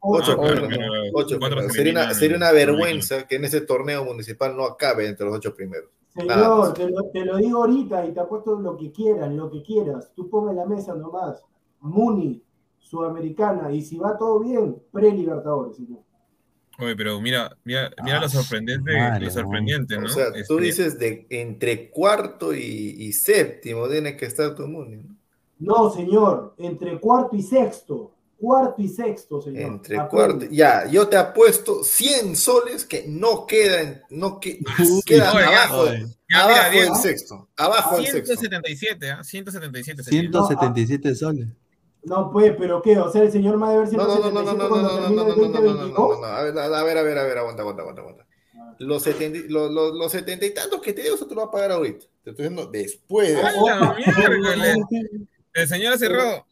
[0.00, 0.32] ocho.
[0.32, 0.70] Ah, primeros,
[1.12, 1.72] Ocho primeros.
[1.74, 5.90] Sería una, sería vergüenza que en ese torneo municipal no acabe entre los ocho primeros.
[6.08, 9.62] Señor, te lo, te lo digo ahorita y te apuesto lo que quieran, lo que
[9.62, 10.10] quieras.
[10.14, 11.42] Tú ponme la mesa nomás.
[11.80, 12.42] Muni,
[12.78, 16.00] Sudamericana, y si va todo bien, pre-Libertadores, señor.
[16.80, 20.06] Oye, pero mira, mira, mira Ah, lo sorprendente, madre, lo sorprendente, ¿no?
[20.06, 22.60] O sea, tú Este, dices de entre cuarto y,
[22.98, 25.16] y séptimo tiene que estar tu Muni, ¿no?
[25.58, 28.12] No, señor, entre cuarto y sexto.
[28.38, 29.62] Cuarto y sexto, señor.
[29.62, 30.46] Entre cuarto.
[30.50, 35.48] Ya, yo te apuesto 100 soles que no quedan, no que, Uy, queda oye, ya,
[35.64, 35.98] abajo, oye.
[35.98, 37.48] Ya, mira, abajo Diego, del sexto.
[37.56, 38.36] Abajo del sexto.
[38.36, 39.24] 177, ¿ah?
[39.24, 40.20] 177 sería.
[40.20, 41.48] 177 soles.
[42.04, 42.96] No, pues, pero ¿qué?
[42.96, 44.82] O sea, el señor ha de ver No, no, no, no, 177 no, no, no,
[44.82, 46.20] no, no, no, no, no, no, no, 2022.
[46.20, 48.26] no, a ver, a ver, a ver, a ver, aguanta, aguanta, aguanta, aguanta.
[48.78, 51.40] Los setenta, y- los, los, los setenta y tantos que te digo, eso te lo
[51.40, 52.06] va a pagar ahorita.
[52.22, 53.66] Te estoy diciendo después de ¡A eso.
[53.66, 54.76] la miércoles!
[55.54, 56.46] El señor cerrado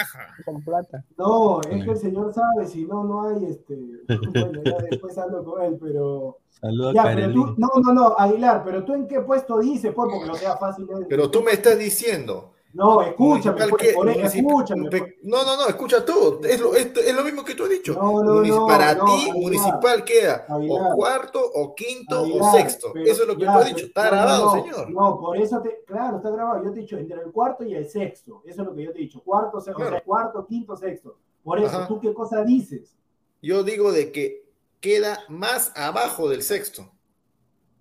[0.00, 0.34] caja.
[0.44, 1.04] Con plata.
[1.16, 3.74] No, es que el señor sabe, si no, no hay este.
[4.32, 6.38] Bueno, ya después hablo con él, pero.
[6.60, 9.92] Saludos a Ya, pero tú, no, no, no, Aguilar, pero tú en qué puesto dices,
[9.94, 10.86] pues, porque no sea fácil.
[10.86, 12.52] de- Pero tú me estás diciendo.
[12.76, 14.90] No, escúchame, pues, que- escúchame.
[14.90, 15.02] pues.
[15.22, 16.40] No, no, no, escucha todo.
[16.44, 17.94] Es lo, es, es lo mismo que tú has dicho.
[17.94, 20.92] No, no, Munici- no, Para ti, municipal queda Aguilar.
[20.92, 22.92] o cuarto, o quinto, o sexto.
[22.94, 23.86] Eso es lo que ya, tú has dicho.
[23.86, 24.90] Está grabado, señor.
[24.90, 25.82] No, por eso te.
[25.86, 26.62] Claro, está grabado.
[26.64, 28.42] Yo te he dicho entre el cuarto y el sexto.
[28.44, 29.22] Eso es lo que yo te he dicho.
[29.24, 31.16] Cuarto, sexto, o sea, cuarto, quinto, sexto.
[31.42, 31.88] Por eso, Ajá.
[31.88, 32.94] ¿tú qué cosa dices?
[33.40, 34.44] Yo digo de que
[34.80, 36.90] queda más abajo del sexto.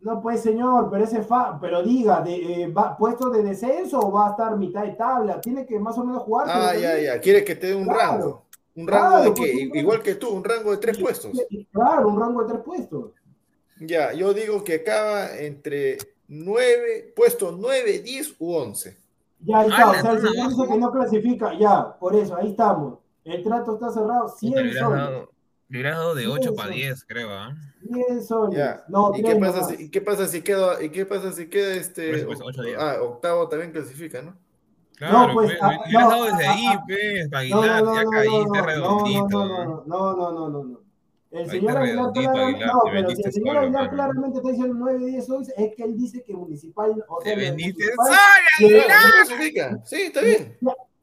[0.02, 4.12] No, pues señor, pero ese fa, pero diga, de, eh, va, ¿puesto de descenso o
[4.12, 5.42] va a estar mitad de tabla?
[5.42, 6.46] Tiene que más o menos jugar.
[6.48, 7.20] Ah, ya, también- ya.
[7.22, 8.00] Quiere que te dé un Claro.
[8.20, 8.46] rango.
[8.76, 9.80] ¿Un rango Claro, de qué?
[9.80, 11.32] Igual que tú, un rango de tres puestos.
[11.72, 13.12] Claro, un rango de tres puestos.
[13.80, 15.98] Ya, yo digo que acaba entre
[16.28, 18.98] nueve, puesto 9, 10 u 11.
[19.40, 22.16] Ya ahí Ah, está, la o sea, el señor dice que no clasifica, ya, por
[22.16, 23.00] eso, ahí estamos.
[23.24, 25.28] El trato está cerrado, Puta, 100 Le hubieras soles.
[25.68, 26.76] Le hubieras dado de 8 para Eso.
[26.78, 27.56] 10, creo, ¿ah?
[27.92, 28.58] 100 soles.
[28.58, 28.84] Ya.
[28.88, 31.74] No, ¿Y qué pasa, si, y qué pasa si queda, y qué pasa si queda
[31.76, 32.82] este Pues, pues, ocho días.
[32.82, 34.36] ah, octavo también clasifica, ¿no?
[34.98, 37.84] Claro, pues, pues, ah, le hubieras no, dado desde ah, ahí, ah, pues, No, Aguilar,
[37.84, 39.28] no, ya no, caíste no, no, redondito.
[39.30, 40.80] no, no, no, no, no, no, no.
[41.32, 44.50] El señor Aguilar, claramente, Aguilar, no, te pero si el señor solo, Aguilar claramente está
[44.52, 47.50] diciendo 9, 10, 11, es que él dice que municipal, o sea, Te lo de
[47.50, 48.18] vendiste municipal- sola,
[48.60, 49.80] que- Claro, no clasifica.
[49.84, 50.58] Sí, está bien.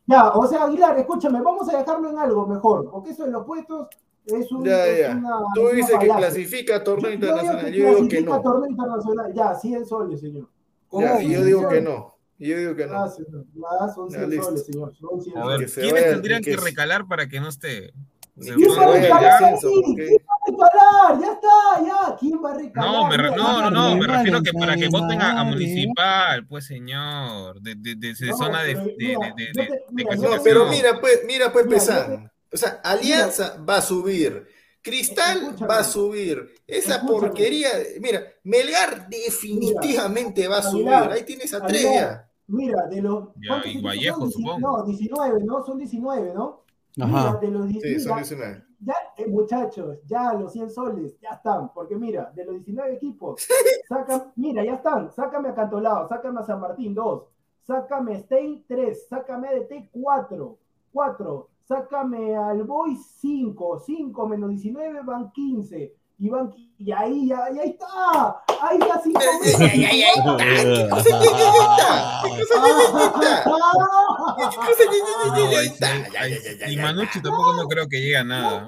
[0.07, 3.45] Ya, o sea, Aguilar, escúchame, vamos a dejarlo en algo mejor, porque eso de los
[3.45, 3.89] puestos
[4.27, 5.17] es, un, Ya, es ya.
[5.17, 5.31] una.
[5.55, 6.17] Tú una dices que falacia.
[6.17, 7.65] clasifica a torneo Yo- yo digo internacional.
[7.73, 8.43] que Yo digo que clasifica no.
[8.43, 10.49] torneo internacional, ya, 100 soles, señor.
[10.93, 11.85] Ya, yo digo 100 que soles.
[11.85, 12.13] no.
[12.39, 13.09] Yo digo que Ya, no.
[13.09, 14.45] señor, ya son Ya, 100 listo.
[14.47, 15.59] soles, señor, son 100 A soles.
[15.59, 17.93] ver, Que se ¿quiénes vaya- tendrían que recalar para que no esté?
[18.41, 19.39] Se ¿Quién va a recalar?
[19.61, 21.21] ¿Quién va a recalar?
[21.21, 22.17] Ya está, ya.
[22.19, 22.91] ¿Quién va a recalar?
[22.91, 26.47] No, me re- no, no, no, me refiero que para que voten a, a municipal,
[26.47, 31.67] pues señor, de, de, de, de No, zona de, No, pero mira, pues, mira, pues,
[31.67, 32.32] Mira, yo Pesan.
[32.53, 34.47] O sea, Alianza va a subir.
[34.83, 35.69] Cristal Escúchame.
[35.69, 36.51] va a subir.
[36.67, 37.21] Esa Escúchame.
[37.21, 37.69] porquería.
[38.01, 40.89] Mira, Melgar definitivamente va a subir.
[40.89, 42.29] Aguilar, Ahí tienes a ya.
[42.49, 43.29] Mira, de los.
[43.37, 44.59] Ya, ¿cuántos y Vallejo, supongo.
[44.59, 45.65] No, 19, ¿no?
[45.65, 46.65] Son 19, ¿no?
[46.97, 47.39] Mira, Ajá.
[47.41, 47.99] de los 19.
[47.99, 48.65] Sí, son 19.
[48.85, 51.73] Ya, eh, muchachos, ya los 100 soles, ya están.
[51.73, 53.47] Porque mira, de los 19 equipos,
[53.89, 55.13] saca, mira, ya están.
[55.13, 57.23] Sácame a Cantolao, sácame a San Martín 2,
[57.65, 60.59] sácame a Stein 3, sácame a DT 4,
[60.93, 65.95] 4, sácame al Boy 5, 5 menos 19 van 15.
[66.19, 68.45] Y, van, y ahí, ya, y ahí está.
[68.61, 69.21] Ahí está 5
[69.59, 72.23] Ay, ay, ay, ay, ¿Qué cosa ñañañita?
[72.23, 73.43] ¿Qué cosa ñañañita?
[73.43, 73.53] ¿Qué
[73.91, 74.85] cosa
[75.27, 77.23] No, ahí Ya, ahí ya, ya, ya, Y ya, Manucci ya.
[77.23, 78.67] tampoco no creo que llegue a nada.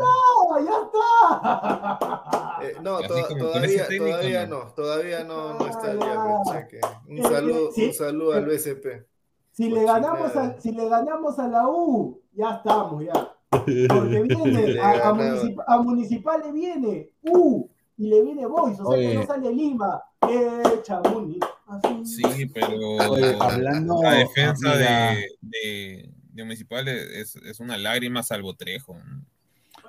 [0.65, 2.59] ya está.
[2.63, 4.59] Eh, no, Así to- como con todavía, todavía no.
[4.65, 6.37] no, todavía no, no está Ah, ya ya.
[6.55, 6.81] el cheque.
[7.09, 7.87] Un Eh, saludo, sí.
[7.87, 9.07] un saludo al BCP.
[9.53, 10.01] Si le, Cochinada.
[10.01, 13.31] ganamos a, si le ganamos a la U, ya estamos, ya.
[13.51, 15.17] Porque viene, a, a, ganaba.
[15.19, 19.53] municip- a Municipal le viene U y le viene Boys, o sea que no sale
[19.53, 20.03] Lima.
[20.27, 22.07] Echa Muni, Así.
[22.07, 22.77] Sí, pero
[23.11, 28.97] Oye, hablando- la defensa de, de, de Municipal es, es una lágrima salvo Trejo.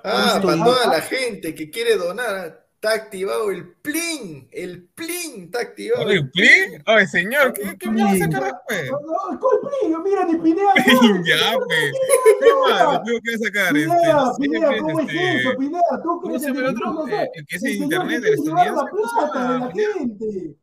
[0.04, 0.64] Ah, para ya.
[0.64, 4.48] toda la gente que quiere donar, está activado el plin.
[4.52, 6.06] El plin está activado.
[6.06, 6.78] Oye, ¿qué?
[6.86, 8.90] Oye, señor, ¿qué, qué me va a sacar después?
[8.90, 10.72] No, no, Colpillo, mira, ni Pineda.
[11.24, 11.92] ya, pe.
[12.40, 12.90] ¿Qué más?
[12.90, 13.72] ¿Te tengo que sacar?
[13.72, 15.82] Pineda, Este, Pineda, ¿qué ¿cómo es este, eso, Pineda?
[16.02, 17.08] ¿Tú ¿Cómo crees llama el el otro?
[17.08, 18.90] Eh, el que es el internet, el llevar la estadounidense.
[18.90, 20.56] ¿cómo se plata de la gente.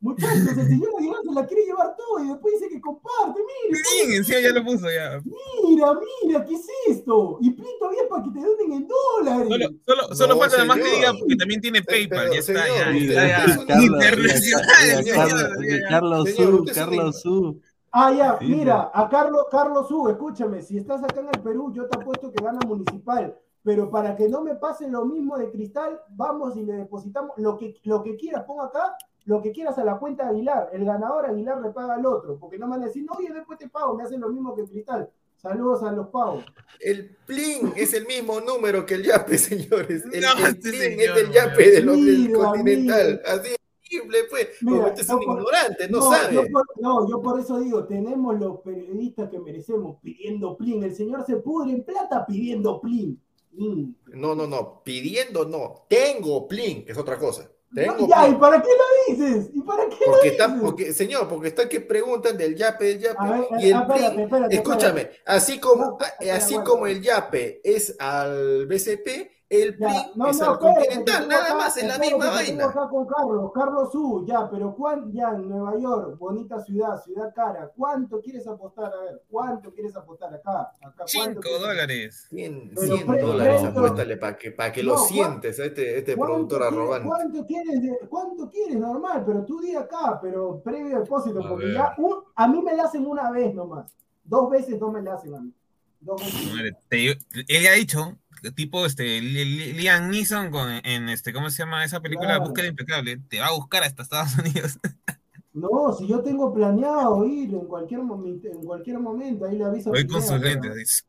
[0.00, 3.40] Muchachos, el señor Aguilar se la quiere llevar todo y después dice que comparte.
[3.68, 5.20] Mire, Plin, encima ya lo puso ya.
[5.68, 5.92] mira,
[6.24, 7.38] mira, ¿qué es esto?
[7.40, 7.50] Y
[7.80, 9.48] todavía es para que te donen en dólares.
[9.48, 10.96] Solo, solo, solo No, falta nada más que señor.
[11.16, 12.18] diga que también tiene PayPal.
[12.30, 13.82] pero, ya está, señor, ya.
[13.82, 17.60] Internacional, mira, Carlos, señor, mira, Señor, Su, Carlos Su.
[17.90, 21.72] Ah, ya, Sí, mira, a Carlos, Carlos Su, escúchame, si estás acá en el Perú,
[21.74, 25.50] yo te apuesto que gana municipal, pero para que no me pase lo mismo de
[25.50, 28.94] Cristal, vamos y le depositamos lo que, lo que quieras, pon acá,
[29.28, 32.38] lo que quieras a la cuenta de Aguilar, el ganador Aguilar le paga al otro,
[32.38, 34.56] porque no me van a decir, no, oye, después te pago, me hacen lo mismo
[34.56, 35.10] que Cristal.
[35.36, 36.44] Saludos a los pagos.
[36.80, 40.02] El plin es el mismo número que el yape, señores.
[40.12, 43.22] El, No, el este plin señor, es del yape de los del Mira, continental.
[43.26, 44.48] Así es simple, pues.
[44.62, 46.50] Mira, Porque usted es yo un por- ignorante, no, yo sabe.
[46.50, 50.82] por, no, yo por eso digo, tenemos los periodistas que merecemos pidiendo plin.
[50.82, 53.20] El señor se pudre en plata pidiendo plin.
[53.52, 53.90] Mm.
[54.14, 54.82] No, no, no.
[54.82, 55.84] Pidiendo no.
[55.88, 57.48] Tengo plin, que es otra cosa.
[57.74, 59.50] Tengo Ya, ¿y para qué lo dices?
[59.54, 60.62] ¿Y para qué Porque lo está, dices?
[60.62, 63.24] porque, señor, porque está que preguntan del yape, del yape.
[63.28, 65.22] Ver, y el ah, espérate, espérate, escúchame, espérate.
[65.26, 70.28] así como, No, espera, así como el yape es al BCP, el Ya, plin no,
[70.28, 72.66] es no, continental, nada acá- más, es la misma vaina.
[72.66, 77.32] acá con Carlos, Carlos U, ya, pero ¿cuán, ya en Nueva York, bonita ciudad, ciudad
[77.34, 78.92] cara, ¿cuánto quieres apostar?
[78.92, 80.70] A ver, ¿cuánto quieres apostar acá?
[80.82, 82.26] acá ¿cuánto Cinco quieres- dólares.
[82.28, 85.64] 100, Pero 100 pre- dólares, apuéstale para que, para que No, lo ¿cuán- sientes a
[85.64, 87.08] este, este ¿Cuánto productor arrogante.
[87.08, 88.76] ¿cuánto quieres, de- ¿Cuánto quieres?
[88.78, 91.74] Normal, pero tú di acá, pero previo depósito, A porque ver.
[91.74, 93.90] ya un- a mí me la hacen una vez nomás.
[94.24, 95.52] Dos veces no me la hacen a mí.
[96.00, 96.76] Dos veces.
[96.88, 97.10] Te-
[97.48, 98.16] él ya ha dicho,
[98.54, 102.28] tipo este Li- Li- Liam Neeson con, en este, ¿cómo se llama esa película?
[102.30, 102.44] Claro.
[102.44, 104.78] Búsqueda impecable, te va a buscar hasta Estados Unidos.
[105.54, 109.88] No, si yo tengo planeado ir en cualquier momento, en cualquier momento, ahí le aviso.
[109.90, 111.04] a Voy con sus lentes,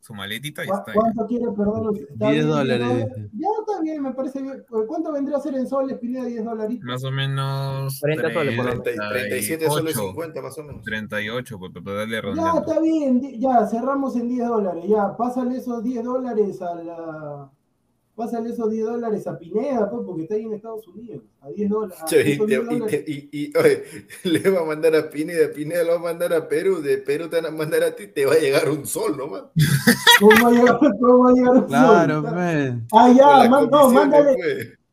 [0.00, 0.92] su maletita y ¿Cu- está.
[0.94, 1.94] ¿Cuánto quiere, perdón?
[1.94, 3.30] ¿Está 10 bien, dólares, ¿10 dice.
[3.34, 4.64] Ya está bien, me parece bien.
[4.88, 6.24] ¿Cuánto vendría a ser en soles, Pineda?
[6.26, 6.84] 10 dolaritos.
[6.84, 8.82] Más o menos 40 soles, por lo menos.
[8.84, 10.82] 30 37 soles 38, 50 más o menos.
[10.82, 12.60] 38, pues, para darle Ya redondeando.
[12.60, 14.84] está bien, ya cerramos en 10 dólares.
[14.88, 17.50] Ya, pásale esos 10 dólares a la.
[18.16, 21.22] Pásale esos 10 dólares a Pineda, pues, porque está ahí en Estados Unidos.
[21.42, 21.98] A 10 dólares.
[22.00, 23.04] y, esos te- 10 y dólares.
[23.04, 23.84] te- y- y, oye,
[24.24, 27.28] le va a mandar a Pineda, Pineda lo va a mandar a Perú, de Perú
[27.28, 29.42] te van a mandar a ti, te va a llegar un sol nomás.
[30.20, 32.34] ¿Cómo va a llegar, cómo va a llegar un Claro, sol?
[32.34, 32.86] men.
[32.92, 34.36] Ah, Con ya, la man- no, mándale,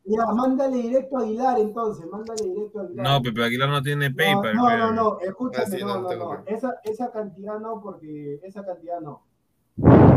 [0.04, 3.06] ya, mándale directo a Aguilar entonces, mándale directo a Aguilar.
[3.06, 4.54] No, Pepe Aguilar no tiene No, PayPal.
[4.54, 7.80] no, pero- no, no, escúchame, Ah, sí, no, no, no, no, esa, esa cantidad no,
[7.82, 9.22] porque esa cantidad no.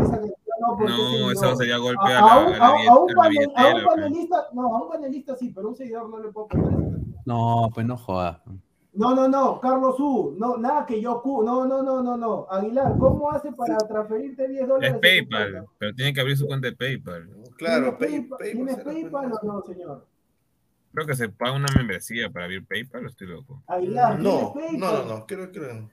[0.02, 0.20] Esa
[0.60, 3.84] no, eso sería golpe a, a, a la, un, a a- pues.
[3.86, 6.98] panelista, no, a un panelista sí, pero a un seguidor no le puedo poner.
[7.24, 8.40] No, pues no jodas.
[8.94, 12.46] No, no, no, Carlos U, no, nada que yo, cu- no, no, no, no, no,
[12.50, 14.94] Aguilar, ¿cómo hace para transferirte 10 Es dólares?
[14.94, 17.28] tu PayPal, pero tiene que abrir su cuenta de PayPal.
[17.56, 19.42] Claro, ¿Tienes Pay- PayPal, Pay- ¿tienes será, PayPal pues.
[19.42, 20.06] o no, señor?
[20.92, 23.62] Creo que se paga una membresía para abrir PayPal, o estoy loco.
[23.68, 25.90] Aguilar, No, no, no, no, creo que no.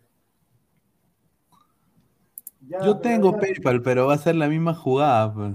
[2.67, 5.33] Ya, Yo tengo ya- PayPal, pero va a ser la misma jugada.
[5.33, 5.53] pues.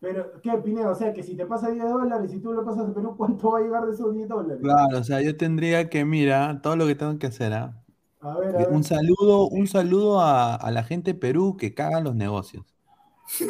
[0.00, 0.90] Pero, ¿qué, Pineda?
[0.90, 3.52] O sea, que si te pasa 10 dólares y tú lo pasas a Perú, ¿cuánto
[3.52, 4.58] va a llegar de esos 10 dólares?
[4.60, 7.82] Claro, o sea, yo tendría que, mira, todo lo que tengo que hacer, ¿ah?
[8.20, 8.68] A ver, a ver.
[8.70, 12.64] Un saludo, un saludo a, a la gente de Perú que caga los negocios.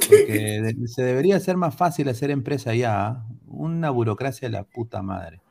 [0.09, 3.07] Porque de- se debería ser más fácil hacer empresa allá.
[3.07, 3.27] ¿ah?
[3.47, 5.42] Una burocracia de la puta madre.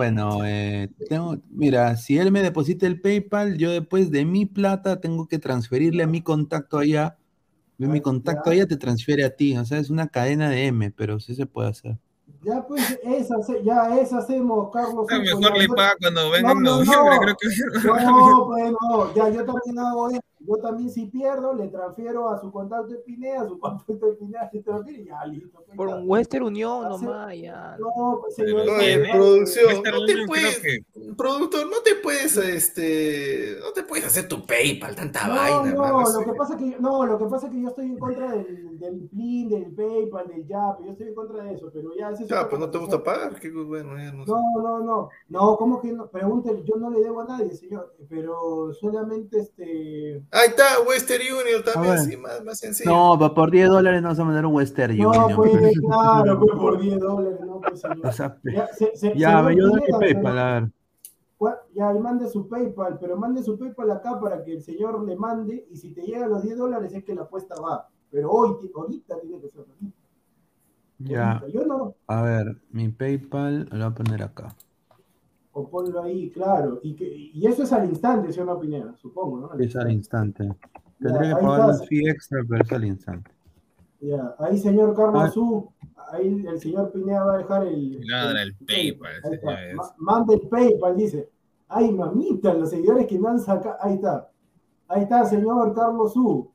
[0.00, 4.98] Bueno, eh, tengo, mira, si él me deposita el PayPal, yo después de mi plata
[4.98, 7.18] tengo que transferirle a mi contacto allá.
[7.78, 8.52] Y mi Ah, contacto ya.
[8.62, 9.58] allá te transfiere a ti.
[9.58, 11.98] O sea, es una cadena de M, pero sí se puede hacer.
[12.42, 15.06] Ya, pues, esa, ya, esa hacemos, Carlos.
[15.10, 17.20] Mejor le yo- paga cuando venga en No, no, noviembre, no.
[17.20, 17.48] creo que.
[18.06, 20.20] No, pues no, ya yo también hago eso.
[20.42, 24.12] Yo también si pierdo, le transfiero a su contacto de Pineda, a su contacto de
[24.14, 25.50] Pineda, se transfiere y ya, listo.
[25.52, 27.76] pues, Por un Western Union Hace- nomás, ya.
[27.78, 28.62] No, pues señor.
[28.80, 29.08] ¿eh?
[29.12, 30.78] producción, no te puedes, que
[31.16, 35.84] productor, no te puedes, este, no te puedes hacer tu PayPal, tanta No, vaina, no,
[35.86, 36.24] hermano, lo sí.
[36.24, 39.08] que pasa que no, lo que pasa es que yo estoy en contra del, del
[39.08, 42.28] Plin, del PayPal, del Yap, yo estoy en contra de eso, pero ya ese es
[42.30, 44.32] Ya, otra pues no te gusta pagar, qué bueno, ya no sé.
[44.32, 46.06] No, no, no, no, ¿cómo que no?
[46.08, 50.22] Pregúntele, yo no le debo a nadie, señor, pero solamente este.
[50.32, 52.90] Ahí está, Western Union también, sí, más, más sencillo.
[52.90, 55.32] No, pa- por 10 dólares no vas a mandar un Western No, Union.
[55.36, 55.50] pues
[55.80, 58.06] claro, pues por 10 dólares, no, pues señor.
[58.06, 60.70] O sea, Ya, se- se- ya, señor yo doy mi Pineda, PayPal, pero- a ver.
[61.74, 65.16] ya, y mande su PayPal, pero mande su PayPal acá para que el señor le
[65.16, 67.88] mande, y si te llegan los 10 dólares es que la apuesta va.
[68.10, 69.96] Pero hoy, ahorita tiene que ser ahorita.
[70.98, 71.42] Ya.
[71.52, 74.54] Yo no, a ver, mi PayPal lo voy a poner acá.
[75.52, 76.80] O ponlo ahí, claro.
[76.82, 78.94] Y, que, y eso es al instante, ¿sí o no, Pineda?
[78.96, 79.54] Supongo, ¿no?
[79.58, 80.48] Es al instante.
[81.00, 83.30] Tendría que pagar un fee extra, pero es al instante.
[84.00, 85.30] Ya, ahí señor Carlos Ah.
[85.30, 85.68] Su,
[86.12, 88.00] ahí el señor Pineda va a dejar el...
[88.06, 89.12] Ladra el PayPal,
[89.98, 91.28] Manda el PayPal, dice.
[91.68, 93.76] Ay, mamita, los seguidores que me han sacado.
[93.80, 94.28] Ahí está.
[94.88, 96.50] Ahí está, señor Carlos Su.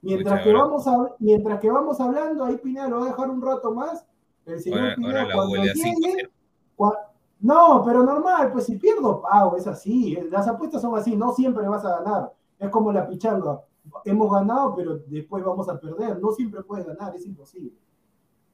[0.00, 3.30] Mientras Muchas que, vamos a, mientras que vamos hablando, ahí Pineda lo va a dejar
[3.30, 4.04] un rato más.
[4.46, 6.28] El señor Ahora, Pineda ahora cuando huele a 5 llegue,
[6.76, 6.98] cua-
[7.40, 10.18] No, pero normal, pues si pierdo, pago, es así.
[10.30, 12.32] Las apuestas son así, no siempre vas a ganar.
[12.58, 13.60] Es como la pichanga.
[14.04, 16.18] Hemos ganado, pero después vamos a perder.
[16.20, 17.72] No siempre puedes ganar, es imposible.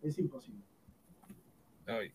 [0.03, 0.61] Es imposible.
[1.87, 2.13] Ay,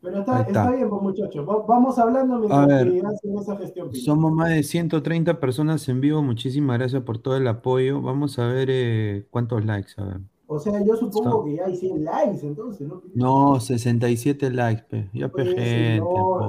[0.00, 0.62] Pero está, Ahí está.
[0.64, 0.76] está.
[0.76, 1.46] bien, pues muchachos.
[1.48, 2.90] Va- vamos hablando mientras A ver.
[2.92, 3.92] que hacen esa gestión.
[3.94, 6.22] Somos más de 130 personas en vivo.
[6.22, 8.00] Muchísimas gracias por todo el apoyo.
[8.00, 9.92] Vamos a ver eh, cuántos likes.
[9.98, 10.20] A ver.
[10.50, 13.02] O sea, yo supongo So- que ya hay 100 likes, entonces, ¿no?
[13.14, 14.82] No, 67 likes.
[14.88, 15.08] pe.
[15.12, 16.00] Ya Pues, gente.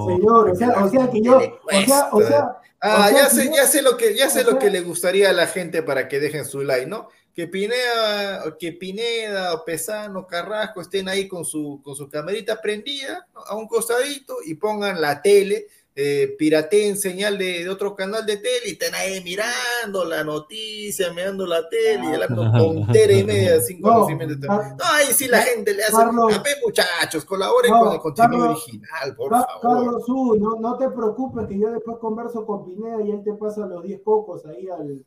[0.07, 3.29] señor, o sea, o sea que yo, o sea, o sea, Ah, O sea, ya
[3.29, 5.47] sé, yo- ya sé lo que, ya sé lo sea- que le gustaría a la
[5.47, 7.09] gente para que dejen su like, ¿no?
[7.35, 12.61] Que Pineda, o que Pineda, o Pesano, Carrasco estén ahí con su, con su camerita
[12.61, 13.41] prendida ¿no?
[13.41, 18.37] a un costadito y pongan la tele, eh, pirateen señal de, de otro canal de
[18.37, 23.59] tele y estén ahí mirando la noticia, mirando la tele y hablando tontera y media
[23.61, 24.47] sin No, conocimiento.
[24.47, 27.93] Car- No, ahí sí la gente le hace, Carlos- a ver muchachos, colaboren No, con
[27.93, 29.61] el contenido Carlos- original, por Ca- favor.
[29.83, 33.33] Carlos Su, no, no te preocupes que yo después converso con Pineda y él te
[33.33, 35.03] pasa los 10 cocos ahí al,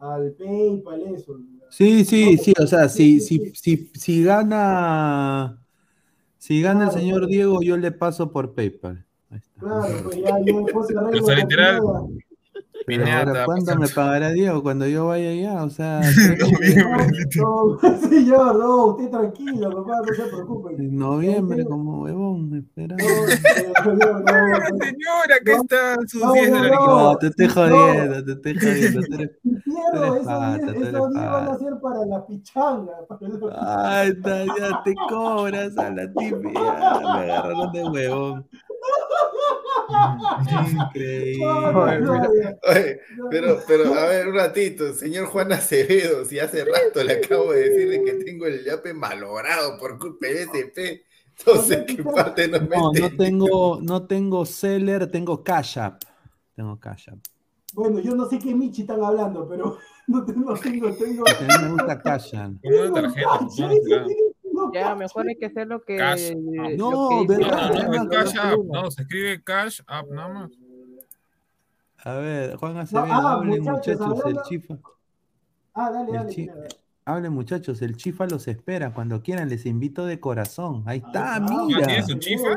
[0.00, 1.38] al PayPal, eso.
[1.70, 2.54] Sí, sí, No, sí.
[2.60, 5.58] O sea, si, si, si, si gana.
[6.38, 7.28] Si gana el señor.
[7.28, 9.06] Diego, yo le paso por PayPal.
[9.32, 9.60] Ahí está.
[9.60, 12.22] Claro, pues ya yo después se arreglo O sea, con literal, Pineda.
[12.84, 15.62] Pero Pineda te ahora, va a ¿cuánto pasar- me pagará Diego cuando yo vaya allá?
[15.64, 16.00] O sea,
[16.38, 17.78] Noviembre, No,
[18.08, 20.74] señor, no, usted tranquilo, papá, no se preocupe.
[20.74, 22.96] en noviembre, como huevón, espera.
[22.96, 26.86] No, señor, no, no, Señora, que No, están sus no, 10 no, dolaritos.
[26.88, 27.52] No, te estoy no.
[27.54, 29.00] jodiendo, te estoy jodiendo.
[29.14, 32.92] eres- esos pata, 10 tú eres esos 10 van a ser para la pichanga.
[33.60, 36.40] Ay, está, ya te cobras a la tibia.
[36.42, 36.58] Me
[37.32, 38.46] agarraron de huevón.
[40.70, 41.46] Increíble.
[42.68, 43.00] Oye,
[43.30, 47.68] Pero, pero, a ver, un ratito, señor Juan Acevedo, si hace rato le acabo de
[47.68, 51.04] decirle que tengo el yape malogrado por culpa de SP,
[51.46, 56.02] no sé qué parte no me No, no tengo, no tengo Seller, tengo Cash App.
[56.54, 57.18] Tengo Cash App.
[57.74, 61.24] Bueno, yo no sé qué Michi están hablando, pero no tengo, tengo, tengo.
[61.26, 62.52] A mí me gusta Cash App.
[62.62, 63.38] Una tarjeta,
[64.72, 65.96] Ya, mejor hay que hacer lo que.
[65.96, 66.32] Cash.
[66.34, 67.86] lo No, que ¿verdad?
[67.88, 68.82] No, no, Cash columna.
[68.82, 70.50] no, se escribe Cash App nada más.
[72.04, 74.74] A ver, Juan Acevedo, ah, hablen muchachos, muchachos, el chifa.
[75.74, 76.30] Ah, dale, dale.
[76.32, 76.68] chi- dale.
[77.04, 78.92] Hablen muchachos, el chifa los espera.
[78.94, 80.82] Cuando quieran, les invito de corazón.
[80.86, 81.86] Ahí está, Ah, ¿Ya mira.
[81.86, 82.48] tienes su chifa?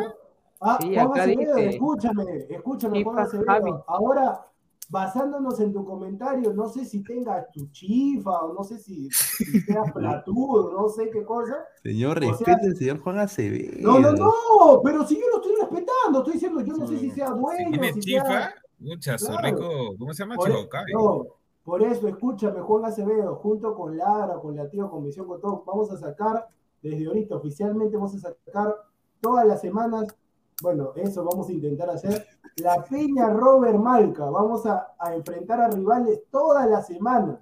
[0.61, 1.69] Ah, Sí, Juan acá Acevedo, dice.
[1.69, 3.45] escúchame, escúchame, Juan Acevedo.
[3.47, 3.71] Javi.
[3.87, 4.45] Ahora,
[4.89, 9.61] basándonos en tu comentario, no sé si tengas tu chifa o no sé si, si
[9.61, 11.65] seas platudo, no sé qué cosa.
[11.83, 13.77] Señor, respete al señor Juan Acevedo.
[13.81, 17.11] No, no, no, pero si yo lo estoy respetando, estoy diciendo, yo no sé si
[17.11, 18.55] sea Si dueño, tiene si chifa, sea...
[18.79, 19.41] mucha, Claro.
[19.43, 20.35] rico, ¿cómo se llama?
[20.35, 20.93] Por, e- Chihokai.
[20.93, 21.25] no,
[21.63, 25.91] por eso, escúchame, Juan Acevedo, junto con Lara, con la tía Comisión, con todo, vamos
[25.91, 26.47] a sacar,
[26.81, 28.75] desde ahorita oficialmente, vamos a sacar
[29.19, 30.15] todas las semanas,
[30.61, 32.25] bueno, eso vamos a intentar hacer,
[32.57, 37.39] la Peña Robert Malca, vamos a, a enfrentar a rivales toda la semana,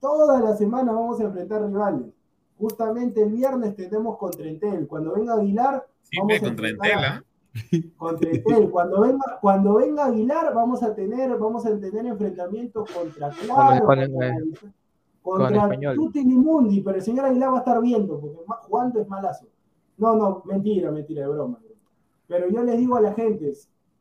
[0.00, 2.06] toda la semana vamos a enfrentar rivales.
[2.58, 7.24] Justamente el viernes tenemos contra Entel, cuando venga Aguilar, Sí, vamos a contra a- Entela.
[7.96, 8.70] contra Entel.
[8.70, 13.98] Cuando venga, cuando venga Aguilar, vamos a tener, vamos a tener enfrentamientos contra Claro, Con
[13.98, 14.34] el- contra,
[15.22, 15.94] con contra.
[15.94, 18.38] Tutti Mundi, pero el señor Aguilar va a estar viendo, porque
[18.68, 19.46] jugando es malazo.
[19.98, 21.58] No, no, mentira, mentira, de broma.
[22.30, 23.52] Pero yo les digo a la gente,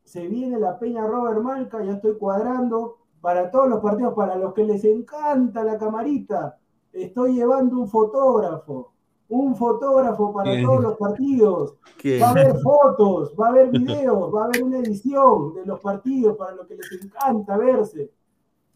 [0.04, 4.54] se viene la Peña Robert Malca, ya estoy cuadrando para todos los partidos, para los
[4.54, 6.60] que les encanta la camarita,
[6.94, 8.94] estoy llevando un fotógrafo,
[9.30, 11.76] un fotógrafo para todos los partidos.
[11.98, 12.20] ¿Qué?
[12.20, 15.80] Va a haber fotos, va a haber videos, va a haber una edición de los
[15.80, 18.12] partidos para los que les encanta verse.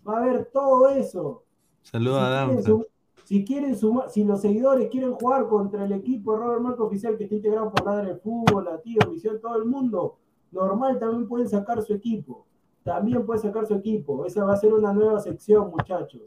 [0.08, 1.44] Va a haber todo eso.
[1.84, 2.84] Saluda a Si sum-
[3.24, 7.18] si quieren sumar, si los seguidores quieren jugar contra el equipo de Robert Marco Oficial
[7.18, 10.18] que está integrado por Ladre de Fútbol, la Tío, Misión, todo el mundo,
[10.52, 12.46] normal también pueden sacar su equipo.
[12.84, 14.26] También pueden sacar su equipo.
[14.26, 16.22] Esa va a ser una nueva sección, muchachos.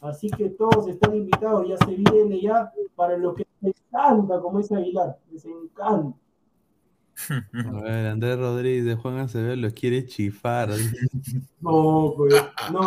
[0.00, 4.58] Así que todos están invitados, ya se viene ya para los que les encanta, como
[4.58, 6.16] dice Aguilar, les encanta.
[7.28, 10.70] A ver, Andrés Rodríguez de Juan Acevedo los quiere chifar.
[10.74, 10.96] dice.
[11.60, 12.34] No, pues,
[12.72, 12.80] no.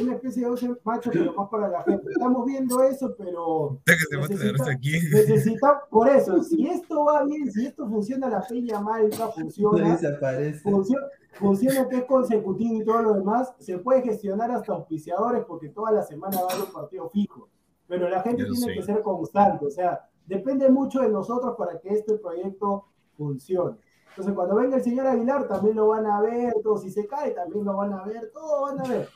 [0.00, 2.10] Una especie de 11 machos, pero más para la gente.
[2.10, 3.80] Estamos viendo eso, pero
[4.28, 4.92] necesita- aquí.
[5.12, 10.60] necesitamos, por eso, si esto va bien, si esto funciona, la peña malta funciona, Desaparece.
[10.60, 15.68] funciona, funciona que es consecutivo y todo lo demás, se puede gestionar hasta auspiciadores porque
[15.70, 17.48] toda la semana va a haber un partido fijo.
[17.88, 21.78] Pero la gente Yo tiene que ser constante, o sea, depende mucho de nosotros para
[21.80, 22.86] que este proyecto
[23.16, 23.76] funcione.
[24.10, 27.32] Entonces, cuando venga el señor Aguilar, también lo van a ver, todo, si se cae,
[27.32, 29.08] también lo van a ver, todo van a ver,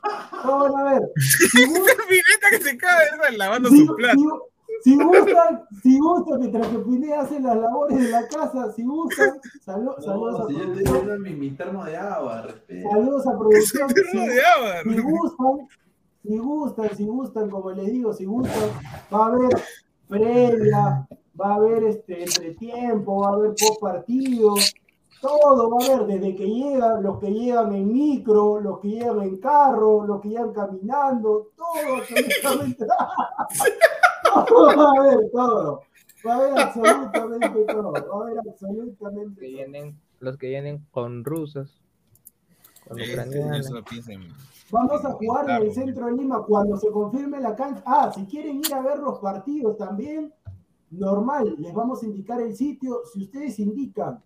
[0.43, 1.01] todo van a ver.
[1.15, 4.17] Si gustan, Pineta que se cae esa lavando si, su plato.
[4.19, 4.27] si-
[4.83, 9.39] si gustan, si gustan, mientras que Pineda hace las labores de la casa, si gustan,
[9.65, 11.05] salu- saludos a si yo estoy producción.
[11.05, 12.89] viendo mi, mi termo de agua, respeto.
[12.91, 13.89] Saludos a producción.
[14.11, 14.73] Si, de agua.
[14.83, 15.67] si gustan,
[16.23, 18.69] si gustan, si gustan, como les digo, si gustan,
[19.13, 19.49] va a haber
[20.07, 21.07] previa,
[21.39, 24.55] va a haber este entretiempo, va a haber post partido,
[25.21, 29.21] todo va a haber, desde que llegan, los que llegan en micro, los que llegan
[29.21, 32.85] en carro, los que llegan caminando, todo, absolutamente.
[34.47, 35.81] todo va a haber, todo.
[36.25, 37.91] Va a haber absolutamente todo.
[37.93, 39.49] Va a haber absolutamente todo.
[39.49, 41.81] vienen, los que vienen con rusas,
[42.87, 43.15] con Este,
[44.71, 47.81] Vamos a jugar en el centro de Lima cuando se confirme la cancha.
[47.85, 50.31] Ah, si quieren ir a ver los partidos también,
[50.91, 52.99] normal, les vamos a indicar el sitio.
[53.11, 54.21] Si ustedes indican,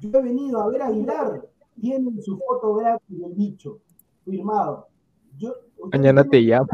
[0.00, 1.48] yo he venido a ver a Aguilar,
[1.80, 3.78] tienen su foto gratis del bicho,
[4.24, 4.88] firmado.
[5.38, 5.52] Yo,
[5.92, 6.68] Mañana te llamo.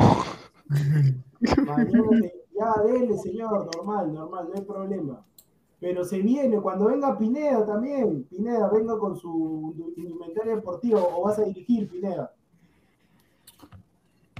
[1.67, 5.25] Mañana te- ya, dele, señor, normal, normal, no hay problema.
[5.81, 11.39] Pero se viene, cuando venga Pineda también, Pineda, venga con su indumentaria deportiva o vas
[11.41, 12.33] a dirigir, Pineda.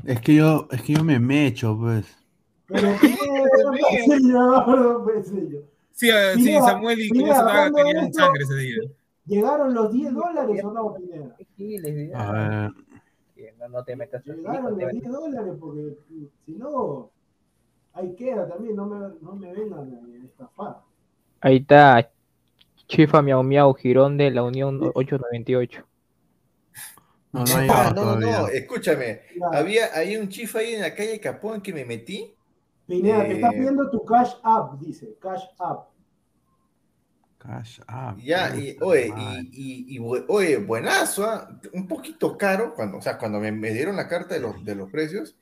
[0.05, 2.07] Es que yo, es que yo me mecho, pues.
[2.67, 2.89] Pero
[4.07, 5.23] señor.
[5.95, 7.13] Sí, sí, Samuel y de
[7.75, 8.77] tenían sangre ese día.
[9.27, 11.37] ¿Llegaron los 10 dólares o no, Pineda?
[12.15, 12.71] A ver.
[13.59, 15.97] No, no te metas Llegaron los metas- 10 dólares porque
[16.45, 17.11] si no,
[17.93, 20.79] ahí queda también, no me, no me vengan a estafar.
[21.41, 22.11] Ahí está.
[22.89, 25.85] Chifa Miau Miau, Girón de la Unión 898.
[27.33, 28.59] No, no Ah, no, no, no, todavía.
[28.59, 29.21] escúchame.
[29.53, 32.35] Había, hay un chifa ahí en la calle Capón que me metí.
[32.87, 35.89] Pineda, te está eh, pidiendo tu cash app, dice, cash app.
[37.39, 38.19] Cash App.
[38.19, 39.13] Ya, y oye,
[39.51, 39.99] y, y, y
[40.29, 41.49] oye, buenazo, ¿ah?
[41.73, 44.77] un poquito caro, cuando, o sea, cuando me, me dieron la carta de los, de
[44.77, 45.35] los precios,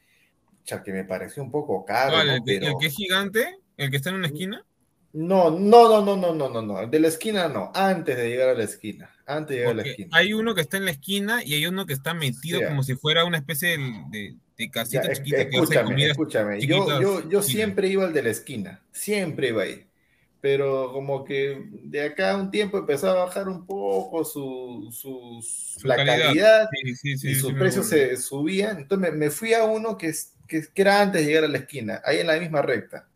[0.65, 2.17] ya que me pareció un poco caro.
[2.17, 2.23] ¿no?
[2.23, 3.59] el, que, Pero- el que es gigante?
[3.77, 4.65] ¿El que está en una esquina?
[5.12, 8.49] No, no, no, no, no, no, no, no, de la esquina no, antes de llegar
[8.51, 10.11] a la esquina, antes de llegar a la esquina.
[10.12, 12.94] hay uno que está en la esquina y hay uno que está metido como si
[12.97, 13.78] fuera una especie de,
[14.11, 16.07] de- de casita chiquita que hace escúchame, comida.
[16.12, 19.86] escúchame, yo, yo, siempre iba al de la esquina, siempre iba ahí,
[20.40, 25.86] pero como que de acá a un tiempo empezó a bajar un poco su, Su
[25.89, 26.19] la calidad.
[26.27, 28.78] calidad, Sí, sí, sí, y sus precios se subían.
[28.78, 30.12] Entonces me, me fui a uno que,
[30.47, 33.09] que, que era antes de llegar a la esquina, ahí en la misma recta.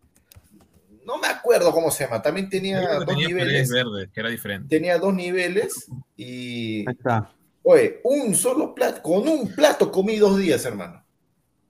[1.07, 3.71] No me acuerdo cómo se llama, también tenía dos tenía niveles.
[4.13, 4.75] que era diferente.
[4.77, 5.87] Tenía dos niveles
[6.17, 7.31] y, Ahí está.
[7.63, 11.05] oye, un solo plato, con un plato comí dos días, hermano.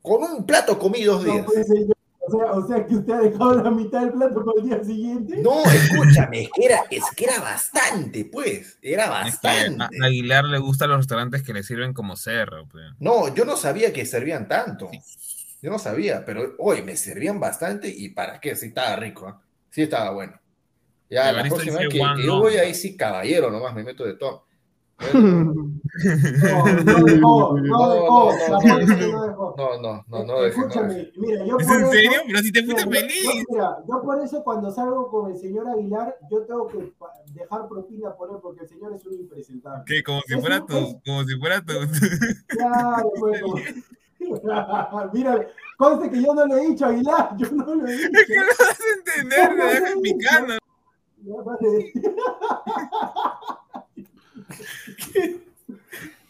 [0.03, 1.47] Con un plato comí dos días.
[2.27, 4.83] O sea, o sea que usted ha dejado la mitad del plato para el día
[4.83, 5.37] siguiente.
[5.43, 8.79] No, escúchame, es que era, es que era bastante, pues.
[8.81, 9.99] Era Es que a bastante.
[10.03, 12.67] a Aguilar le gustan los restaurantes que le sirven como cerro.
[12.71, 12.85] pues.
[12.99, 14.91] No, yo no sabía que servían tanto.
[15.65, 19.41] Yo no sabía, pero hoy me servían bastante y para qué, sí estaba rico, ¿ah?
[19.71, 20.39] sí estaba bueno.
[21.09, 24.13] Ya, la próxima vez que, que yo voy ahí sí, caballero, nomás me meto de
[24.15, 24.45] todo.
[25.15, 25.15] No,
[26.67, 32.21] no dejó, no dejó, no, no, Escúchame, mira, yo ¿Es por en eso- serio?
[32.27, 33.25] Pero si te fuiste feliz.
[33.25, 36.93] yo- mira, yo por eso cuando salgo con el señor Aguilar, yo tengo que
[37.33, 39.83] dejar propina por él porque el señor es un impresentable.
[39.87, 40.03] ¿Qué?
[40.03, 41.73] Como si fuera es- como si fuera tu.
[42.49, 43.43] Claro, pues,
[45.13, 48.11] Mira, conste que yo no le he dicho Aguilar, yo no le he dicho.
[48.13, 50.55] Es que no vas a entender, me dejas picando.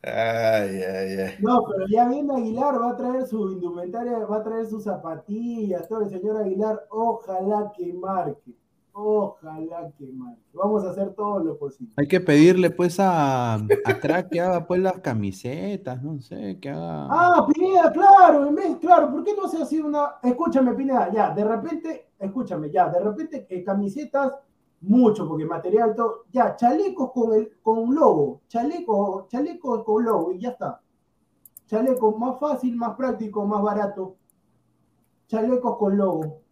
[0.06, 1.34] Ay, ay, ay.
[1.40, 5.88] No, pero ya viene Aguilar, va a traer su indumentaria, va a traer sus zapatillas,
[5.88, 8.54] todo el señor Aguilar, ojalá que marque,
[8.94, 10.40] ojalá que marque.
[10.54, 11.92] Vamos a hacer todo lo posible.
[11.96, 16.70] Hay que pedirle pues a, a Crack que haga pues las camisetas, no sé, que
[16.70, 17.08] haga.
[17.10, 20.14] Ah, Pineda, claro, en vez, claro, ¿por qué no se hace una?
[20.22, 24.32] Escúchame, Pineda, ya, de repente, escúchame, ya, de repente eh, camisetas,
[24.80, 30.32] mucho, porque material todo, ya, chalecos con el, con un logo, chalecos, chalecos con logo,
[30.32, 30.80] y ya está.
[31.66, 34.16] Chalecos más fácil, más práctico, más barato.
[35.26, 36.43] Chalecos con logo.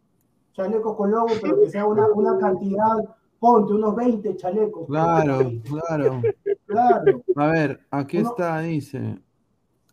[0.53, 2.97] Chalecos con logo, pero que sea una, una cantidad,
[3.39, 4.87] ponte unos 20 chalecos.
[4.87, 6.20] Claro, claro.
[6.66, 7.23] Claro.
[7.37, 9.19] A ver, aquí Uno- está, dice.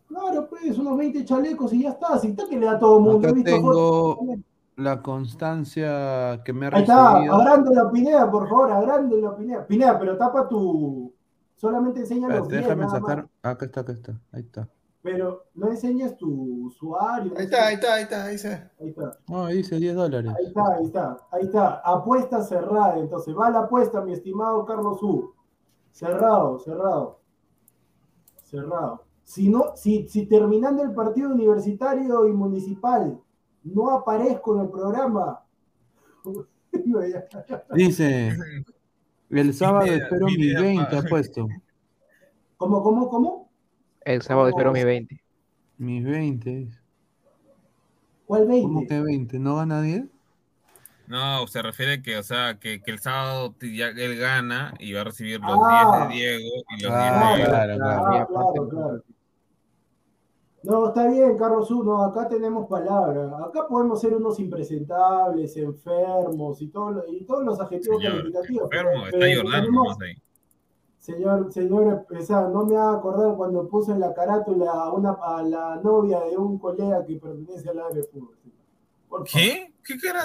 [0.06, 2.18] Claro, pues, unos 20 chalecos y ya está.
[2.18, 3.26] Si está que le da a todo el mundo.
[3.28, 4.38] Acá visto tengo fotos.
[4.76, 7.34] la constancia que me ha Ahí está, recibido.
[7.36, 9.66] agrande la Pineda, por favor, agrande la Pineda.
[9.66, 11.12] Pineda, pero tapa tu.
[11.56, 12.92] Solamente enseña los Espérate, 10, déjame más.
[12.92, 13.28] sacar.
[13.42, 14.12] Acá está, acá está.
[14.32, 14.68] Ahí está.
[15.02, 17.32] Pero no enseñas tu usuario.
[17.36, 18.70] Ahí está, ahí está, ahí está, ahí está.
[18.78, 20.32] Ahí está, No, ahí dice 10 dólares.
[20.38, 21.74] ahí está, ahí está, ahí está.
[21.84, 22.98] Apuesta cerrada.
[22.98, 25.32] Entonces, va la apuesta, mi estimado Carlos U.
[25.90, 27.20] Cerrado, cerrado.
[28.44, 29.04] Cerrado.
[29.24, 33.20] Si, no, si, si terminando el partido universitario y municipal
[33.64, 35.42] no aparezco en el programa.
[37.74, 38.36] Dice.
[39.28, 41.08] El sábado espero mis Pineda, 20, ha pa.
[41.08, 41.46] puesto.
[42.56, 43.39] ¿Cómo, cómo, cómo?
[44.04, 45.22] El sábado espero mi 20.
[45.78, 46.50] Mis 20.
[46.50, 46.80] dice.
[48.26, 48.62] ¿Cuál 20?
[48.62, 49.38] ¿Cómo que 20?
[49.38, 50.04] ¿No gana 10?
[51.08, 55.00] No, se refiere que, o sea, que, que el sábado ya él gana y va
[55.00, 56.06] a recibir los Ah.
[56.08, 58.26] 10 de Diego y los Ah, 10 de claro, claro.
[58.28, 59.02] claro, claro.
[60.62, 63.30] No, está bien, Carlos U, no, acá tenemos palabra.
[63.44, 68.64] Acá podemos ser unos impresentables, enfermos y, todo, y todos los adjetivos Señor, calificativos.
[68.70, 70.22] enfermo, pero- está pero Jordano tenemos- nomás ahí.
[71.00, 75.16] Señor, señor, o sea, no me haga acordar cuando puso en la carátula a, una,
[75.22, 78.36] a la novia de un colega que pertenece al área de fútbol.
[79.08, 79.28] Por favor.
[79.32, 79.72] ¿Qué?
[79.82, 80.24] ¿Qué cara?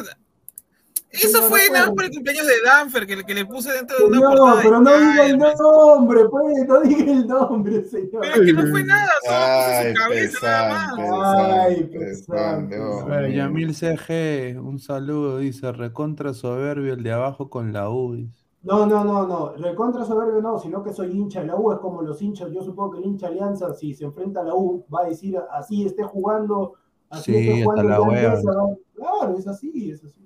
[1.12, 4.04] Eso fue nada por el cumpleaños de Danfer que, le- que le puse dentro de
[4.04, 8.20] una No, portada de pero no diga el nombre, pues, no diga el nombre, señor.
[8.22, 11.66] Pero es que no fue nada, solo puse Ay, su cabeza nada más.
[11.70, 13.34] Ay, pesante, pesante.
[13.34, 18.16] Yamil CG, un saludo, dice, recontra soberbio el de abajo con la U.
[18.16, 18.45] dice.
[18.66, 19.52] No, no, no, no.
[19.58, 21.72] Recontra soberbio no, sino que soy hincha de la U.
[21.72, 22.50] Es como los hinchas.
[22.52, 25.38] Yo supongo que el hincha Alianza, si se enfrenta a la U, va a decir
[25.52, 26.74] así esté jugando.
[27.10, 30.26] Así Sí, esté jugando la va- Claro, es así, es así.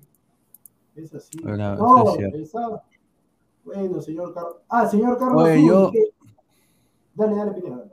[0.95, 1.38] Es así.
[1.44, 2.82] Bueno, no, es esa-
[3.66, 4.56] Bueno, señor Carlos.
[4.70, 5.44] Ah, señor Carlos.
[5.44, 5.91] Oye, yo-.
[7.16, 7.84] Dale, dale, Pineda.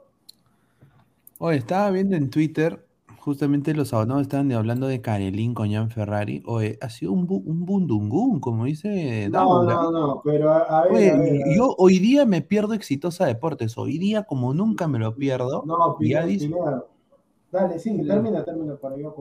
[1.39, 2.85] Oye, estaba viendo en Twitter,
[3.26, 6.42] justamente los abonados estaban hablando de Carelín con Jan Ferrari.
[6.46, 9.74] Oye, ha sido un, bu- un bundungún, como dice No, Daula.
[9.74, 11.22] no, no, pero a, a ver, Oye, a ver.
[11.32, 11.56] a y- ver.
[11.56, 13.76] yo hoy día me pierdo Exitosa Deportes.
[13.76, 16.84] Hoy día, como nunca me lo pierdo, No, ya Pineda, dice- Pineda.
[17.50, 19.14] Dale, sí, termina, termina, para yo.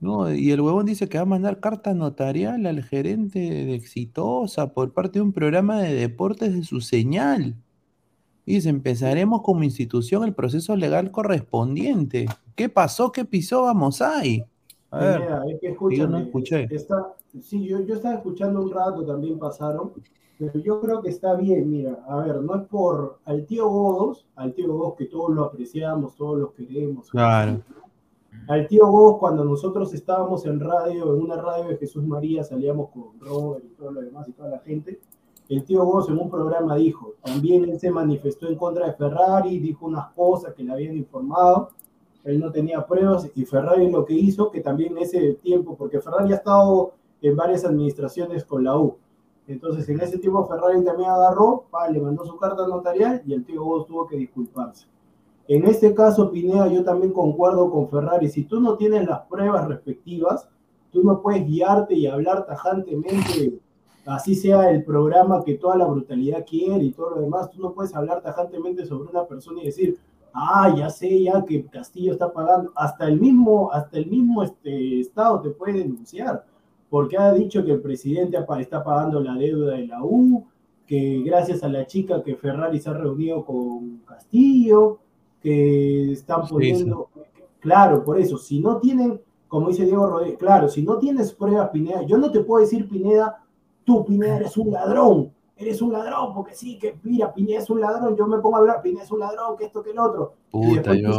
[0.00, 4.74] No, y el huevón dice que va a mandar carta notarial al gerente de Exitosa
[4.74, 7.56] por parte de un programa de deportes de su señal.
[8.46, 12.26] Y dice, empezaremos como institución el proceso legal correspondiente.
[12.58, 13.12] ¿Qué pasó?
[13.12, 13.62] ¿Qué pisó?
[13.62, 14.42] Vamos ahí.
[14.90, 16.66] A ver, Pineda, es que yo no escuché.
[16.72, 19.92] está- sí, yo, yo estaba escuchando un rato, también pasaron,
[20.40, 24.26] pero yo creo que está bien, mira, a ver, no es por al tío Godos,
[24.34, 27.08] al tío Godos que todos lo apreciamos, todos lo queremos.
[27.10, 27.60] Claro.
[28.48, 32.90] Al tío Godos cuando nosotros estábamos en radio, en una radio de Jesús María, salíamos
[32.90, 34.98] con Robert y todo lo demás y toda la gente,
[35.48, 39.60] el tío Godos en un programa dijo, también él se manifestó en contra de Ferrari,
[39.60, 41.68] dijo unas cosas que le habían informado,
[42.24, 46.32] él no tenía pruebas y Ferrari lo que hizo, que también ese tiempo, porque Ferrari
[46.32, 46.92] ha estado
[47.22, 48.96] en varias administraciones con la U,
[49.48, 53.64] entonces en ese tiempo Ferrari también agarró, le mandó su carta notarial y el tío
[53.64, 54.86] Godos tuvo que disculparse.
[55.48, 58.28] En este caso, Pineda, yo también concuerdo con Ferrari.
[58.28, 60.46] Si tú no tienes las pruebas respectivas,
[60.92, 63.58] tú no puedes guiarte y hablar tajantemente,
[64.04, 67.72] así sea el programa que toda la brutalidad quiere y todo lo demás, tú no
[67.72, 69.98] puedes hablar tajantemente sobre una persona y decir,
[70.32, 75.00] ah, ya sé ya que Castillo está pagando, hasta el mismo, hasta el mismo este,
[75.00, 76.44] Estado te puede denunciar,
[76.90, 80.46] porque ha dicho que el presidente está pagando la deuda de la U,
[80.86, 84.98] que gracias a la chica que Ferrari se ha reunido con Castillo,
[85.42, 87.10] que están poniendo,
[87.60, 91.70] claro, por eso, si no tienen, como dice Diego Rodríguez, claro, si no tienes pruebas,
[91.70, 93.44] Pineda, yo no te puedo decir, Pineda,
[93.84, 97.80] tú, Pineda, eres un ladrón, eres un ladrón, porque sí, que mira, Pineda es un
[97.80, 100.34] ladrón, yo me pongo a hablar, Pineda es un ladrón, que esto, que el otro.
[100.50, 101.10] Puta, yo...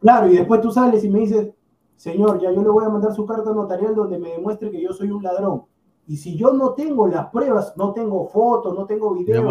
[0.00, 1.48] claro, y después tú sales y me dices,
[1.96, 4.92] señor, ya yo le voy a mandar su carta notarial donde me demuestre que yo
[4.92, 5.64] soy un ladrón.
[6.06, 9.42] Y si yo no tengo las pruebas, no tengo fotos, no tengo videos.
[9.42, 9.50] No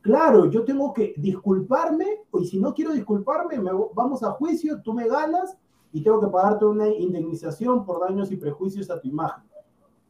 [0.00, 2.06] Claro, yo tengo que disculparme,
[2.40, 5.58] y si no quiero disculparme, me, vamos a juicio, tú me ganas
[5.92, 9.44] y tengo que pagarte una indemnización por daños y prejuicios a tu imagen.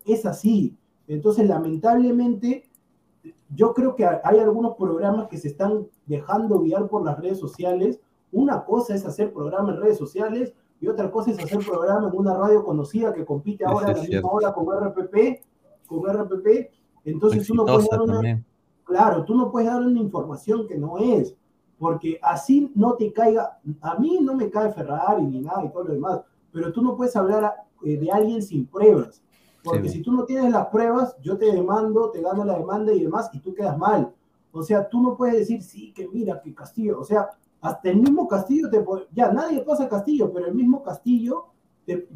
[0.05, 0.77] Es así.
[1.07, 2.68] Entonces, lamentablemente,
[3.55, 8.01] yo creo que hay algunos programas que se están dejando guiar por las redes sociales.
[8.31, 12.17] Una cosa es hacer programas en redes sociales y otra cosa es hacer programa en
[12.17, 15.43] una radio conocida que compite ahora a la misma hora con RPP,
[15.87, 16.71] con RPP.
[17.05, 18.45] Entonces tú no puedes dar una,
[18.85, 21.35] claro, tú no puedes dar una información que no es,
[21.79, 25.85] porque así no te caiga, a mí no me cae Ferrari ni nada y todo
[25.85, 26.21] lo demás,
[26.53, 29.23] pero tú no puedes hablar eh, de alguien sin pruebas,
[29.71, 33.03] porque si tú no tienes las pruebas, yo te demando, te gano la demanda y
[33.03, 34.13] demás, y tú quedas mal.
[34.53, 37.29] O sea, tú no puedes decir, sí, que mira, que Castillo, o sea,
[37.61, 41.47] hasta el mismo Castillo, te, ya nadie pasa Castillo, pero el mismo Castillo,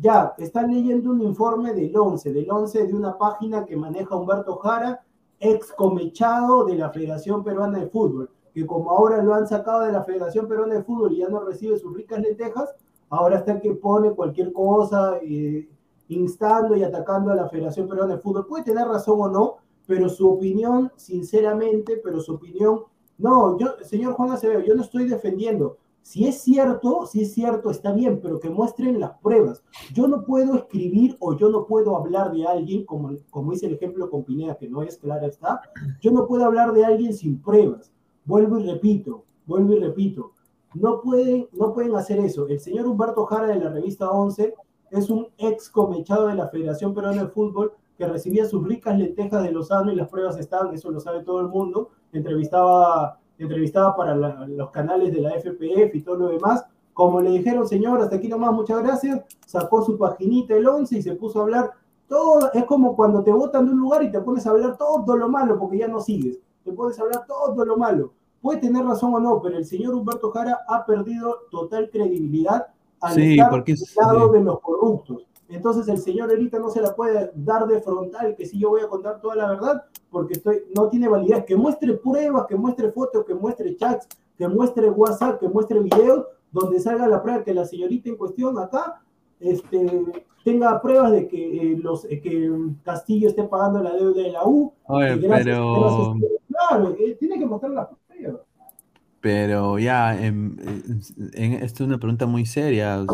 [0.01, 4.57] ya está leyendo un informe del 11, del 11 de una página que maneja Humberto
[4.57, 5.03] Jara,
[5.41, 9.93] ex comechado de la Federación Peruana de Fútbol, que como ahora lo han sacado de
[9.93, 12.75] la Federación Peruana de Fútbol y ya no recibe sus ricas lentejas,
[13.09, 15.69] ahora está que pone cualquier cosa, eh,
[16.09, 18.47] instando y atacando a la Federación Peruana de Fútbol.
[18.47, 19.57] Puede tener razón o no,
[19.87, 22.85] pero su opinión, sinceramente, pero su opinión
[23.23, 25.79] no, yo, señor Juan Acevedo, yo no estoy defendiendo.
[26.03, 29.63] Si es cierto, si es cierto, está bien, pero que muestren las pruebas.
[29.95, 33.75] Yo no puedo escribir o yo no puedo hablar de alguien, como, como dice el
[33.75, 35.61] ejemplo con Pineda, que no es clara está,
[36.01, 37.93] yo no puedo hablar de alguien sin pruebas.
[38.25, 40.33] Vuelvo y repito, vuelvo y repito.
[40.75, 42.49] No pueden, no pueden hacer eso.
[42.49, 44.55] El señor Humberto Jara de la revista 11
[44.93, 49.43] es un ex comechado de la Federación Peruana de Fútbol que recibía sus ricas lentejas
[49.43, 54.15] de Lozano y las pruebas estaban, eso lo sabe todo el mundo, entrevistaba, entrevistaba para
[54.15, 56.65] los canales de la FPF y todo lo demás.
[56.93, 61.03] Como le dijeron, señor, hasta aquí nomás, muchas gracias, sacó su paginita el 11 y
[61.03, 61.71] se puso a hablar
[62.07, 62.53] todo.
[62.53, 65.29] Es como cuando te botan de un lugar y te pones a hablar todo lo
[65.29, 66.39] malo porque ya no sigues.
[66.65, 68.13] Te pones a hablar todo lo malo.
[68.43, 72.67] Puede tener razón o no, pero el señor Humberto Jara ha perdido total credibilidad
[73.03, 75.27] al estar al lado de los corruptos.
[75.49, 78.81] Entonces el señor ahorita no se la puede dar de frontal, que si yo voy
[78.81, 81.45] a contar toda la verdad, porque estoy, no tiene validez.
[81.45, 84.09] Que muestre pruebas, que muestre fotos, que muestre chats,
[84.39, 88.59] que muestre WhatsApp, que muestre videos, donde salga la prueba que la señorita en cuestión
[88.59, 89.03] acá
[89.41, 90.05] este,
[90.45, 92.51] tenga pruebas de que, eh, los, eh, que
[92.83, 94.73] Castillo esté pagando la deuda de la U.
[94.87, 96.15] Oye, pero...
[96.49, 98.41] claro, eh, tiene que mostrar las pruebas.
[99.23, 100.59] Pero ya, en,
[101.33, 103.07] esto es una pregunta muy seria.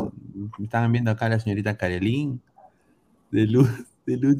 [0.59, 2.41] Estaban viendo acá a la señorita Karelín
[3.31, 3.69] de Luz,
[4.07, 4.37] de Luz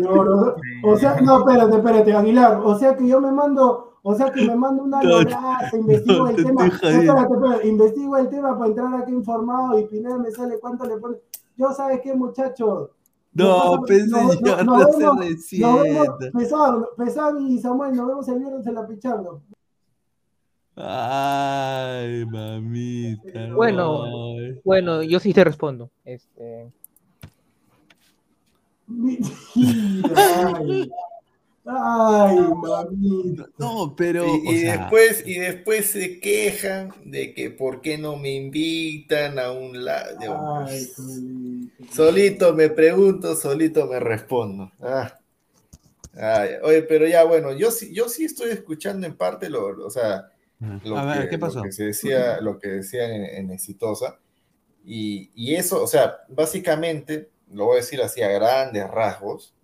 [0.00, 0.54] no,
[0.84, 2.60] o sea, no, espérate, espérate, Aguilar.
[2.64, 6.36] O sea que yo me mando, o sea que me mando una loraza, investigo el
[6.36, 6.66] tema.
[6.66, 10.98] Espérate, espérate, investigo el tema para entrar aquí informado y Pineda me sale cuánto le
[10.98, 11.16] pone.
[11.56, 12.90] Yo, ¿sabes qué, muchachos?
[13.34, 16.30] No, pensé yo, no, se resienta.
[16.32, 19.42] Pesado, y Samuel, nos vemos el viernes en la pichando.
[20.76, 23.54] Ay, mamita.
[23.54, 24.04] Bueno,
[24.64, 25.90] bueno, yo sí te respondo.
[26.04, 26.70] Este.
[30.16, 30.90] Ay,
[31.64, 33.48] ay, mamita.
[33.58, 34.26] No, pero.
[34.44, 39.84] Y, después, y después se quejan de que por qué no me invitan a un
[39.84, 40.66] lado.
[41.92, 44.72] solito me pregunto, solito me respondo.
[44.80, 45.12] Ah.
[46.62, 50.30] oye, pero ya bueno, yo sí, yo sí estoy escuchando en parte lo, o sea,
[50.84, 51.62] lo, a ver, ¿qué pasó?
[51.62, 54.18] que se decía, lo que decían en, Exitosa.
[54.84, 59.54] Y, y, eso, o sea, básicamente, lo voy a decir así a grandes rasgos,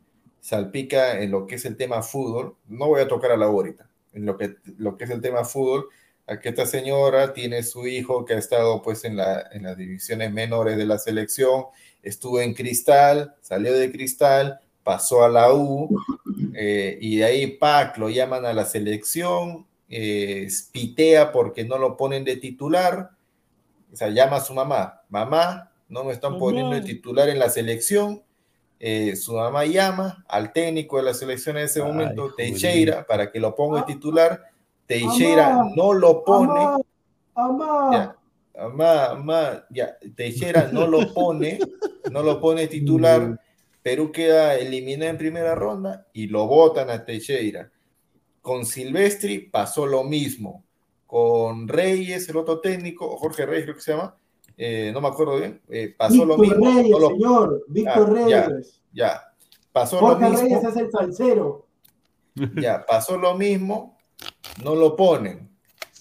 [0.41, 2.57] salpica en lo que es el tema fútbol.
[2.69, 5.45] No voy a tocar a la ahorita, en lo que, lo que es el tema
[5.45, 5.89] fútbol.
[6.27, 9.79] A que esta señora tiene su hijo que ha estado pues en, la, en las
[9.79, 11.65] divisiones menores de la selección,
[12.03, 15.89] estuvo en Cristal, salió de Cristal, pasó a la U,
[16.55, 21.97] eh, y de ahí, PAC, lo llaman a la selección, eh, pitea porque no lo
[21.97, 23.11] ponen de titular,
[23.93, 27.49] o sea, llama a su mamá, mamá, no me están poniendo el titular en la
[27.49, 28.23] selección.
[28.81, 33.41] Eh, su mamá llama al técnico de la selección en ese momento, Teixeira, para que
[33.41, 34.45] lo ponga titular.
[34.87, 36.85] Teixeira no lo pone.
[37.35, 37.91] Amá.
[37.93, 38.17] Ya,
[39.71, 41.59] ya, Teixeira no lo pone,
[42.11, 43.41] no lo pone titular.
[43.83, 47.71] Perú queda eliminado en primera ronda y lo votan a Teixeira.
[48.43, 50.65] Con Silvestri pasó lo mismo.
[51.07, 54.18] Con Reyes, el otro técnico, Jorge Reyes creo que se llama,
[54.61, 56.67] eh, no me acuerdo bien, eh, pasó lo mismo.
[56.67, 58.83] Reyes, señor, Víctor Reyes.
[58.93, 59.23] Ya,
[59.71, 60.49] pasó Jorge lo mismo.
[60.49, 61.67] Reyes es el salsero.
[62.61, 63.99] Ya, pasó lo mismo,
[64.63, 65.49] no lo ponen.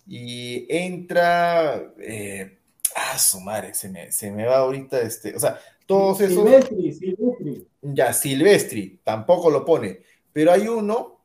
[0.07, 2.59] Y entra, eh,
[2.95, 6.43] ah, su madre, se me, se me va ahorita este, o sea, todos esos.
[6.43, 7.67] Silvestri, Silvestri.
[7.81, 10.01] Ya, Silvestri, tampoco lo pone.
[10.31, 11.21] Pero hay uno,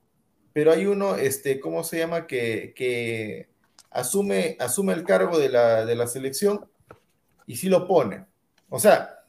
[0.53, 2.27] pero hay uno, este, ¿cómo se llama?
[2.27, 3.51] Que, que
[3.91, 6.67] asume, asume el cargo de la, de la selección
[7.47, 8.25] y sí lo pone.
[8.69, 9.25] O sea,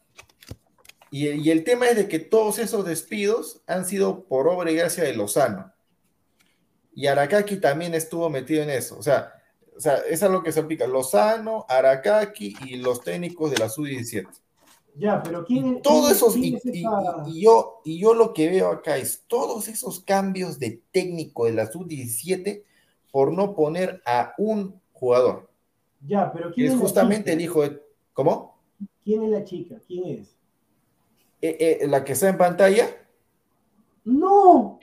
[1.11, 4.76] y, y, el tema es de que todos esos despidos han sido por obra y
[4.76, 5.72] gracia de Lozano.
[6.95, 8.98] Y Arakaki también estuvo metido en eso.
[8.98, 9.34] O sea,
[9.76, 10.88] o sea es algo que se aplica.
[10.88, 14.27] Lozano, Arakaki y los técnicos de la Sub-17.
[14.95, 17.23] Ya, pero ¿quién, todos quién, esos, quién y, es esa...
[17.27, 21.45] y, y, yo, y yo lo que veo acá es todos esos cambios de técnico
[21.45, 22.64] de la sub-17
[23.11, 25.49] por no poner a un jugador.
[26.06, 27.81] Ya, pero ¿quién es es justamente el hijo de.
[28.14, 28.60] ¿Cómo?
[29.03, 29.76] ¿Quién es la chica?
[29.88, 30.38] ¿Quién es?
[31.41, 32.88] Eh, eh, la que está en pantalla.
[34.06, 34.80] ¡No!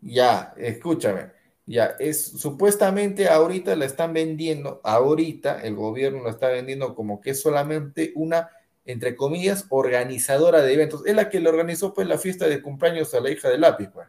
[0.00, 1.32] Ya, escúchame.
[1.66, 7.30] Ya, es supuestamente ahorita la están vendiendo, ahorita el gobierno la está vendiendo como que
[7.30, 8.50] es solamente una
[8.86, 11.04] entre comillas, organizadora de eventos.
[11.06, 13.88] Es la que le organizó pues la fiesta de cumpleaños a la hija de lápiz,
[13.92, 14.08] pues.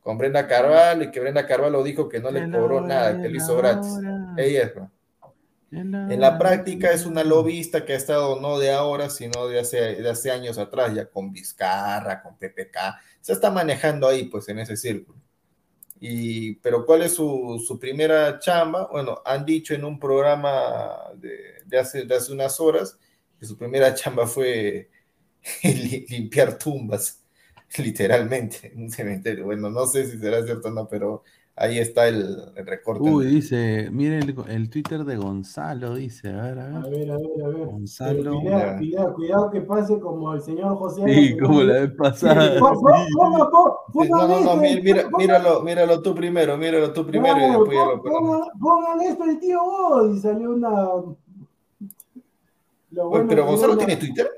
[0.00, 3.36] Con Brenda Carvalho, y que Brenda Carvalho dijo que no le cobró nada, que lo
[3.36, 3.90] hizo gratis.
[4.36, 4.84] Ella es, pues.
[5.76, 9.78] En la práctica es una lobista que ha estado no de ahora, sino de hace,
[9.96, 12.78] de hace años atrás, ya con Vizcarra, con PPK.
[13.20, 15.18] Se está manejando ahí, pues, en ese círculo.
[16.00, 18.88] Y, pero ¿cuál es su, su primera chamba?
[18.90, 22.98] Bueno, han dicho en un programa de, de, hace, de hace unas horas
[23.38, 24.90] que su primera chamba fue
[26.08, 27.24] limpiar tumbas,
[27.78, 29.44] literalmente, en un cementerio.
[29.46, 31.24] Bueno, no sé si será cierto o no, pero
[31.56, 33.02] ahí está el, el recorte.
[33.02, 36.76] Uy, dice, mire el, el, Twitter de Gonzalo, dice, a ver, a ver.
[36.76, 37.66] A ver, a ver, a ver.
[37.66, 38.40] Gonzalo.
[38.40, 41.02] Cuidado, cuidado, cuidado, que pase como el señor José.
[41.06, 42.58] Sí, como la vez pasada.
[42.58, 47.58] Ponga, ponga, no, no, no, mira, míralo, míralo tú primero, míralo tú primero claro, y
[47.58, 50.70] después ya lo pongan, pongan esto el tío vos y salió una
[52.94, 54.30] lo bueno pero Gonzalo tiene Twitter.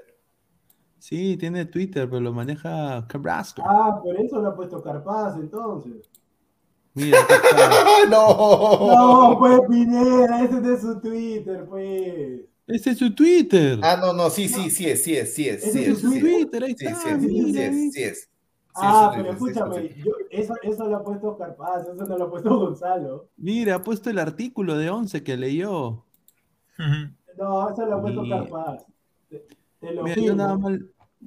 [0.98, 3.62] Sí, tiene Twitter, pero lo maneja Carrasco.
[3.64, 6.10] Ah, por eso lo ha puesto Carpaz, entonces.
[6.96, 7.18] Mira,
[8.10, 8.86] no.
[8.88, 12.40] No, pues Pineda, ese es de su Twitter, pues.
[12.66, 13.78] Ese es su Twitter.
[13.82, 15.62] Ah, no, no, sí, sí, sí es, sí es, sí es.
[15.62, 16.20] Ese Sí es es, su sí.
[16.20, 17.18] Twitter, ahí Sí, está.
[17.20, 17.62] sí sí mira.
[17.66, 18.20] es, sí es.
[18.22, 18.28] Sí
[18.74, 22.24] Ah, es su pero escúchame, yo, eso, eso lo ha puesto Carpaz, eso no lo
[22.24, 23.28] ha puesto Gonzalo.
[23.36, 26.04] Mira, ha puesto el artículo de 11 que leyó.
[27.38, 28.30] No, eso lo ha puesto Sí.
[28.30, 28.84] Carpaz.
[29.30, 29.46] Te,
[29.80, 30.78] te lo Mira, yo nada más.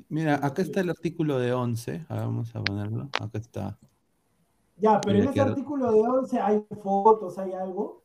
[0.09, 2.05] Mira, acá está el artículo de 11.
[2.09, 3.09] A ver, vamos a ponerlo.
[3.19, 3.77] Acá está.
[4.79, 8.03] Ya, pero Mira, en ese artículo de 11 hay fotos, hay algo.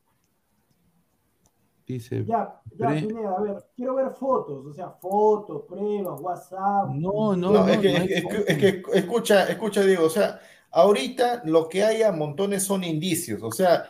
[1.87, 2.25] Dice.
[2.25, 6.89] Ya, ya, Pre- Pineda, a ver, quiero ver fotos, o sea, fotos, pruebas, WhatsApp.
[6.95, 8.35] No, no, No, es que, no es, hay que- es foto.
[8.35, 10.39] que- es que, escucha, escucha, Diego, o sea,
[10.71, 13.85] ahorita lo que hay a montones son indicios, o sea,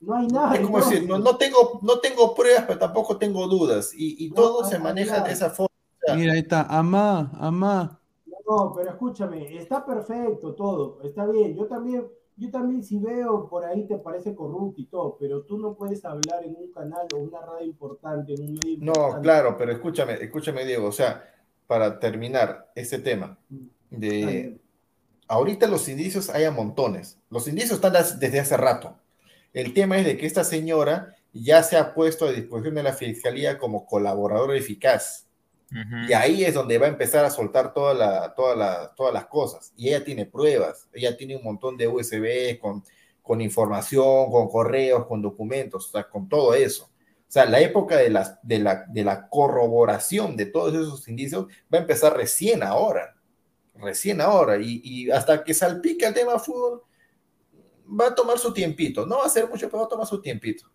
[0.00, 0.54] No hay nada.
[0.56, 4.64] es como decir, no, no tengo, no tengo pruebas, pero tampoco tengo dudas, y, todo
[4.64, 5.70] se maneja de esa forma.
[6.16, 6.62] Mira, ahí está.
[6.62, 8.00] Amá, amá.
[8.48, 11.56] No, pero escúchame, está perfecto todo, está bien.
[11.56, 12.06] Yo también,
[12.36, 16.04] yo también si veo por ahí te parece corrupto y todo, pero tú no puedes
[16.04, 19.22] hablar en un canal o una radio importante, en un medio No, importante.
[19.22, 21.24] claro, pero escúchame, escúchame, Diego, o sea,
[21.66, 24.60] para terminar este tema, Está de
[25.28, 28.96] ahorita los indicios hay a montones, los indicios están desde hace rato.
[29.52, 32.92] El tema es de que esta señora ya se ha puesto a disposición de la
[32.92, 35.25] fiscalía como colaboradora eficaz.
[36.08, 39.26] Y ahí es donde va a empezar a soltar toda la, toda la- todas las
[39.26, 39.72] cosas.
[39.76, 42.82] Y ella tiene pruebas, ella tiene un montón de USB con,
[43.22, 46.84] con información, con correos, con documentos, o sea, con todo eso.
[46.84, 51.46] O sea, la época de la, de la, de la corroboración de todos esos indicios
[51.72, 53.16] va a empezar recién ahora,
[53.74, 54.58] recién ahora.
[54.58, 56.82] Y, y hasta que salpique el tema fútbol,
[57.88, 59.06] va a tomar su tiempito.
[59.06, 60.70] No va a ser mucho, pero va a tomar su tiempito.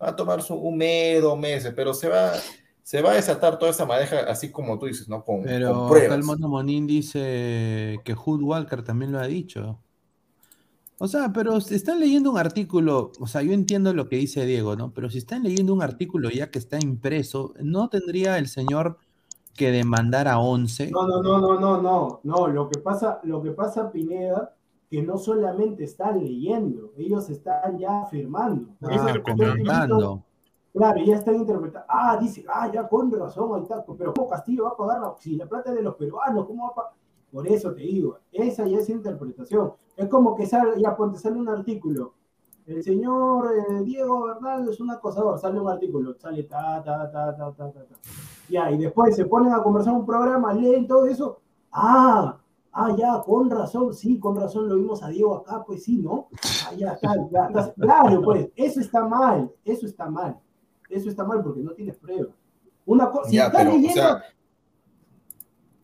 [0.00, 2.32] Va a tomar su, un mes, dos meses, pero se va,
[2.84, 5.24] se va a desatar toda esa madeja, así como tú dices, ¿no?
[5.24, 6.18] Con, Pero con acá pruebas.
[6.18, 9.80] el Mono Monín dice que Hood Walker también lo ha dicho.
[10.98, 14.46] O sea, pero si están leyendo un artículo, o sea, yo entiendo lo que dice
[14.46, 14.92] Diego, ¿no?
[14.92, 18.98] Pero si están leyendo un artículo ya que está impreso, ¿no tendría el señor
[19.56, 20.90] que demandar a 11.
[20.90, 22.46] No, no, no, no, no, no, no.
[22.48, 24.54] Lo que pasa, lo que pasa, Pineda,
[24.90, 28.68] que no solamente están leyendo, ellos están ya afirmando.
[28.82, 30.22] Ah, comentando.
[30.74, 31.86] Claro, ya están interpretando.
[31.88, 33.84] Ah, dice, ah, ya con razón, ahí está.
[33.96, 36.46] Pero ¿cómo Castillo va a pagar la, si la plata es de los peruanos?
[36.46, 36.92] ¿Cómo va a pagar?
[37.30, 39.72] Por eso te digo, esa ya es interpretación.
[39.96, 42.14] Es como que sale, ya ponte, sale un artículo.
[42.66, 47.36] El señor eh, Diego Bernal es un acosador, sale un artículo, sale ta, ta, ta,
[47.36, 47.94] ta, ta, ta, ta.
[48.48, 51.38] Ya, y después se ponen a conversar un programa, leen todo eso.
[51.70, 52.36] Ah,
[52.72, 56.28] ah, ya, con razón, sí, con razón lo vimos a Diego acá, pues sí, ¿no?
[56.66, 56.98] Ah, ya,
[57.30, 57.72] ya.
[57.76, 60.40] claro, pues, eso está mal, eso está mal
[60.90, 62.28] eso está mal porque no tienes prueba.
[62.86, 64.22] Una cosa, si estás o leyendo- sea,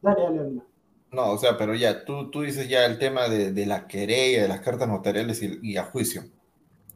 [0.02, 0.62] Dale, dale, dale.
[1.12, 4.42] no, o sea, pero ya, tú, tú dices ya el tema de, de la querella,
[4.42, 6.22] de las cartas notariales y, y a juicio.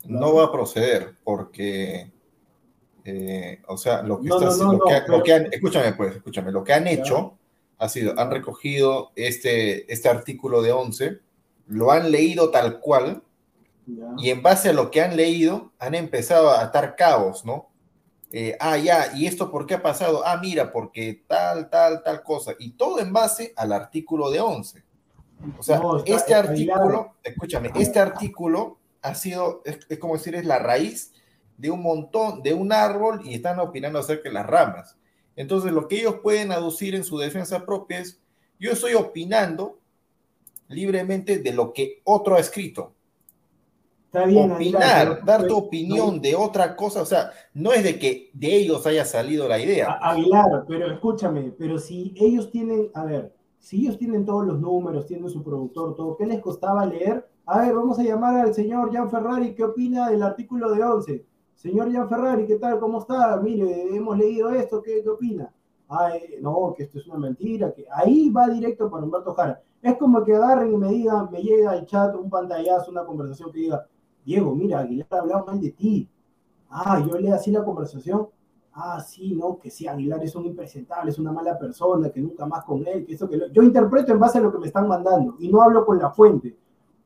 [0.06, 2.12] No va a proceder porque,
[3.04, 5.46] eh, o sea, lo que, No, está- no, no, lo que, lo pero- que han,
[5.52, 6.90] escúchame pues, escúchame, lo que han Ya.
[6.92, 7.38] hecho
[7.78, 11.18] ha sido, han recogido este, este artículo de 11,
[11.66, 13.22] lo han leído tal cual,
[13.86, 14.04] Ya.
[14.16, 17.68] y en base a lo que han leído, han empezado a atar cabos, ¿no?
[18.32, 20.22] Eh, ah, ya, ¿y esto por qué ha pasado?
[20.26, 22.52] Ah, mira, porque tal, tal, tal cosa.
[22.58, 24.82] Y todo en base al artículo de 11.
[25.58, 30.34] O sea, No, está- este artículo, escúchame, este artículo ha sido, es, es como decir,
[30.34, 31.12] es la raíz
[31.58, 34.96] de un montón, de un árbol y están opinando acerca de las ramas.
[35.36, 38.20] Entonces, lo que ellos pueden aducir en su defensa propia es,
[38.58, 39.78] yo estoy opinando
[40.68, 42.93] libremente de lo que otro ha escrito
[44.14, 47.72] Está bien, Aguilar, opinar, pero- dar tu pero- opinión de otra cosa, o sea, no
[47.72, 49.98] es de que de ellos haya salido la idea.
[50.00, 55.06] Aguilar, pero escúchame, pero si ellos tienen, a ver, si ellos tienen todos los números,
[55.06, 57.26] tienen su productor, todo, ¿qué les costaba leer?
[57.44, 61.24] A ver, vamos a llamar al señor Jan Ferrari, ¿qué opina del artículo de 11?
[61.56, 62.78] Señor Jan Ferrari, ¿qué tal?
[62.78, 63.36] ¿Cómo está?
[63.38, 65.52] Mire, hemos leído esto, ¿qué, qué opina?
[65.88, 69.60] Ay, no, que esto es una mentira, que ahí va directo para Humberto Jara.
[69.82, 73.50] Es como que agarren y me digan, me llega al chat un pantallazo, una conversación
[73.52, 73.86] que diga,
[74.24, 76.08] Diego, mira, Aguilar ha hablado mal de ti.
[76.70, 78.28] Ah, yo leo así la conversación.
[78.72, 82.44] Ah, sí, no, que sí, Aguilar es un impresentable, es una mala persona, que nunca
[82.46, 83.46] más con él, que eso que lo...
[83.48, 86.10] Yo interpreto en base a lo que me están mandando y no hablo con la
[86.10, 86.56] fuente.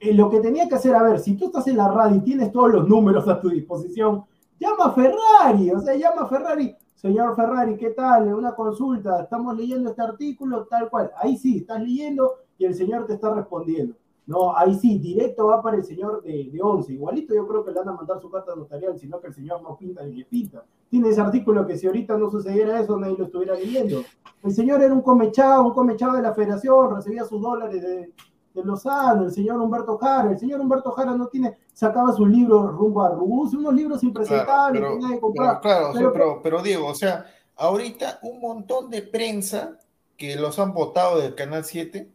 [0.01, 2.21] Eh, lo que tenía que hacer, a ver, si tú estás en la radio y
[2.21, 4.25] tienes todos los números a tu disposición,
[4.59, 6.75] llama a Ferrari, o sea, llama a Ferrari.
[6.95, 8.33] Señor Ferrari, ¿qué tal?
[8.35, 11.13] Una consulta, estamos leyendo este artículo, tal cual.
[11.21, 13.95] Ahí sí, estás leyendo y el señor te está respondiendo.
[14.29, 16.93] No, ahí sí, directo va para el señor de, de 11.
[16.93, 19.63] Igualito yo creo que le van a mandar su carta notarial, sino que el señor
[19.63, 20.63] no pinta ni le pinta.
[20.91, 24.03] Tiene ese artículo que si ahorita no sucediera eso, nadie lo estuviera leyendo.
[24.45, 28.13] El señor era un comechado, un comechado de la federación, recibía sus dólares de,
[28.55, 30.31] de Lozano, el señor Humberto Jara.
[30.31, 34.81] El señor Humberto Jara no tiene, sacaba sus libros rumbo a Rubus, unos libros impresentables
[34.83, 35.61] Claro, que nadie pero, compraba.
[35.63, 37.25] pero claro, Pero- pero, pero Diego, o sea,
[37.57, 39.79] ahorita un montón de prensa
[40.19, 42.11] que los han votado del Canal 7,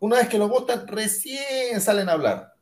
[0.00, 2.52] una vez que lo votan, recién salen a hablar.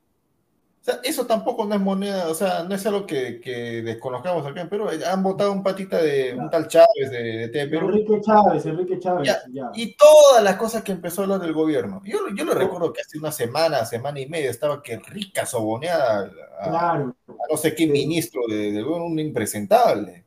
[0.81, 4.47] O sea, eso tampoco no es moneda, o sea, no es algo que, que desconozcamos
[4.47, 4.89] acá en Perú.
[5.07, 7.89] Han votado un patita de un tal Chávez de, de TV Perú.
[7.91, 9.71] Enrique Chávez, Enrique Chávez, Ya, ya.
[9.75, 12.01] Y todas las cosas que empezó a hablar del gobierno.
[12.07, 16.31] Yo, yo lo recuerdo que hace una semana, semana y media, estaba que rica soboneada
[16.59, 17.15] a, Claro.
[17.29, 20.25] a no sé qué ministro de, de un impresentable.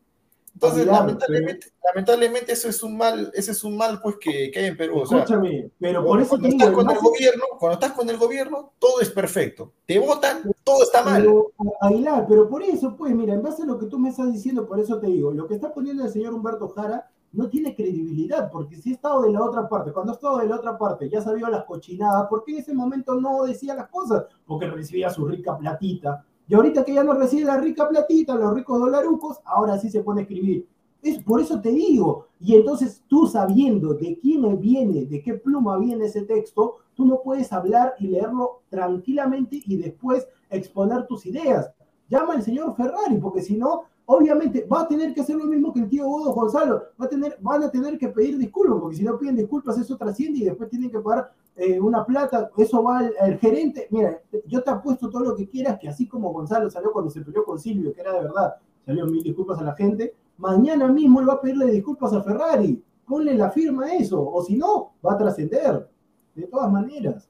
[0.53, 4.65] Entonces, lamentablemente, lamentablemente eso es un mal, ese es un mal pues que, que hay
[4.67, 4.99] en Perú.
[4.99, 8.17] O sea, Escúchame, pero por eso cuando estás con el gobierno, cuando estás con el
[8.17, 9.73] gobierno, todo es perfecto.
[9.85, 11.21] Te votan, todo está mal.
[11.21, 11.51] Pero,
[11.81, 14.67] Aguilar, pero por eso, pues, mira, en base a lo que tú me estás diciendo,
[14.67, 18.51] por eso te digo, lo que está poniendo el señor Humberto Jara no tiene credibilidad,
[18.51, 21.09] porque si ha estado de la otra parte, cuando ha estado de la otra parte,
[21.09, 24.25] ya sabía las cochinadas, ¿por qué en ese momento no decía las cosas?
[24.45, 26.23] Porque recibía su rica platita.
[26.47, 30.03] Y ahorita que ya no recibe la rica platita, los ricos dolarucos, ahora sí se
[30.03, 30.67] pone a escribir.
[31.01, 35.77] Es, por eso te digo, y entonces tú sabiendo de quién viene, de qué pluma
[35.77, 41.71] viene ese texto, tú no puedes hablar y leerlo tranquilamente y después exponer tus ideas.
[42.09, 45.73] Llama al señor Ferrari, porque si no, obviamente va a tener que hacer lo mismo
[45.73, 48.97] que el tío Godo Gonzalo, va a tener, van a tener que pedir disculpas, porque
[48.97, 52.81] si no piden disculpas eso trasciende y después tienen que pagar eh, una plata, eso
[52.83, 56.33] va al, al gerente, mira, yo te apuesto todo lo que quieras, que así como
[56.33, 58.55] Gonzalo salió cuando se peleó con Silvio, que era de verdad,
[58.85, 62.83] salió mil disculpas a la gente, mañana mismo él va a pedirle disculpas a Ferrari,
[63.05, 65.87] ponle la firma a eso, o si no, va a trascender,
[66.33, 67.29] de todas maneras.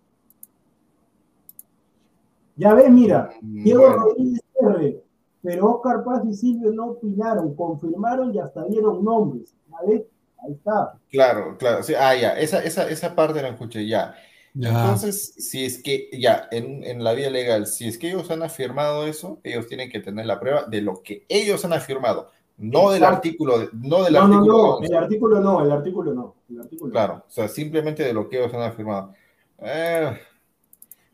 [2.56, 5.04] Ya ves, mira, Diego Bueno, Rodríguez R,
[5.42, 9.56] pero Oscar Paz y Silvio no opinaron, confirmaron y hasta dieron nombres.
[9.70, 10.04] ¿Ya ves?
[10.46, 11.00] Ahí está.
[11.10, 11.84] claro, claro.
[11.84, 14.16] sí, ah, ya, esa, esa, esa parte la escuché ya.
[14.54, 14.70] Ya.
[14.70, 18.44] Entonces, si es que, ya, en, en la vía legal, si es que ellos han
[18.44, 22.32] afirmado eso, ellos tienen que tener la prueba de lo que ellos han afirmado.
[22.58, 23.16] No del Exacto.
[23.18, 24.54] artículo, no del No, no, artículo.
[24.54, 24.88] no, 11.
[24.88, 26.36] el artículo no, el artículo no.
[26.50, 26.92] El artículo no.
[26.92, 29.14] Claro, o sea, simplemente de lo que ellos han afirmado.
[29.60, 30.20] Eh,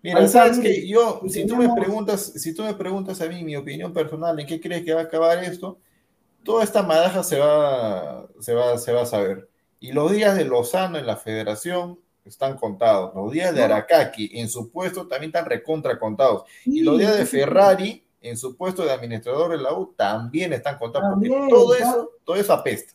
[0.02, 3.56] mira, sabes que yo, si tú me preguntas, si tú me preguntas a mí mi
[3.56, 5.80] opinión personal, ¿en qué crees que va a acabar esto?
[6.44, 9.50] Toda esta madaja se va, se va, se va a saber.
[9.80, 13.14] Y los días de Lozano en la federación están contados.
[13.16, 13.64] Los días de.
[13.64, 16.44] Aracaki en su puesto también están recontra contados.
[16.66, 17.26] Y los días de.
[17.26, 21.10] Ferrari en su puesto de administrador de la U también están contados.
[21.14, 21.92] Porque todo claro.
[21.92, 22.94] eso, todo eso apesta.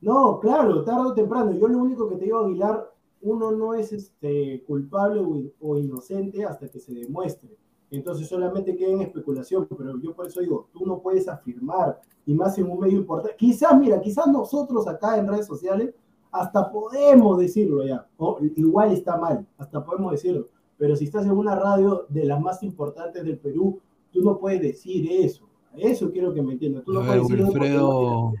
[0.00, 1.52] No, claro, tarde o temprano.
[1.52, 6.44] Yo lo único que te digo, Aguilar, uno no es este, culpable o, o inocente
[6.44, 7.56] hasta que se demuestre.
[7.96, 12.34] Entonces solamente queda en especulación, pero yo por eso digo, tú no puedes afirmar, y
[12.34, 13.36] más en un medio importante.
[13.38, 15.94] Quizás, mira, quizás nosotros acá en redes sociales
[16.30, 18.06] hasta podemos decirlo ya.
[18.16, 20.48] O, igual está mal, hasta podemos decirlo.
[20.76, 23.80] Pero si estás en una radio de las más importantes del Perú,
[24.12, 25.48] tú no puedes decir eso.
[25.76, 26.84] Eso quiero que me entiendas.
[26.84, 28.32] Tú no ver, puedes decir eso porque no Wilfredo,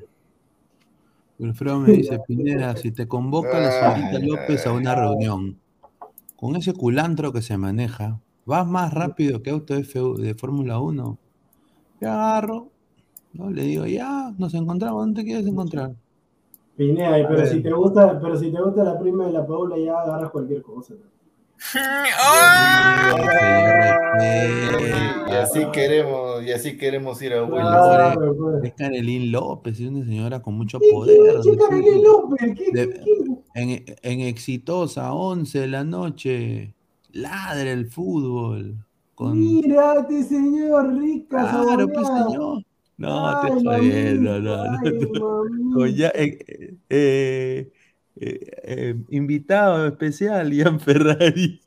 [1.38, 5.58] Wilfredo me dice, Pineda, si te convoca la señorita López a una reunión,
[6.34, 11.18] con ese culantro que se maneja, vas más rápido que auto F- de Fórmula 1.
[12.00, 12.68] Yo agarro,
[13.34, 13.50] ¿no?
[13.50, 15.92] le digo, ya, nos encontramos, ¿dónde te quieres encontrar?
[16.76, 17.48] Pineda, A pero ver.
[17.48, 20.62] si te gusta, pero si te gusta la prima de la Paula, ya agarras cualquier
[20.62, 20.94] cosa.
[22.18, 24.12] ¡Ah!
[25.28, 27.64] Y así queremos, y así queremos ir a pues.
[28.64, 31.16] Es Carolín López, es una señora con mucho ¿Quién poder.
[31.40, 32.54] es Carolina López?
[32.56, 33.36] ¿Qué- De- qué- qué?
[33.54, 36.74] En, en exitosa, 11 de la noche,
[37.12, 38.84] ladra el fútbol.
[39.14, 39.38] Con...
[39.38, 41.48] Mírate, señor, rica.
[41.48, 42.62] Claro, pues señor.
[42.98, 45.10] No, te Ay, jodiendo, mamita, no, no, ay, no.
[45.12, 45.66] mamita.
[45.70, 46.38] Con ya, eh,
[46.88, 47.72] eh,
[48.16, 51.60] eh, eh, invitado especial, Ian Ferrari.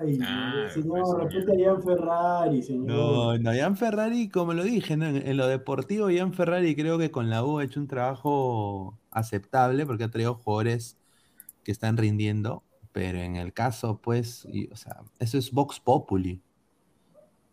[0.00, 2.86] Ay, Ah, señor, pues, respete a Ian Ferrari, señor.
[2.86, 5.06] No, no, Ian Ferrari, como lo dije, ¿no?
[5.06, 9.00] en, en lo deportivo, Ian Ferrari creo que con la U ha hecho un trabajo
[9.10, 10.98] aceptable porque ha traído jugadores
[11.64, 12.64] que están rindiendo,
[12.94, 16.40] pero en el caso, pues, y, o sea, eso es Vox Populi.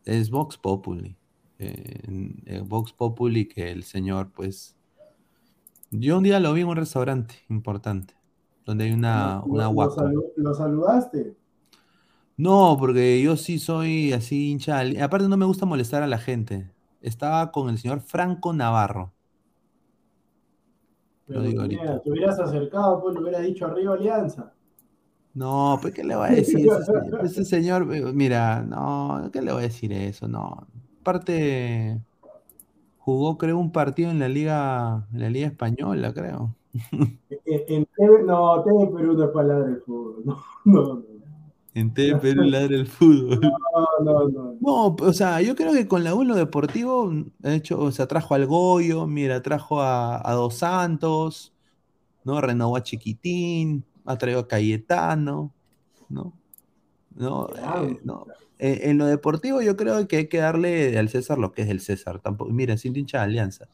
[0.05, 1.15] Es Vox Populi.
[1.57, 4.75] Eh, en- en Vox Populi que el señor, pues,
[5.89, 8.13] yo un día lo vi en un restaurante importante,
[8.65, 9.95] donde hay una, Lo- una lo, guaca.
[10.03, 11.35] salu- lo saludaste.
[12.37, 14.81] No, porque yo sí soy así hincha.
[15.03, 16.69] Aparte no me gusta molestar a la gente.
[17.01, 19.11] Estaba con el señor Franco Navarro.
[21.25, 22.01] Pero, digo ahorita.
[22.01, 24.53] te hubieras acercado, pues le hubieras dicho arriba Alianza.
[25.33, 26.67] No, pues ¿qué le voy a decir?
[26.67, 30.27] Ese, se- ese señor, eh, mira, no, ¿qué le voy a decir eso?
[30.27, 30.67] No.
[31.01, 32.01] Aparte,
[32.97, 36.55] jugó creo un partido en la liga, en la liga española, creo.
[37.45, 40.23] En, en no, TV Perú no es palabra del fútbol.
[40.65, 41.03] No, no, no.
[41.73, 43.39] En TV Perú ladra el fútbol.
[43.41, 44.57] No, no, no.
[44.59, 47.11] No, o sea, yo creo que con la U lo deportivo
[47.43, 51.53] ha hecho, o sea, trajo al Goyo, mira, trajo a, a Dos Santos,
[52.23, 52.41] ¿no?
[52.41, 55.53] Renovó a Chiquitín, ha traído a Cayetano,
[56.09, 56.33] ¿no?
[57.15, 58.25] No, eh, no.
[58.59, 61.69] Eh, en lo deportivo yo creo que hay que darle al César lo que es
[61.69, 62.19] el César.
[62.19, 63.67] Tampoco, mira, sin hincha de alianza.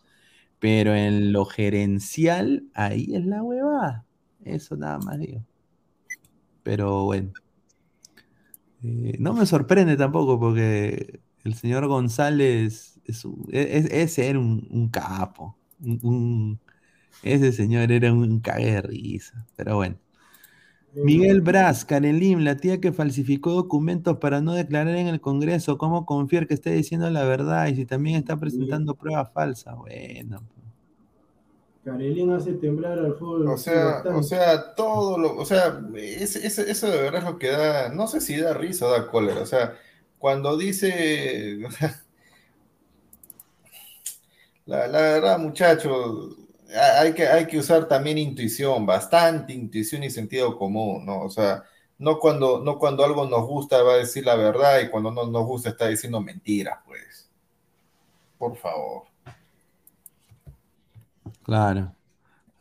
[0.60, 4.06] Pero en lo gerencial, ahí es la huevada.
[4.44, 5.44] Eso nada más digo.
[6.64, 7.32] Pero bueno.
[8.84, 14.40] Eh, no me sorprende tampoco porque el señor González es, un- e- es- ese era
[14.40, 15.58] un, un capo.
[15.80, 16.60] un- un-
[17.24, 19.46] ese señor era un cague de risa.
[19.56, 19.98] Pero bueno.
[20.94, 26.06] Miguel Braz, Karelim, la tía que falsificó documentos para no declarar en el Congreso, ¿cómo
[26.06, 29.76] confiar que esté diciendo la verdad y si también está presentando pruebas falsas?
[29.78, 30.42] Bueno,
[31.84, 33.48] Carelín hace temblar al fútbol.
[33.48, 37.90] O sea, o sea, todo lo, o sea, eso de verdad es lo que da,
[37.90, 39.76] no sé si da risa o da cólera, o sea,
[40.20, 41.96] cuando dice, o sea,
[44.66, 50.10] la, la verdad, muchachos, ha- hay que, hay que usar también intuición, bastante intuición y
[50.10, 51.22] sentido común, ¿no?
[51.22, 51.64] O sea,
[51.98, 55.26] no cuando, no cuando algo nos gusta va a decir la verdad y cuando no
[55.28, 57.30] nos gusta está diciendo mentiras, pues.
[58.38, 59.04] Por favor.
[61.44, 61.94] claro.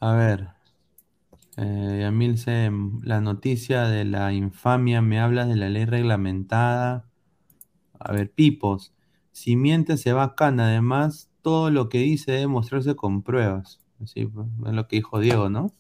[0.01, 0.49] A ver.
[1.59, 2.70] Eh, Yamil C,
[3.03, 7.09] la noticia de la infamia me habla de la ley reglamentada.
[7.99, 8.93] A ver, Pipos,
[9.33, 10.66] si miente se va a cana.
[10.69, 13.85] Además, todo lo que dice debe mostrarse con pruebas.
[14.02, 15.70] Así, pues, es lo que dijo Diego, ¿no?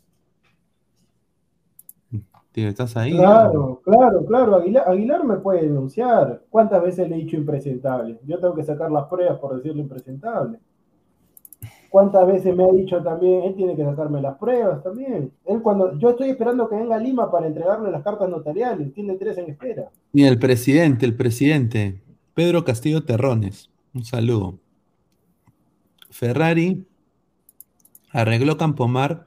[2.52, 3.12] Tío, ¿estás ahí?
[3.12, 4.56] Claro, claro, claro.
[4.56, 6.42] Aguilar, Aguilar me puede denunciar.
[6.48, 8.18] ¿Cuántas veces le he dicho impresentable?
[8.26, 10.58] Yo tengo que sacar las pruebas por decirle impresentable.
[11.90, 15.32] ¿Cuántas veces me ha dicho también, él tiene que sacarme las pruebas también?
[15.44, 19.16] Él cuando, yo estoy esperando que venga a Lima para entregarle las cartas notariales, tiene
[19.16, 19.90] tres en espera.
[20.12, 22.02] Mira, el presidente, el presidente,
[22.34, 24.58] Pedro Castillo Terrones, un saludo.
[26.10, 26.86] Ferrari
[28.10, 29.26] arregló Campomar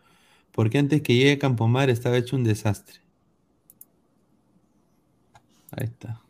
[0.52, 3.00] porque antes que llegue Campomar estaba hecho un desastre.
[5.72, 6.22] Ahí está.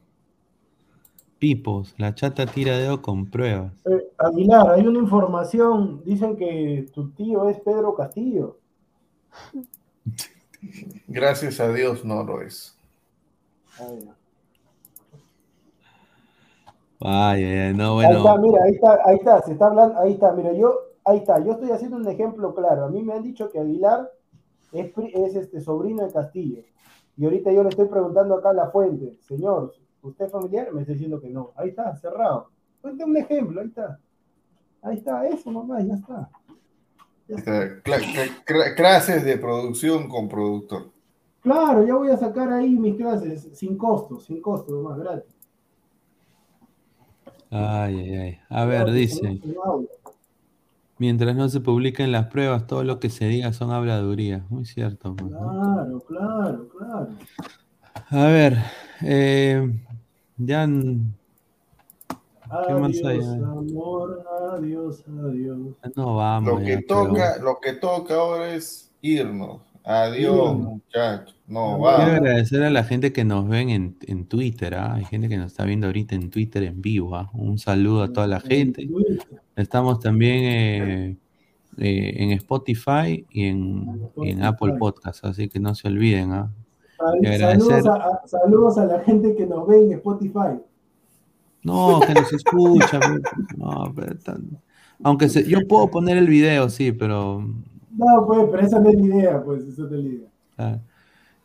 [1.39, 3.71] Pipos, la chata tira dedo con pruebas.
[3.85, 8.59] Eh, Aguilar, hay una información, dicen que tu tío es Pedro Castillo.
[11.07, 12.77] Gracias a Dios no lo es.
[13.79, 14.19] Ay, no.
[16.99, 18.37] Vaya, no, Ahí está, bueno.
[18.41, 21.53] mira, ahí está, ahí está, se está hablando, ahí está, mira, yo, ahí está, yo
[21.53, 22.85] estoy haciendo un ejemplo claro.
[22.85, 24.11] A mí me han dicho que Aguilar
[24.71, 26.63] es, este sobrino de Castillo.
[27.17, 30.71] Y ahorita yo le estoy preguntando acá a la fuente, señor, ¿usted es familiar?
[30.73, 31.51] Me está diciendo que no.
[31.55, 32.49] Ahí está, cerrado.
[32.81, 33.99] Cuente un ejemplo, ahí está.
[34.81, 36.29] Ahí está, eso nomás, ya está.
[37.27, 37.35] Ya
[37.83, 40.91] cla- Clases de producción con productor.
[41.41, 45.35] Claro, ya voy a sacar ahí mis clases sin costo, sin costo, nomás, gratis.
[47.51, 48.39] Ay, ay, ay.
[48.49, 49.41] A ver, dice.
[50.99, 54.47] Mientras no se publiquen las pruebas, todo lo que se diga son habladurías.
[54.51, 55.15] Muy cierto.
[55.15, 55.39] pues, ¿no?
[55.39, 57.07] Claro, claro, claro.
[58.09, 58.57] A ver,
[59.01, 59.71] eh,
[60.37, 60.67] ya.
[60.67, 63.19] ¿Qué más hay?
[63.19, 63.43] Adiós, A ver.
[63.45, 65.57] amor, adiós, adiós.
[65.83, 66.51] ya No vamos.
[66.51, 69.61] Lo que ya, pero- toca, lo que toca ahora es irnos.
[69.83, 70.57] Adiós, Irnos.
[70.57, 71.35] muchachos.
[71.49, 74.75] No, Quiero agradecer a la gente que nos ven en, en Twitter.
[74.75, 74.93] ¿ah?
[74.93, 77.15] Hay gente que nos está viendo ahorita en Twitter en vivo.
[77.15, 77.29] ¿ah?
[77.33, 78.87] Un saludo a toda la gente.
[79.55, 81.17] Estamos también eh,
[81.79, 86.31] eh, en Spotify y en, y en Apple Podcasts, así que no se olviden.
[86.33, 86.51] ¿ah?
[87.39, 90.59] Saludos, a, a- saludos a la gente que nos ve en Spotify.
[91.63, 92.99] No, que nos escucha.
[93.57, 94.59] no, pero tan-
[95.01, 97.43] Aunque se- yo puedo poner el video, sí, pero
[97.97, 100.27] No, pues, pero esa no es la idea, pues, esa no es la idea.
[100.57, 100.77] Ah,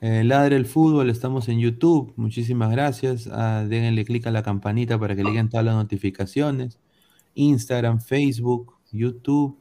[0.06, 2.12] eh, Ladre el Fútbol, estamos en YouTube.
[2.16, 3.26] Muchísimas gracias.
[3.32, 6.78] Ah, denle clic a la campanita para que le lleguen todas las notificaciones.
[7.32, 9.56] Instagram, Facebook, YouTube,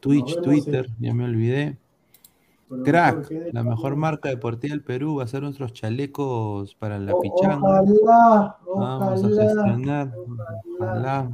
[0.00, 1.78] Twitch, Twitter, ya me olvidé.
[2.84, 7.56] Crack, la mejor marca deportiva del Perú va a ser nuestros chalecos para la pichanga.
[7.56, 10.14] Ojalá, Vamos a ojalá.
[10.78, 11.30] Ojalá.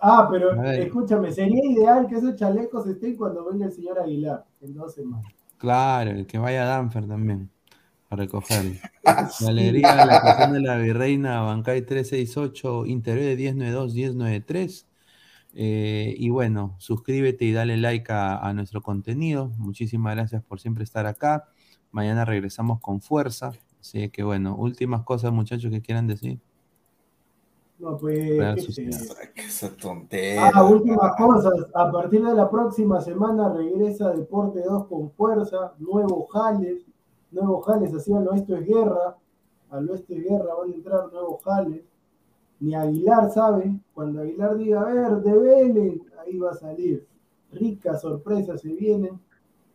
[0.00, 4.72] Ah, pero escúchame, sería ideal que esos chalecos estén cuando venga el señor Aguilar, en
[4.72, 5.39] dos semanas.
[5.60, 7.50] Claro, el que vaya a Danfer también
[8.08, 8.76] a recogerlo.
[9.40, 14.86] Galería la Estación de la Virreina, Bancay 368, Interés 1092-1093.
[15.52, 19.52] Eh, y bueno, suscríbete y dale like a, a nuestro contenido.
[19.58, 21.50] Muchísimas gracias por siempre estar acá.
[21.90, 23.52] Mañana regresamos con fuerza.
[23.80, 26.40] Así que bueno, últimas cosas, muchachos, que quieran decir.
[27.80, 28.76] No, pues,
[29.34, 30.50] que Esa tontería.
[30.54, 31.66] Ah, últimas cosas.
[31.72, 36.84] A partir de la próxima semana regresa Deporte 2 con fuerza, nuevos jales,
[37.30, 39.16] nuevos jales, así al oeste es guerra,
[39.70, 41.82] al oeste es guerra van a entrar nuevos jales.
[42.60, 47.06] Ni Aguilar sabe, cuando Aguilar diga, a ver, develen, ahí va a salir.
[47.50, 49.18] Ricas sorpresas se vienen.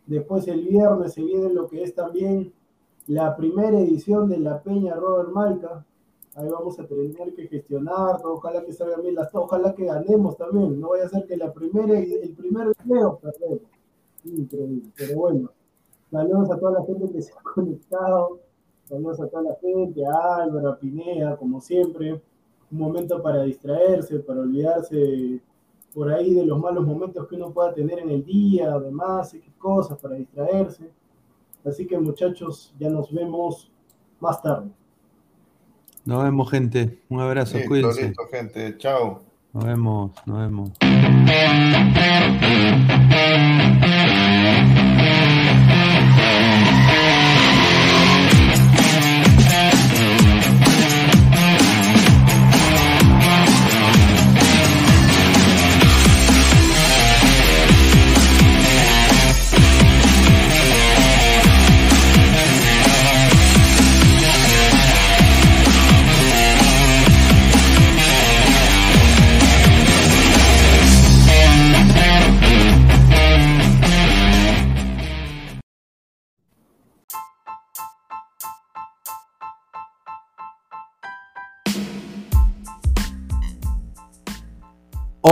[0.06, 2.54] Después el viernes se viene lo que es también
[3.08, 5.84] la primera edición de la Peña Robert Malca.
[6.36, 10.82] Ahí vamos a tener que gestionar, ojalá que salgan bien las ojalá que ganemos también.
[10.82, 13.62] No vaya a ser que la primera, el primer video perdemos.
[14.26, 15.52] Increíble, pero bueno.
[16.12, 18.40] Saludos a toda la gente que se ha conectado.
[18.84, 22.22] Saludos a toda la gente, a Álvaro, a Pineda, como siempre.
[22.70, 25.42] Un momento para distraerse, para olvidarse
[25.94, 29.54] por ahí de los malos momentos que uno pueda tener en el día, además, qué
[29.58, 30.92] cosas para distraerse.
[31.64, 33.72] Así que muchachos, ya nos vemos
[34.20, 34.70] más tarde.
[36.06, 37.00] Nos vemos, gente.
[37.10, 38.04] Un abrazo, Listo, cuídense.
[38.08, 38.78] listo, gente.
[38.78, 39.24] Chao.
[39.54, 40.72] Nos vemos, nos vemos.